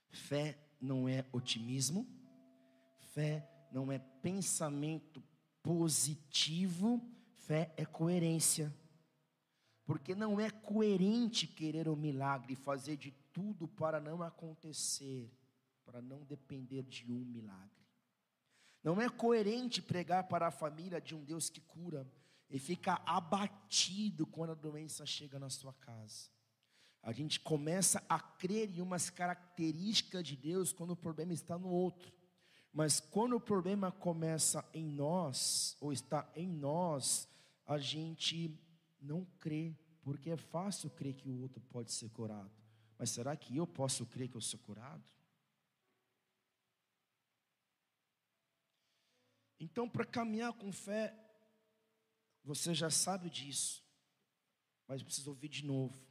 Fé 0.10 0.67
não 0.80 1.08
é 1.08 1.26
otimismo, 1.32 2.08
fé 3.14 3.48
não 3.72 3.92
é 3.92 4.00
pensamento 4.00 5.24
positivo, 5.62 7.02
fé 7.36 7.74
é 7.78 7.86
coerência. 7.86 8.74
Porque 9.86 10.14
não 10.14 10.40
é 10.40 10.50
coerente 10.50 11.48
querer 11.48 11.88
um 11.88 11.96
milagre, 11.96 12.56
fazer 12.56 12.98
de 12.98 13.12
tudo 13.32 13.68
para 13.68 14.00
não 14.00 14.22
acontecer, 14.22 15.32
para 15.86 16.02
não 16.02 16.24
depender 16.24 16.84
de 16.84 17.12
um 17.12 17.24
milagre. 17.24 17.72
Não 18.84 19.02
é 19.02 19.10
coerente 19.10 19.82
pregar 19.82 20.28
para 20.28 20.48
a 20.48 20.52
família 20.52 21.02
de 21.02 21.16
um 21.16 21.24
Deus 21.24 21.50
que 21.50 21.62
cura 21.62 22.06
e 22.50 22.60
ficar 22.60 23.02
abatido 23.06 24.26
quando 24.26 24.52
a 24.52 24.56
doença 24.56 25.06
chega 25.06 25.40
na 25.40 25.50
sua 25.50 25.74
casa. 25.74 26.30
A 27.02 27.12
gente 27.12 27.40
começa 27.40 28.04
a 28.10 28.20
crer 28.20 28.70
em 28.70 28.82
umas 28.82 29.10
características 29.10 30.28
de 30.28 30.36
Deus 30.36 30.74
quando 30.74 30.92
o 30.92 30.96
problema 30.96 31.34
está 31.34 31.58
no 31.58 31.70
outro. 31.70 32.12
Mas 32.74 33.00
quando 33.00 33.36
o 33.36 33.42
problema 33.42 33.92
começa 33.92 34.64
em 34.74 34.86
nós, 34.86 35.78
ou 35.80 35.92
está 35.92 36.30
em 36.36 36.48
nós, 36.48 37.28
a 37.66 37.78
gente 37.78 38.60
não 39.02 39.26
crê, 39.40 39.76
porque 40.02 40.30
é 40.30 40.38
fácil 40.38 40.90
crer 40.90 41.14
que 41.14 41.30
o 41.30 41.42
outro 41.42 41.62
pode 41.70 41.92
ser 41.92 42.10
curado. 42.10 42.52
Mas 42.98 43.10
será 43.10 43.36
que 43.36 43.56
eu 43.56 43.66
posso 43.66 44.06
crer 44.06 44.28
que 44.30 44.38
eu 44.38 44.42
sou 44.42 44.60
curado? 44.60 45.04
Então, 49.60 49.90
para 49.90 50.06
caminhar 50.06 50.54
com 50.54 50.72
fé, 50.72 51.16
você 52.44 52.74
já 52.74 52.90
sabe 52.90 53.30
disso, 53.30 53.84
mas 54.88 55.04
precisa 55.04 55.30
ouvir 55.30 55.50
de 55.50 55.66
novo. 55.66 56.07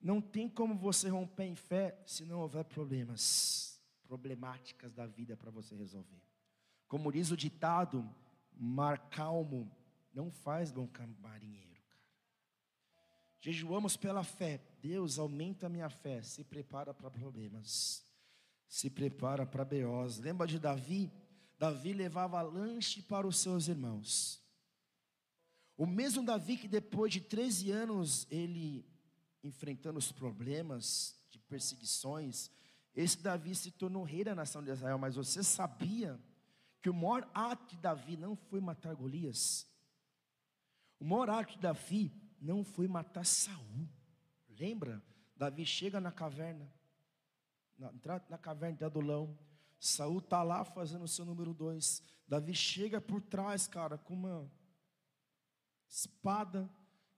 Não 0.00 0.20
tem 0.20 0.48
como 0.48 0.76
você 0.76 1.08
romper 1.08 1.44
em 1.44 1.56
fé 1.56 2.00
se 2.06 2.24
não 2.24 2.40
houver 2.40 2.64
problemas, 2.64 3.80
problemáticas 4.02 4.92
da 4.92 5.06
vida 5.06 5.36
para 5.36 5.50
você 5.50 5.74
resolver. 5.74 6.22
Como 6.86 7.12
diz 7.12 7.30
o 7.30 7.36
ditado, 7.36 8.08
mar 8.52 9.10
calmo 9.10 9.70
não 10.14 10.30
faz 10.30 10.70
bom 10.70 10.88
marinheiro, 11.20 11.82
cara. 11.88 12.02
Jejuamos 13.40 13.96
pela 13.96 14.24
fé. 14.24 14.60
Deus 14.80 15.18
aumenta 15.18 15.66
a 15.66 15.68
minha 15.68 15.90
fé. 15.90 16.22
Se 16.22 16.44
prepara 16.44 16.94
para 16.94 17.10
problemas. 17.10 18.04
Se 18.68 18.88
prepara 18.88 19.44
para 19.46 19.64
BOs. 19.64 20.18
Lembra 20.18 20.46
de 20.46 20.58
Davi? 20.58 21.12
Davi 21.58 21.92
levava 21.92 22.40
lanche 22.40 23.02
para 23.02 23.26
os 23.26 23.38
seus 23.38 23.68
irmãos. 23.68 24.40
O 25.76 25.86
mesmo 25.86 26.24
Davi 26.24 26.56
que 26.56 26.68
depois 26.68 27.12
de 27.12 27.20
13 27.20 27.70
anos 27.70 28.26
ele 28.30 28.84
enfrentando 29.42 29.98
os 29.98 30.12
problemas 30.12 31.18
de 31.30 31.38
perseguições, 31.38 32.50
esse 32.94 33.22
Davi 33.22 33.54
se 33.54 33.70
tornou 33.70 34.02
rei 34.02 34.24
da 34.24 34.34
nação 34.34 34.62
de 34.62 34.70
Israel, 34.70 34.98
mas 34.98 35.16
você 35.16 35.42
sabia 35.42 36.20
que 36.80 36.90
o 36.90 36.94
maior 36.94 37.28
ato 37.32 37.74
de 37.74 37.80
Davi 37.80 38.16
não 38.16 38.34
foi 38.34 38.60
matar 38.60 38.94
Golias? 38.94 39.66
O 40.98 41.04
maior 41.04 41.30
ato 41.30 41.52
de 41.52 41.60
Davi 41.60 42.12
não 42.40 42.64
foi 42.64 42.88
matar 42.88 43.24
Saul. 43.24 43.88
Lembra? 44.48 45.02
Davi 45.36 45.64
chega 45.64 46.00
na 46.00 46.10
caverna, 46.10 46.68
na, 47.78 47.92
na 48.28 48.38
caverna 48.38 48.76
de 48.76 48.84
Adulão. 48.84 49.38
Saul 49.78 50.18
está 50.18 50.42
lá 50.42 50.64
fazendo 50.64 51.04
o 51.04 51.08
seu 51.08 51.24
número 51.24 51.54
dois. 51.54 52.02
Davi 52.26 52.52
chega 52.52 53.00
por 53.00 53.22
trás, 53.22 53.68
cara, 53.68 53.96
com 53.96 54.14
uma 54.14 54.50
espada. 55.88 56.68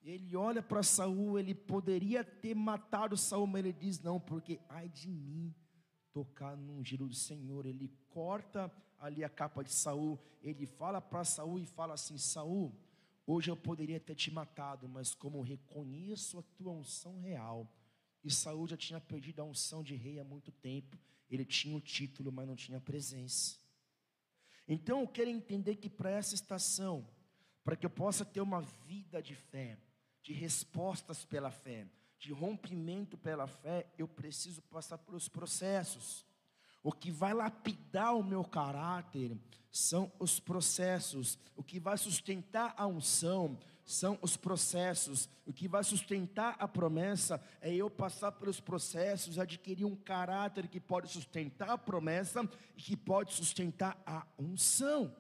Ele 0.03 0.35
olha 0.35 0.63
para 0.63 0.83
Saul, 0.83 1.39
ele 1.39 1.55
poderia 1.55 2.25
ter 2.25 2.55
matado 2.55 3.17
Saul, 3.17 3.47
mas 3.47 3.65
ele 3.65 3.73
diz: 3.73 4.01
Não, 4.01 4.19
porque 4.19 4.61
ai 4.69 4.89
de 4.89 5.11
mim 5.11 5.55
tocar 6.13 6.57
num 6.57 6.85
giro 6.85 7.07
do 7.07 7.15
Senhor. 7.15 7.67
Ele 7.67 7.93
corta 8.09 8.73
ali 8.99 9.25
a 9.25 9.29
capa 9.29 9.63
de 9.63 9.73
Saul, 9.73 10.19
ele 10.43 10.67
fala 10.67 11.01
para 11.01 11.25
Saul 11.25 11.59
e 11.59 11.67
fala 11.67 11.95
assim: 11.95 12.19
Saul, 12.19 12.75
hoje 13.27 13.51
eu 13.51 13.57
poderia 13.57 14.01
ter 14.01 14.15
te 14.15 14.31
matado, 14.31 14.89
mas 14.89 15.15
como 15.15 15.41
reconheço 15.41 16.39
a 16.39 16.43
tua 16.43 16.73
unção 16.73 17.21
real, 17.21 17.71
e 18.23 18.31
Saul 18.31 18.67
já 18.67 18.77
tinha 18.77 19.01
perdido 19.01 19.41
a 19.41 19.45
unção 19.45 19.83
de 19.83 19.95
rei 19.95 20.19
há 20.19 20.25
muito 20.25 20.53
tempo, 20.53 20.99
ele 21.31 21.45
tinha 21.45 21.77
o 21.77 21.81
título, 21.81 22.31
mas 22.31 22.47
não 22.47 22.57
tinha 22.57 22.81
presença. 22.81 23.59
Então 24.69 25.01
eu 25.01 25.09
quero 25.09 25.31
entender 25.31 25.77
que 25.77 25.89
para 25.89 26.11
essa 26.11 26.35
estação, 26.35 27.09
para 27.65 27.77
que 27.77 27.87
eu 27.87 27.91
possa 27.91 28.25
ter 28.25 28.41
uma 28.41 28.61
vida 28.61 29.23
de 29.23 29.35
fé, 29.35 29.79
de 30.23 30.33
respostas 30.33 31.25
pela 31.25 31.51
fé, 31.51 31.87
de 32.19 32.33
rompimento 32.33 33.17
pela 33.17 33.47
fé, 33.47 33.87
eu 33.97 34.07
preciso 34.07 34.63
passar 34.63 34.99
pelos 34.99 35.29
processos. 35.29 36.27
O 36.83 36.93
que 36.93 37.11
vai 37.11 37.35
lapidar 37.35 38.15
o 38.15 38.23
meu 38.23 38.45
caráter 38.45 39.37
são 39.71 40.11
os 40.19 40.41
processos. 40.41 41.39
O 41.57 41.63
que 41.63 41.79
vai 41.79 41.97
sustentar 41.97 42.75
a 42.77 42.87
unção 42.87 43.59
são 43.85 44.19
os 44.23 44.37
processos. 44.37 45.29
O 45.47 45.53
que 45.53 45.67
vai 45.67 45.83
sustentar 45.83 46.57
a 46.59 46.69
promessa 46.69 47.43
é 47.61 47.75
eu 47.75 47.91
passar 47.91 48.33
pelos 48.33 48.61
processos, 48.61 49.39
adquirir 49.39 49.85
um 49.85 49.97
caráter 49.97 50.69
que 50.69 50.81
pode 50.81 51.09
sustentar 51.09 51.71
a 51.71 51.79
promessa 51.79 52.49
e 52.77 52.83
que 52.83 52.97
pode 52.97 53.33
sustentar 53.33 54.01
a 54.07 54.27
unção. 54.39 55.15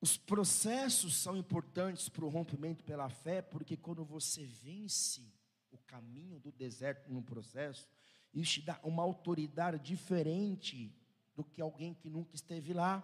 Os 0.00 0.16
processos 0.16 1.16
são 1.16 1.36
importantes 1.36 2.08
para 2.08 2.24
o 2.24 2.28
rompimento 2.28 2.84
pela 2.84 3.08
fé, 3.08 3.42
porque 3.42 3.76
quando 3.76 4.04
você 4.04 4.46
vence 4.46 5.32
o 5.72 5.78
caminho 5.78 6.38
do 6.38 6.52
deserto 6.52 7.12
num 7.12 7.22
processo, 7.22 7.88
isso 8.32 8.54
te 8.54 8.62
dá 8.62 8.78
uma 8.84 9.02
autoridade 9.02 9.78
diferente 9.78 10.94
do 11.34 11.42
que 11.42 11.60
alguém 11.60 11.94
que 11.94 12.08
nunca 12.08 12.36
esteve 12.36 12.72
lá. 12.72 13.02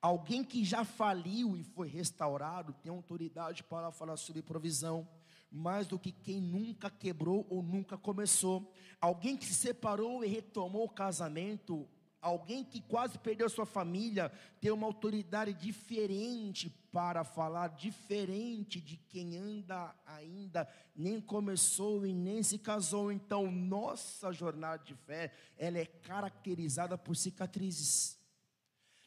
Alguém 0.00 0.42
que 0.42 0.64
já 0.64 0.84
faliu 0.84 1.56
e 1.56 1.62
foi 1.62 1.88
restaurado 1.88 2.72
tem 2.82 2.90
autoridade 2.90 3.62
para 3.62 3.92
falar 3.92 4.16
sobre 4.16 4.40
provisão, 4.40 5.06
mais 5.50 5.86
do 5.86 5.98
que 5.98 6.12
quem 6.12 6.40
nunca 6.40 6.88
quebrou 6.88 7.46
ou 7.50 7.62
nunca 7.62 7.98
começou. 7.98 8.72
Alguém 9.00 9.36
que 9.36 9.44
se 9.44 9.54
separou 9.54 10.24
e 10.24 10.28
retomou 10.28 10.84
o 10.84 10.90
casamento 10.90 11.88
Alguém 12.26 12.64
que 12.64 12.80
quase 12.80 13.16
perdeu 13.20 13.48
sua 13.48 13.64
família 13.64 14.32
tem 14.60 14.72
uma 14.72 14.84
autoridade 14.84 15.54
diferente 15.54 16.68
para 16.90 17.22
falar, 17.22 17.68
diferente 17.68 18.80
de 18.80 18.96
quem 18.96 19.36
anda 19.36 19.94
ainda, 20.04 20.68
nem 20.92 21.20
começou 21.20 22.04
e 22.04 22.12
nem 22.12 22.42
se 22.42 22.58
casou. 22.58 23.12
Então, 23.12 23.48
nossa 23.48 24.32
jornada 24.32 24.82
de 24.82 24.92
fé, 24.92 25.32
ela 25.56 25.78
é 25.78 25.86
caracterizada 25.86 26.98
por 26.98 27.14
cicatrizes. 27.14 28.18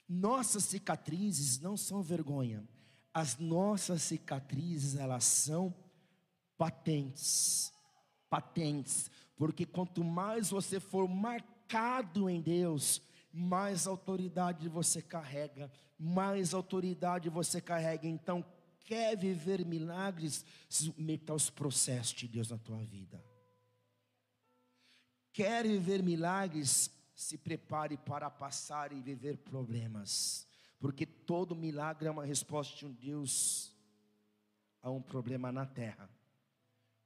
Nossas 0.08 0.64
cicatrizes 0.64 1.60
não 1.60 1.76
são 1.76 2.02
vergonha. 2.02 2.66
As 3.14 3.38
nossas 3.38 4.02
cicatrizes, 4.02 4.96
elas 4.96 5.26
são 5.26 5.76
patentes. 6.58 7.74
Patentes. 8.30 9.12
Porque 9.36 9.66
quanto 9.66 10.06
mais 10.06 10.52
você 10.52 10.80
for 10.80 11.06
marcado 11.06 12.30
em 12.30 12.40
Deus, 12.40 13.02
mais 13.32 13.88
autoridade 13.88 14.68
você 14.68 15.02
carrega, 15.02 15.72
mais 15.98 16.54
autoridade 16.54 17.30
você 17.30 17.62
carrega. 17.62 18.08
Então, 18.08 18.44
quer 18.86 19.16
viver 19.16 19.66
milagres, 19.66 20.44
meta 20.98 21.34
os 21.34 21.50
processos 21.50 22.14
de 22.14 22.28
Deus 22.28 22.50
na 22.50 22.58
tua 22.58 22.84
vida. 22.84 23.24
Quer 25.32 25.68
viver 25.68 26.02
milagres, 26.02 26.92
se 27.16 27.38
prepare 27.38 27.98
para 27.98 28.30
passar 28.30 28.92
e 28.92 29.02
viver 29.02 29.38
problemas, 29.38 30.48
porque 30.80 31.06
todo 31.06 31.56
milagre 31.56 32.08
é 32.08 32.12
uma 32.12 32.26
resposta 32.26 32.76
de 32.78 32.86
um 32.86 32.94
Deus 32.94 33.76
a 34.82 34.90
um 34.90 35.02
problema 35.02 35.52
na 35.52 35.66
terra. 35.66 36.10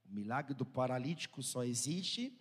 O 0.06 0.14
milagre 0.14 0.54
do 0.54 0.66
paralítico 0.66 1.42
só 1.42 1.64
existe 1.64 2.40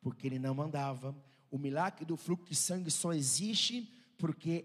porque 0.00 0.26
ele 0.26 0.38
não 0.38 0.60
andava. 0.60 1.16
O 1.54 1.58
milagre 1.58 2.04
do 2.04 2.16
fluxo 2.16 2.48
de 2.48 2.56
sangue 2.56 2.90
só 2.90 3.12
existe 3.12 3.88
porque 4.18 4.64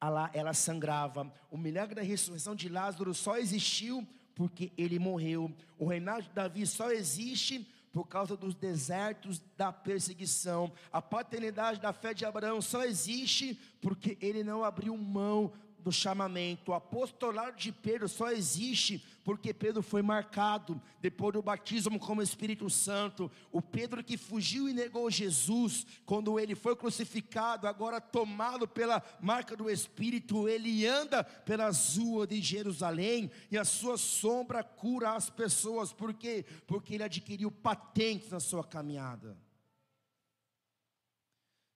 ela, 0.00 0.28
ela 0.34 0.52
sangrava. 0.52 1.32
O 1.48 1.56
milagre 1.56 1.94
da 1.94 2.02
ressurreição 2.02 2.56
de 2.56 2.68
Lázaro 2.68 3.14
só 3.14 3.38
existiu 3.38 4.04
porque 4.34 4.72
ele 4.76 4.98
morreu. 4.98 5.54
O 5.78 5.86
reinado 5.86 6.22
de 6.24 6.30
Davi 6.30 6.66
só 6.66 6.90
existe 6.90 7.64
por 7.92 8.08
causa 8.08 8.36
dos 8.36 8.56
desertos 8.56 9.40
da 9.56 9.72
perseguição. 9.72 10.72
A 10.92 11.00
paternidade 11.00 11.80
da 11.80 11.92
fé 11.92 12.12
de 12.12 12.24
Abraão 12.24 12.60
só 12.60 12.82
existe 12.82 13.54
porque 13.80 14.18
ele 14.20 14.42
não 14.42 14.64
abriu 14.64 14.96
mão 14.96 15.52
do 15.86 15.92
chamamento. 15.92 16.72
O 16.72 16.74
apostolado 16.74 17.56
de 17.56 17.70
Pedro 17.70 18.08
só 18.08 18.32
existe 18.32 19.00
porque 19.22 19.54
Pedro 19.54 19.84
foi 19.84 20.02
marcado 20.02 20.82
depois 21.00 21.32
do 21.32 21.40
batismo 21.40 21.96
como 22.00 22.20
Espírito 22.20 22.68
Santo. 22.68 23.30
O 23.52 23.62
Pedro 23.62 24.02
que 24.02 24.16
fugiu 24.16 24.68
e 24.68 24.72
negou 24.72 25.08
Jesus, 25.08 25.86
quando 26.04 26.40
ele 26.40 26.56
foi 26.56 26.74
crucificado, 26.74 27.68
agora 27.68 28.00
tomado 28.00 28.66
pela 28.66 29.00
marca 29.20 29.56
do 29.56 29.70
Espírito, 29.70 30.48
ele 30.48 30.84
anda 30.84 31.22
pelas 31.22 31.96
ruas 31.96 32.26
de 32.26 32.42
Jerusalém 32.42 33.30
e 33.48 33.56
a 33.56 33.64
sua 33.64 33.96
sombra 33.96 34.64
cura 34.64 35.12
as 35.12 35.30
pessoas. 35.30 35.92
Por 35.92 36.12
quê? 36.12 36.44
Porque 36.66 36.94
ele 36.94 37.04
adquiriu 37.04 37.52
patentes 37.52 38.30
na 38.30 38.40
sua 38.40 38.64
caminhada. 38.64 39.38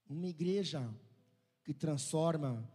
Uma 0.09 0.27
igreja 0.27 0.93
que 1.63 1.73
transforma 1.73 2.69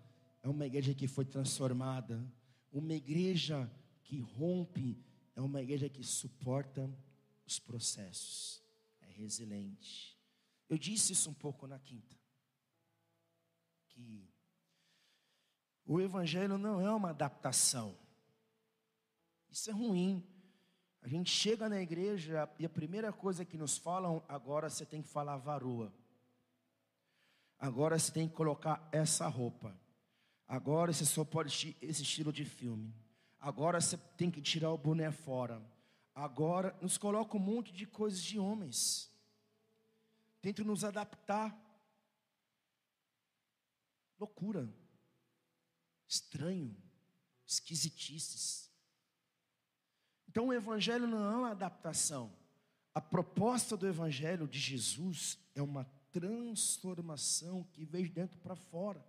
é 0.45 0.47
uma 0.47 0.67
igreja 0.67 0.93
que 0.93 1.07
foi 1.07 1.25
transformada, 1.25 2.23
uma 2.71 2.93
igreja 2.93 3.67
que 4.03 4.19
rompe, 4.19 5.03
é 5.35 5.41
uma 5.41 5.59
igreja 5.59 5.89
que 5.89 6.03
suporta 6.03 6.87
os 7.47 7.57
processos, 7.57 8.63
é 9.01 9.07
resiliente. 9.07 10.15
Eu 10.69 10.77
disse 10.77 11.13
isso 11.13 11.31
um 11.31 11.33
pouco 11.33 11.65
na 11.65 11.79
quinta, 11.79 12.15
que 13.87 14.29
o 15.83 15.99
Evangelho 15.99 16.59
não 16.59 16.79
é 16.79 16.93
uma 16.93 17.09
adaptação, 17.09 17.97
isso 19.49 19.71
é 19.71 19.73
ruim. 19.73 20.23
A 21.01 21.07
gente 21.07 21.31
chega 21.31 21.67
na 21.67 21.81
igreja 21.81 22.47
e 22.59 22.65
a 22.67 22.69
primeira 22.69 23.11
coisa 23.11 23.43
que 23.43 23.57
nos 23.57 23.79
falam, 23.79 24.23
agora 24.27 24.69
você 24.69 24.85
tem 24.85 25.01
que 25.01 25.09
falar 25.09 25.37
varoa. 25.37 25.91
Agora 27.57 27.97
você 27.97 28.11
tem 28.11 28.27
que 28.27 28.35
colocar 28.35 28.87
essa 28.91 29.27
roupa. 29.27 29.75
Agora 30.47 30.93
você 30.93 31.05
só 31.05 31.25
pode 31.25 31.75
esse 31.81 32.03
estilo 32.03 32.31
de 32.31 32.45
filme. 32.45 32.93
Agora 33.39 33.81
você 33.81 33.97
tem 34.17 34.29
que 34.29 34.41
tirar 34.41 34.71
o 34.71 34.77
boné 34.77 35.11
fora. 35.11 35.61
Agora 36.13 36.77
nos 36.81 36.97
coloca 36.97 37.35
um 37.35 37.39
monte 37.39 37.73
de 37.73 37.85
coisas 37.85 38.21
de 38.21 38.39
homens. 38.39 39.11
Tenta 40.41 40.63
nos 40.63 40.83
adaptar. 40.83 41.55
Loucura. 44.19 44.73
Estranho. 46.07 46.75
Esquisitices. 47.45 48.71
Então 50.27 50.47
o 50.47 50.53
evangelho 50.53 51.07
não 51.07 51.31
é 51.31 51.35
uma 51.37 51.51
adaptação. 51.51 52.31
A 52.93 53.01
proposta 53.01 53.75
do 53.75 53.87
evangelho 53.87 54.47
de 54.47 54.59
Jesus 54.59 55.37
é 55.53 55.61
uma 55.61 55.85
transformação 56.11 57.63
que 57.73 57.83
veio 57.83 58.05
de 58.05 58.13
dentro 58.13 58.37
para 58.39 58.55
fora. 58.55 59.05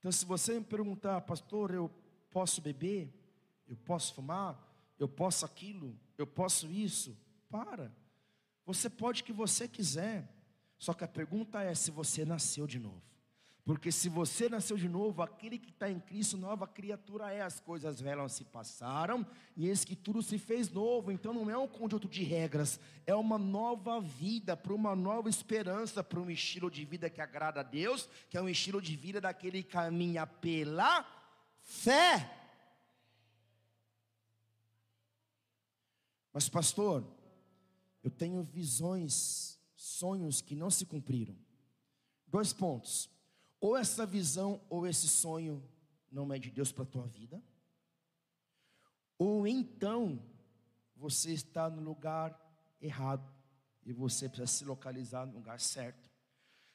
Então, 0.00 0.10
se 0.10 0.24
você 0.24 0.58
me 0.58 0.64
perguntar, 0.64 1.20
pastor, 1.20 1.72
eu 1.72 1.90
posso 2.30 2.60
beber? 2.60 3.12
Eu 3.68 3.76
posso 3.76 4.14
fumar? 4.14 4.58
Eu 4.98 5.08
posso 5.08 5.44
aquilo? 5.44 5.94
Eu 6.18 6.26
posso 6.26 6.66
isso? 6.70 7.16
Para. 7.48 7.94
Você 8.66 8.90
pode 8.90 9.22
o 9.22 9.24
que 9.24 9.32
você 9.32 9.68
quiser. 9.68 10.28
Só 10.78 10.94
que 10.94 11.04
a 11.04 11.08
pergunta 11.08 11.62
é 11.62 11.74
se 11.74 11.90
você 11.90 12.24
nasceu 12.24 12.66
de 12.66 12.78
novo. 12.78 13.02
Porque 13.70 13.92
se 13.92 14.08
você 14.08 14.48
nasceu 14.48 14.76
de 14.76 14.88
novo, 14.88 15.22
aquele 15.22 15.56
que 15.56 15.70
está 15.70 15.88
em 15.88 16.00
Cristo, 16.00 16.36
nova 16.36 16.66
criatura 16.66 17.32
é. 17.32 17.40
As 17.40 17.60
coisas 17.60 18.00
velhas 18.00 18.32
se 18.32 18.42
passaram 18.42 19.24
e 19.56 19.68
eis 19.68 19.84
que 19.84 19.94
tudo 19.94 20.24
se 20.24 20.38
fez 20.38 20.68
novo. 20.68 21.12
Então 21.12 21.32
não 21.32 21.48
é 21.48 21.56
um 21.56 21.68
conjunto 21.68 22.08
de 22.08 22.24
regras, 22.24 22.80
é 23.06 23.14
uma 23.14 23.38
nova 23.38 24.00
vida, 24.00 24.56
para 24.56 24.74
uma 24.74 24.96
nova 24.96 25.28
esperança, 25.28 26.02
para 26.02 26.18
um 26.18 26.28
estilo 26.28 26.68
de 26.68 26.84
vida 26.84 27.08
que 27.08 27.20
agrada 27.20 27.60
a 27.60 27.62
Deus, 27.62 28.08
que 28.28 28.36
é 28.36 28.42
um 28.42 28.48
estilo 28.48 28.82
de 28.82 28.96
vida 28.96 29.20
daquele 29.20 29.62
que 29.62 29.70
caminha 29.70 30.26
pela 30.26 31.06
fé. 31.62 32.28
Mas, 36.32 36.48
pastor, 36.48 37.06
eu 38.02 38.10
tenho 38.10 38.42
visões, 38.42 39.56
sonhos 39.76 40.40
que 40.40 40.56
não 40.56 40.72
se 40.72 40.84
cumpriram. 40.84 41.36
Dois 42.26 42.52
pontos. 42.52 43.08
Ou 43.60 43.76
essa 43.76 44.06
visão 44.06 44.60
ou 44.70 44.86
esse 44.86 45.06
sonho 45.06 45.62
não 46.10 46.32
é 46.32 46.38
de 46.38 46.50
Deus 46.50 46.72
para 46.72 46.84
a 46.84 46.86
tua 46.86 47.06
vida, 47.06 47.42
ou 49.18 49.46
então 49.46 50.20
você 50.96 51.32
está 51.32 51.68
no 51.68 51.82
lugar 51.82 52.38
errado 52.80 53.30
e 53.84 53.92
você 53.92 54.28
precisa 54.28 54.46
se 54.46 54.64
localizar 54.64 55.26
no 55.26 55.34
lugar 55.34 55.60
certo. 55.60 56.10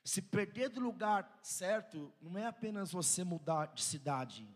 Se 0.03 0.21
perder 0.21 0.69
do 0.69 0.79
lugar 0.79 1.39
certo, 1.41 2.13
não 2.21 2.37
é 2.37 2.45
apenas 2.45 2.91
você 2.91 3.23
mudar 3.23 3.73
de 3.73 3.83
cidade, 3.83 4.47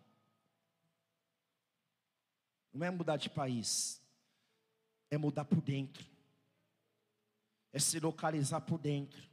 não 2.71 2.85
é 2.85 2.91
mudar 2.91 3.17
de 3.17 3.29
país, 3.29 3.99
é 5.09 5.17
mudar 5.17 5.45
por 5.45 5.59
dentro, 5.59 6.05
é 7.73 7.79
se 7.79 7.99
localizar 7.99 8.61
por 8.61 8.77
dentro 8.77 9.28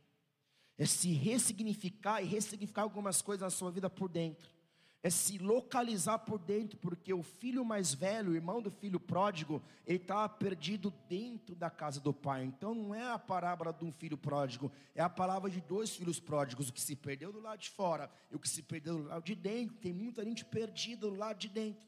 é 0.78 0.84
se 0.84 1.12
ressignificar 1.12 2.22
e 2.22 2.26
ressignificar 2.26 2.82
algumas 2.82 3.22
coisas 3.22 3.42
na 3.42 3.50
sua 3.50 3.70
vida 3.70 3.88
por 3.88 4.08
dentro, 4.08 4.54
é 5.02 5.10
se 5.10 5.38
localizar 5.38 6.18
por 6.18 6.38
dentro, 6.38 6.76
porque 6.78 7.14
o 7.14 7.22
filho 7.22 7.64
mais 7.64 7.94
velho, 7.94 8.32
o 8.32 8.34
irmão 8.34 8.60
do 8.60 8.70
filho 8.70 8.98
pródigo, 8.98 9.62
ele 9.86 9.98
estava 9.98 10.28
perdido 10.28 10.92
dentro 11.08 11.54
da 11.54 11.70
casa 11.70 12.00
do 12.00 12.12
pai. 12.12 12.42
Então 12.44 12.74
não 12.74 12.92
é 12.92 13.08
a 13.08 13.18
parábola 13.18 13.72
de 13.72 13.84
um 13.84 13.92
filho 13.92 14.18
pródigo, 14.18 14.70
é 14.96 15.02
a 15.02 15.08
palavra 15.08 15.48
de 15.48 15.60
dois 15.60 15.90
filhos 15.90 16.18
pródigos, 16.18 16.68
o 16.68 16.72
que 16.72 16.80
se 16.80 16.96
perdeu 16.96 17.32
do 17.32 17.40
lado 17.40 17.60
de 17.60 17.70
fora 17.70 18.10
e 18.32 18.34
o 18.34 18.38
que 18.38 18.48
se 18.48 18.62
perdeu 18.62 18.98
do 18.98 19.04
lado 19.04 19.22
de 19.22 19.36
dentro. 19.36 19.76
Tem 19.76 19.92
muita 19.92 20.24
gente 20.24 20.44
perdida 20.44 21.08
do 21.08 21.14
lado 21.14 21.38
de 21.38 21.48
dentro. 21.48 21.86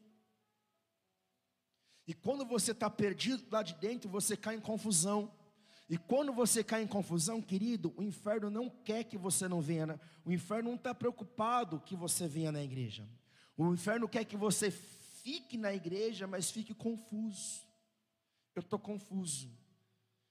E 2.07 2.13
quando 2.13 2.45
você 2.45 2.71
está 2.71 2.89
perdido 2.89 3.43
do 3.43 3.53
lado 3.53 3.67
de 3.67 3.75
dentro, 3.75 4.09
você 4.09 4.37
cai 4.37 4.55
em 4.55 4.61
confusão. 4.61 5.31
E 5.89 5.97
quando 5.97 6.31
você 6.31 6.63
cai 6.63 6.83
em 6.83 6.87
confusão, 6.87 7.41
querido, 7.41 7.91
o 7.97 8.03
inferno 8.03 8.51
não 8.51 8.69
quer 8.69 9.03
que 9.05 9.17
você 9.17 9.47
não 9.47 9.59
venha. 9.59 9.99
O 10.23 10.31
inferno 10.31 10.69
não 10.69 10.75
está 10.75 10.93
preocupado 10.93 11.79
que 11.79 11.95
você 11.95 12.27
venha 12.27 12.51
na 12.51 12.63
igreja. 12.63 13.09
O 13.57 13.73
inferno 13.73 14.07
quer 14.07 14.23
que 14.23 14.37
você 14.37 14.69
fique 14.69 15.57
na 15.57 15.73
igreja, 15.73 16.27
mas 16.27 16.51
fique 16.51 16.75
confuso. 16.75 17.63
Eu 18.55 18.59
estou 18.59 18.77
confuso. 18.77 19.49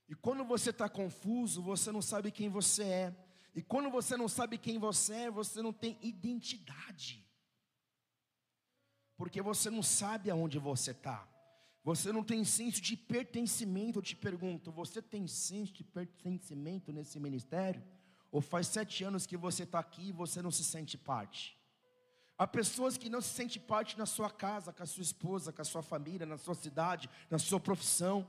E 0.08 0.14
quando 0.14 0.44
você 0.44 0.70
está 0.70 0.88
confuso, 0.88 1.60
você 1.60 1.90
não 1.90 2.00
sabe 2.00 2.30
quem 2.30 2.48
você 2.48 2.84
é. 2.84 3.16
E 3.52 3.60
quando 3.60 3.90
você 3.90 4.16
não 4.16 4.28
sabe 4.28 4.58
quem 4.58 4.78
você 4.78 5.14
é, 5.14 5.30
você 5.30 5.60
não 5.60 5.72
tem 5.72 5.98
identidade. 6.00 7.26
Porque 9.16 9.42
você 9.42 9.68
não 9.68 9.82
sabe 9.82 10.30
aonde 10.30 10.60
você 10.60 10.92
está. 10.92 11.28
Você 11.88 12.12
não 12.12 12.22
tem 12.22 12.44
senso 12.44 12.82
de 12.82 12.94
pertencimento, 12.94 13.98
eu 13.98 14.02
te 14.02 14.14
pergunto, 14.14 14.70
você 14.70 15.00
tem 15.00 15.26
senso 15.26 15.72
de 15.72 15.82
pertencimento 15.82 16.92
nesse 16.92 17.18
ministério? 17.18 17.82
Ou 18.30 18.42
faz 18.42 18.66
sete 18.66 19.04
anos 19.04 19.24
que 19.24 19.38
você 19.38 19.62
está 19.62 19.78
aqui 19.78 20.10
e 20.10 20.12
você 20.12 20.42
não 20.42 20.50
se 20.50 20.62
sente 20.62 20.98
parte? 20.98 21.58
Há 22.36 22.46
pessoas 22.46 22.98
que 22.98 23.08
não 23.08 23.22
se 23.22 23.30
sentem 23.30 23.62
parte 23.62 23.96
na 23.96 24.04
sua 24.04 24.28
casa, 24.28 24.70
com 24.70 24.82
a 24.82 24.86
sua 24.86 25.00
esposa, 25.02 25.50
com 25.50 25.62
a 25.62 25.64
sua 25.64 25.80
família, 25.82 26.26
na 26.26 26.36
sua 26.36 26.54
cidade, 26.54 27.08
na 27.30 27.38
sua 27.38 27.58
profissão. 27.58 28.28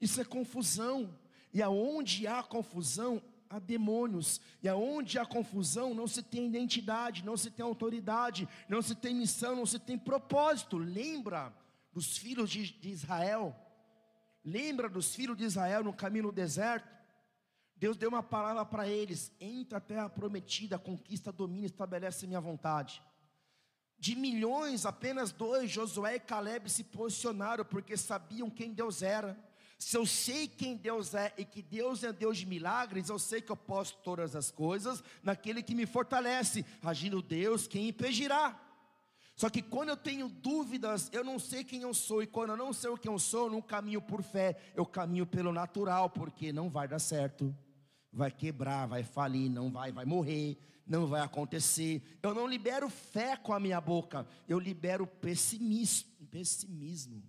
Isso 0.00 0.20
é 0.20 0.24
confusão. 0.24 1.16
E 1.54 1.62
aonde 1.62 2.26
há 2.26 2.42
confusão, 2.42 3.22
há 3.48 3.60
demônios. 3.60 4.40
E 4.60 4.68
aonde 4.68 5.20
há 5.20 5.24
confusão, 5.24 5.94
não 5.94 6.08
se 6.08 6.20
tem 6.20 6.48
identidade, 6.48 7.24
não 7.24 7.36
se 7.36 7.48
tem 7.48 7.64
autoridade, 7.64 8.48
não 8.68 8.82
se 8.82 8.96
tem 8.96 9.14
missão, 9.14 9.54
não 9.54 9.66
se 9.66 9.78
tem 9.78 9.96
propósito. 9.96 10.76
Lembra 10.76 11.61
dos 11.92 12.16
filhos 12.16 12.50
de, 12.50 12.72
de 12.72 12.88
Israel. 12.88 13.54
Lembra 14.44 14.88
dos 14.88 15.14
filhos 15.14 15.36
de 15.36 15.44
Israel 15.44 15.84
no 15.84 15.92
caminho 15.92 16.24
no 16.24 16.32
deserto? 16.32 16.90
Deus 17.76 17.96
deu 17.96 18.08
uma 18.08 18.22
palavra 18.22 18.64
para 18.64 18.88
eles: 18.88 19.32
entra 19.40 19.78
a 19.78 19.80
terra 19.80 20.08
prometida, 20.08 20.78
conquista, 20.78 21.32
domina, 21.32 21.66
estabelece 21.66 22.26
minha 22.26 22.40
vontade. 22.40 23.02
De 23.98 24.16
milhões, 24.16 24.84
apenas 24.84 25.30
dois, 25.30 25.70
Josué 25.70 26.16
e 26.16 26.20
Caleb, 26.20 26.68
se 26.68 26.82
posicionaram 26.82 27.64
porque 27.64 27.96
sabiam 27.96 28.50
quem 28.50 28.72
Deus 28.72 29.02
era. 29.02 29.38
Se 29.78 29.96
eu 29.96 30.06
sei 30.06 30.46
quem 30.46 30.76
Deus 30.76 31.12
é 31.12 31.32
e 31.36 31.44
que 31.44 31.60
Deus 31.60 32.04
é 32.04 32.12
Deus 32.12 32.38
de 32.38 32.46
milagres, 32.46 33.08
eu 33.08 33.18
sei 33.18 33.40
que 33.40 33.50
eu 33.50 33.56
posso 33.56 33.96
todas 33.98 34.36
as 34.36 34.48
coisas 34.48 35.02
naquele 35.22 35.60
que 35.62 35.74
me 35.74 35.86
fortalece. 35.86 36.64
Agindo 36.82 37.20
Deus, 37.20 37.66
quem 37.66 37.88
impedirá? 37.88 38.60
Só 39.34 39.48
que 39.48 39.62
quando 39.62 39.88
eu 39.88 39.96
tenho 39.96 40.28
dúvidas, 40.28 41.08
eu 41.12 41.24
não 41.24 41.38
sei 41.38 41.64
quem 41.64 41.82
eu 41.82 41.94
sou, 41.94 42.22
e 42.22 42.26
quando 42.26 42.50
eu 42.50 42.56
não 42.56 42.72
sei 42.72 42.94
quem 42.98 43.10
eu 43.10 43.18
sou, 43.18 43.46
eu 43.46 43.52
não 43.52 43.62
caminho 43.62 44.00
por 44.00 44.22
fé, 44.22 44.56
eu 44.74 44.84
caminho 44.84 45.26
pelo 45.26 45.52
natural, 45.52 46.10
porque 46.10 46.52
não 46.52 46.68
vai 46.68 46.86
dar 46.86 46.98
certo, 46.98 47.54
vai 48.12 48.30
quebrar, 48.30 48.86
vai 48.86 49.02
falir, 49.02 49.50
não 49.50 49.70
vai, 49.70 49.90
vai 49.90 50.04
morrer, 50.04 50.58
não 50.86 51.06
vai 51.06 51.22
acontecer. 51.22 52.02
Eu 52.22 52.34
não 52.34 52.46
libero 52.46 52.88
fé 52.90 53.36
com 53.36 53.52
a 53.52 53.60
minha 53.60 53.80
boca, 53.80 54.26
eu 54.48 54.58
libero 54.58 55.06
pessimismo, 55.06 56.10
pessimismo, 56.30 57.22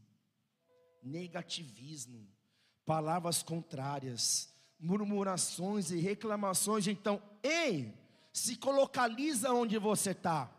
negativismo, 1.02 2.28
palavras 2.86 3.42
contrárias, 3.42 4.54
murmurações 4.80 5.90
e 5.90 6.00
reclamações. 6.00 6.88
Então, 6.88 7.22
ei, 7.42 7.94
se 8.34 8.60
localiza 8.62 9.54
onde 9.54 9.78
você 9.78 10.12
está. 10.12 10.52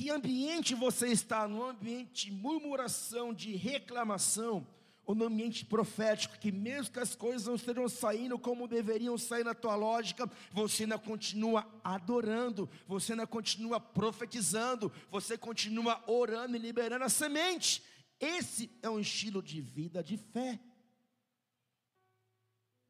Que 0.00 0.08
ambiente 0.08 0.74
você 0.74 1.08
está? 1.08 1.46
No 1.46 1.62
ambiente 1.62 2.24
de 2.24 2.32
murmuração, 2.32 3.34
de 3.34 3.54
reclamação, 3.54 4.66
ou 5.04 5.14
no 5.14 5.26
ambiente 5.26 5.66
profético, 5.66 6.38
que 6.38 6.50
mesmo 6.50 6.94
que 6.94 7.00
as 7.00 7.14
coisas 7.14 7.46
não 7.46 7.54
estejam 7.54 7.86
saindo 7.86 8.38
como 8.38 8.66
deveriam 8.66 9.18
sair 9.18 9.44
na 9.44 9.52
tua 9.52 9.76
lógica, 9.76 10.26
você 10.52 10.84
ainda 10.84 10.98
continua 10.98 11.70
adorando, 11.84 12.66
você 12.88 13.12
ainda 13.12 13.26
continua 13.26 13.78
profetizando, 13.78 14.90
você 15.10 15.36
continua 15.36 16.02
orando 16.06 16.56
e 16.56 16.58
liberando 16.58 17.04
a 17.04 17.10
semente. 17.10 17.82
Esse 18.18 18.70
é 18.82 18.88
um 18.88 19.00
estilo 19.00 19.42
de 19.42 19.60
vida 19.60 20.02
de 20.02 20.16
fé. 20.16 20.58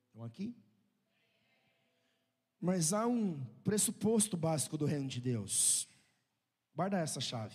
Estão 0.06 0.22
aqui? 0.22 0.54
Mas 2.60 2.92
há 2.92 3.04
um 3.04 3.44
pressuposto 3.64 4.36
básico 4.36 4.78
do 4.78 4.86
reino 4.86 5.08
de 5.08 5.20
Deus. 5.20 5.90
Guarda 6.80 6.96
essa 6.96 7.20
chave. 7.20 7.54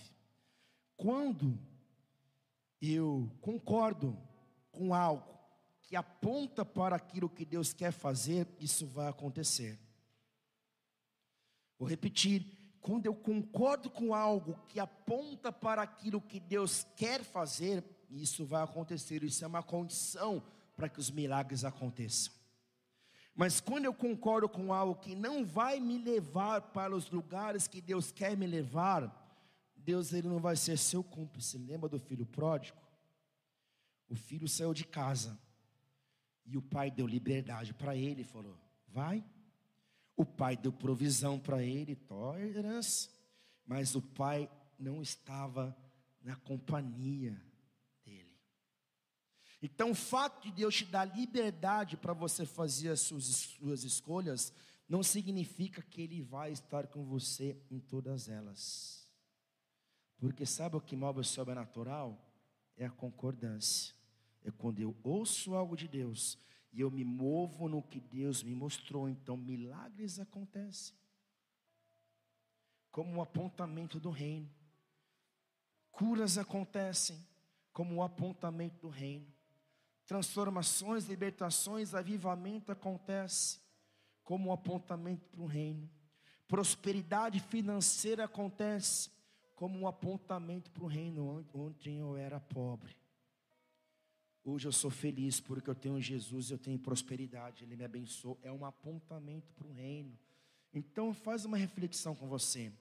Quando 0.96 1.58
eu 2.80 3.28
concordo 3.42 4.16
com 4.72 4.94
algo 4.94 5.36
que 5.82 5.96
aponta 5.96 6.64
para 6.64 6.96
aquilo 6.96 7.28
que 7.28 7.44
Deus 7.44 7.74
quer 7.74 7.92
fazer, 7.92 8.48
isso 8.60 8.86
vai 8.86 9.08
acontecer. 9.08 9.80
Vou 11.80 11.90
repetir. 11.90 12.46
Quando 12.80 13.08
eu 13.08 13.16
concordo 13.16 13.90
com 13.90 14.14
algo 14.14 14.60
que 14.68 14.80
aponta 14.80 15.52
para 15.52 15.82
aquilo 15.82 16.22
que 16.22 16.40
Deus 16.40 16.86
quer 16.96 17.24
fazer, 17.24 17.84
isso 18.12 18.46
vai 18.46 18.62
acontecer. 18.62 19.24
Isso 19.24 19.44
é 19.44 19.48
uma 19.48 19.64
condição 19.64 20.44
para 20.76 20.88
que 20.88 21.00
os 21.00 21.10
milagres 21.10 21.66
aconteçam. 21.66 22.32
Mas 23.36 23.60
quando 23.60 23.84
eu 23.84 23.94
concordo 23.94 24.48
com 24.48 24.72
algo 24.72 24.96
que 24.96 25.14
não 25.14 25.46
vai 25.46 25.80
me 25.80 25.98
levar 25.98 26.62
para 26.62 26.96
os 26.96 27.12
lugares 27.12 27.68
que 27.68 27.82
Deus 27.82 28.10
quer 28.12 28.38
me 28.38 28.48
levar, 28.48 29.22
Deus 29.76 30.14
ele 30.14 30.30
não 30.30 30.40
vai 30.40 30.56
ser 30.56 30.78
seu 30.78 31.04
cúmplice. 31.04 31.58
Lembra 31.58 31.90
do 31.90 32.00
filho 32.00 32.26
pródigo? 32.26 32.78
O 34.08 34.16
filho 34.16 34.48
saiu 34.48 34.74
de 34.74 34.86
casa 34.86 35.38
e 36.46 36.58
o 36.58 36.62
pai 36.62 36.90
deu 36.90 37.06
liberdade 37.06 37.74
para 37.74 37.94
ele, 37.96 38.24
falou: 38.24 38.58
"Vai". 38.88 39.24
O 40.16 40.26
pai 40.26 40.56
deu 40.56 40.72
provisão 40.72 41.38
para 41.38 41.62
ele, 41.62 41.94
tolerância, 41.94 43.12
mas 43.66 43.96
o 43.96 44.02
pai 44.02 44.50
não 44.80 45.02
estava 45.02 45.76
na 46.22 46.38
companhia 46.38 47.38
então, 49.66 49.92
o 49.92 49.96
fato 49.96 50.44
de 50.44 50.52
Deus 50.52 50.76
te 50.76 50.86
dar 50.86 51.06
liberdade 51.06 51.98
para 51.98 52.14
você 52.14 52.46
fazer 52.46 52.90
as 52.90 53.02
suas, 53.02 53.26
suas 53.26 53.84
escolhas, 53.84 54.54
não 54.88 55.02
significa 55.02 55.82
que 55.82 56.04
Ele 56.04 56.22
vai 56.22 56.52
estar 56.52 56.86
com 56.86 57.04
você 57.04 57.60
em 57.72 57.80
todas 57.80 58.30
elas. 58.30 59.10
Porque 60.20 60.46
sabe 60.46 60.76
o 60.76 60.82
que 60.82 60.96
move 60.96 61.22
o 61.22 61.24
sobrenatural? 61.24 62.24
É 62.78 62.86
a 62.86 62.92
concordância. 62.92 63.96
É 64.44 64.52
quando 64.52 64.80
eu 64.80 64.96
ouço 65.04 65.56
algo 65.56 65.76
de 65.76 65.88
Deus 65.88 66.38
e 66.72 66.82
eu 66.82 66.92
me 66.92 67.04
movo 67.04 67.68
no 67.68 67.82
que 67.82 68.00
Deus 68.00 68.44
me 68.44 68.54
mostrou, 68.54 69.10
então 69.10 69.36
milagres 69.36 70.20
acontecem. 70.20 70.96
Como 72.92 73.18
o 73.18 73.22
apontamento 73.22 74.00
do 74.00 74.12
reino. 74.12 74.50
Curas 75.90 76.38
acontecem 76.38 77.18
como 77.74 77.96
o 77.96 78.04
apontamento 78.04 78.80
do 78.80 78.90
reino. 78.90 79.35
Transformações, 80.06 81.06
libertações, 81.06 81.94
avivamento 81.94 82.72
acontece 82.72 83.60
como 84.24 84.50
um 84.50 84.54
apontamento 84.54 85.28
para 85.28 85.42
o 85.42 85.46
reino. 85.46 85.90
Prosperidade 86.48 87.40
financeira 87.40 88.26
acontece 88.26 89.10
como 89.56 89.80
um 89.80 89.88
apontamento 89.88 90.70
para 90.72 90.84
o 90.84 90.88
reino. 90.88 91.46
Ontem 91.54 92.00
eu 92.00 92.16
era 92.16 92.40
pobre. 92.40 92.96
Hoje 94.44 94.68
eu 94.68 94.72
sou 94.72 94.92
feliz 94.92 95.40
porque 95.40 95.70
eu 95.70 95.76
tenho 95.76 96.00
Jesus, 96.00 96.52
eu 96.52 96.60
tenho 96.60 96.78
prosperidade, 96.78 97.64
Ele 97.64 97.76
me 97.76 97.84
abençoou. 97.84 98.38
É 98.44 98.52
um 98.52 98.64
apontamento 98.64 99.52
para 99.54 99.66
o 99.66 99.72
reino. 99.72 100.16
Então 100.72 101.14
faz 101.14 101.46
uma 101.46 101.58
reflexão 101.58 102.14
com 102.14 102.28
você. 102.28 102.72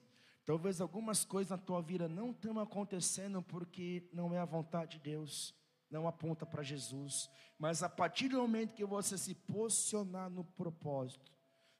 Talvez 0.45 0.79
algumas 0.79 1.25
coisas 1.25 1.49
na 1.49 1.57
tua 1.57 1.81
vida 1.81 2.07
não 2.07 2.29
estão 2.29 2.59
acontecendo 2.59 3.41
porque 3.41 4.07
não 4.13 4.31
é 4.31 4.37
a 4.37 4.45
vontade 4.45 4.97
de 4.97 5.03
Deus, 5.05 5.55
não 5.95 6.07
aponta 6.07 6.45
para 6.45 6.61
Jesus. 6.61 7.29
Mas 7.57 7.81
a 7.81 7.87
partir 7.87 8.27
do 8.27 8.37
momento 8.37 8.75
que 8.75 8.83
você 8.83 9.17
se 9.17 9.33
posicionar 9.33 10.29
no 10.29 10.43
propósito, 10.43 11.31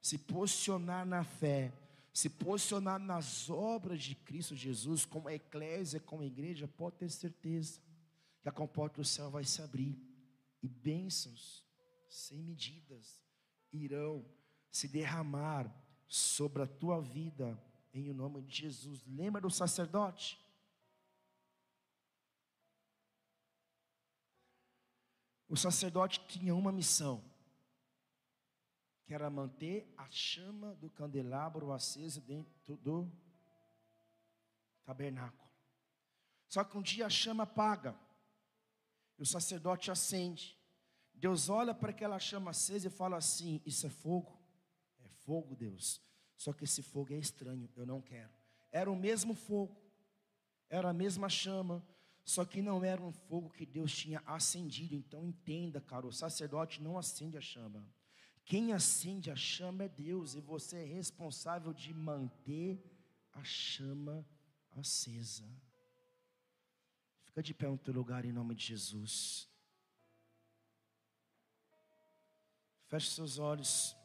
se 0.01 0.18
posicionar 0.18 1.05
na 1.05 1.24
fé, 1.24 1.74
se 2.13 2.30
posicionar 2.30 2.97
nas 2.97 3.49
obras 3.49 4.01
de 4.01 4.16
Cristo 4.16 4.55
Jesus, 4.55 5.03
como 5.03 5.28
a 5.28 5.34
eclésia, 5.34 5.99
como 5.99 6.22
a 6.22 6.26
igreja, 6.26 6.66
pode 6.66 6.95
ter 6.95 7.09
certeza 7.09 7.82
que 8.41 8.47
a 8.47 8.53
comporta 8.53 9.01
do 9.01 9.05
céu 9.05 9.30
vai 9.30 9.43
se 9.43 9.61
abrir 9.61 9.99
e 10.63 10.70
bênçãos 10.70 11.66
sem 12.09 12.41
medidas 12.41 13.22
irão 13.74 14.26
se 14.72 14.88
derramar 14.88 15.70
sobre 16.07 16.63
a 16.63 16.68
tua 16.68 17.01
vida 17.01 17.61
em 17.93 18.13
nome 18.13 18.41
de 18.43 18.61
Jesus. 18.61 19.03
Lembra 19.05 19.41
do 19.41 19.49
sacerdote? 19.49 20.39
O 25.48 25.56
sacerdote 25.56 26.20
tinha 26.28 26.56
uma 26.56 26.72
missão, 26.72 27.24
que 29.04 29.14
era 29.14 29.30
manter 29.30 29.93
a 29.96 30.10
chama 30.10 30.74
do 30.76 30.89
candelabro 30.89 31.72
acesa 31.72 32.20
dentro 32.20 32.76
do 32.78 33.12
tabernáculo. 34.84 35.50
Só 36.48 36.64
que 36.64 36.78
um 36.78 36.82
dia 36.82 37.06
a 37.06 37.10
chama 37.10 37.43
apaga, 37.43 37.96
e 39.18 39.22
o 39.22 39.26
sacerdote 39.26 39.91
acende. 39.91 40.58
Deus 41.14 41.50
olha 41.50 41.74
para 41.74 41.91
aquela 41.91 42.20
chama 42.20 42.52
acesa 42.52 42.88
e 42.88 42.91
fala 42.91 43.18
assim: 43.18 43.62
Isso 43.66 43.86
é 43.86 43.89
fogo? 43.89 44.38
É 45.00 45.10
fogo, 45.10 45.56
Deus. 45.56 46.02
Só 46.36 46.52
que 46.52 46.66
esse 46.66 46.82
fogo 46.82 47.14
é 47.14 47.18
estranho, 47.18 47.70
eu 47.76 47.86
não 47.86 48.02
quero. 48.02 48.34
Era 48.72 48.91
o 48.91 48.96
mesmo 48.96 49.34
fogo, 49.34 49.82
era 50.70 50.89
a 50.89 50.93
mesma 50.93 51.30
chama, 51.30 51.86
só 52.26 52.43
que 52.43 52.59
não 52.59 52.84
era 52.84 52.99
um 52.99 53.11
fogo 53.11 53.51
que 53.51 53.67
Deus 53.67 53.95
tinha 53.95 54.21
acendido. 54.26 54.95
Então 54.95 55.23
entenda, 55.23 55.80
cara, 55.80 56.07
o 56.07 56.11
sacerdote 56.11 56.82
não 56.82 56.97
acende 56.97 57.38
a 57.38 57.41
chama. 57.41 57.88
Quem 58.43 58.73
acende 58.73 59.30
a 59.30 59.36
chama 59.36 59.84
é 59.84 59.89
Deus, 59.89 60.34
e 60.36 60.41
você 60.41 60.78
é 60.78 60.86
responsável 60.86 61.71
de 61.71 61.93
manter 61.93 62.84
a 63.32 63.43
chama 63.43 64.28
acesa. 64.71 65.45
Fica 67.26 67.43
de 67.43 67.53
pé 67.53 67.67
no 67.67 67.78
teu 67.78 67.93
lugar 67.93 68.26
em 68.26 68.32
nome 68.32 68.55
de 68.55 68.65
Jesus. 68.65 69.47
Feche 72.88 73.11
seus 73.11 73.38
olhos. 73.39 73.95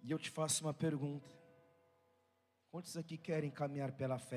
E 0.00 0.10
eu 0.10 0.18
te 0.18 0.30
faço 0.30 0.64
uma 0.64 0.74
pergunta: 0.74 1.28
quantos 2.70 2.96
aqui 2.96 3.18
querem 3.18 3.50
caminhar 3.50 3.92
pela 3.92 4.18
fé? 4.18 4.36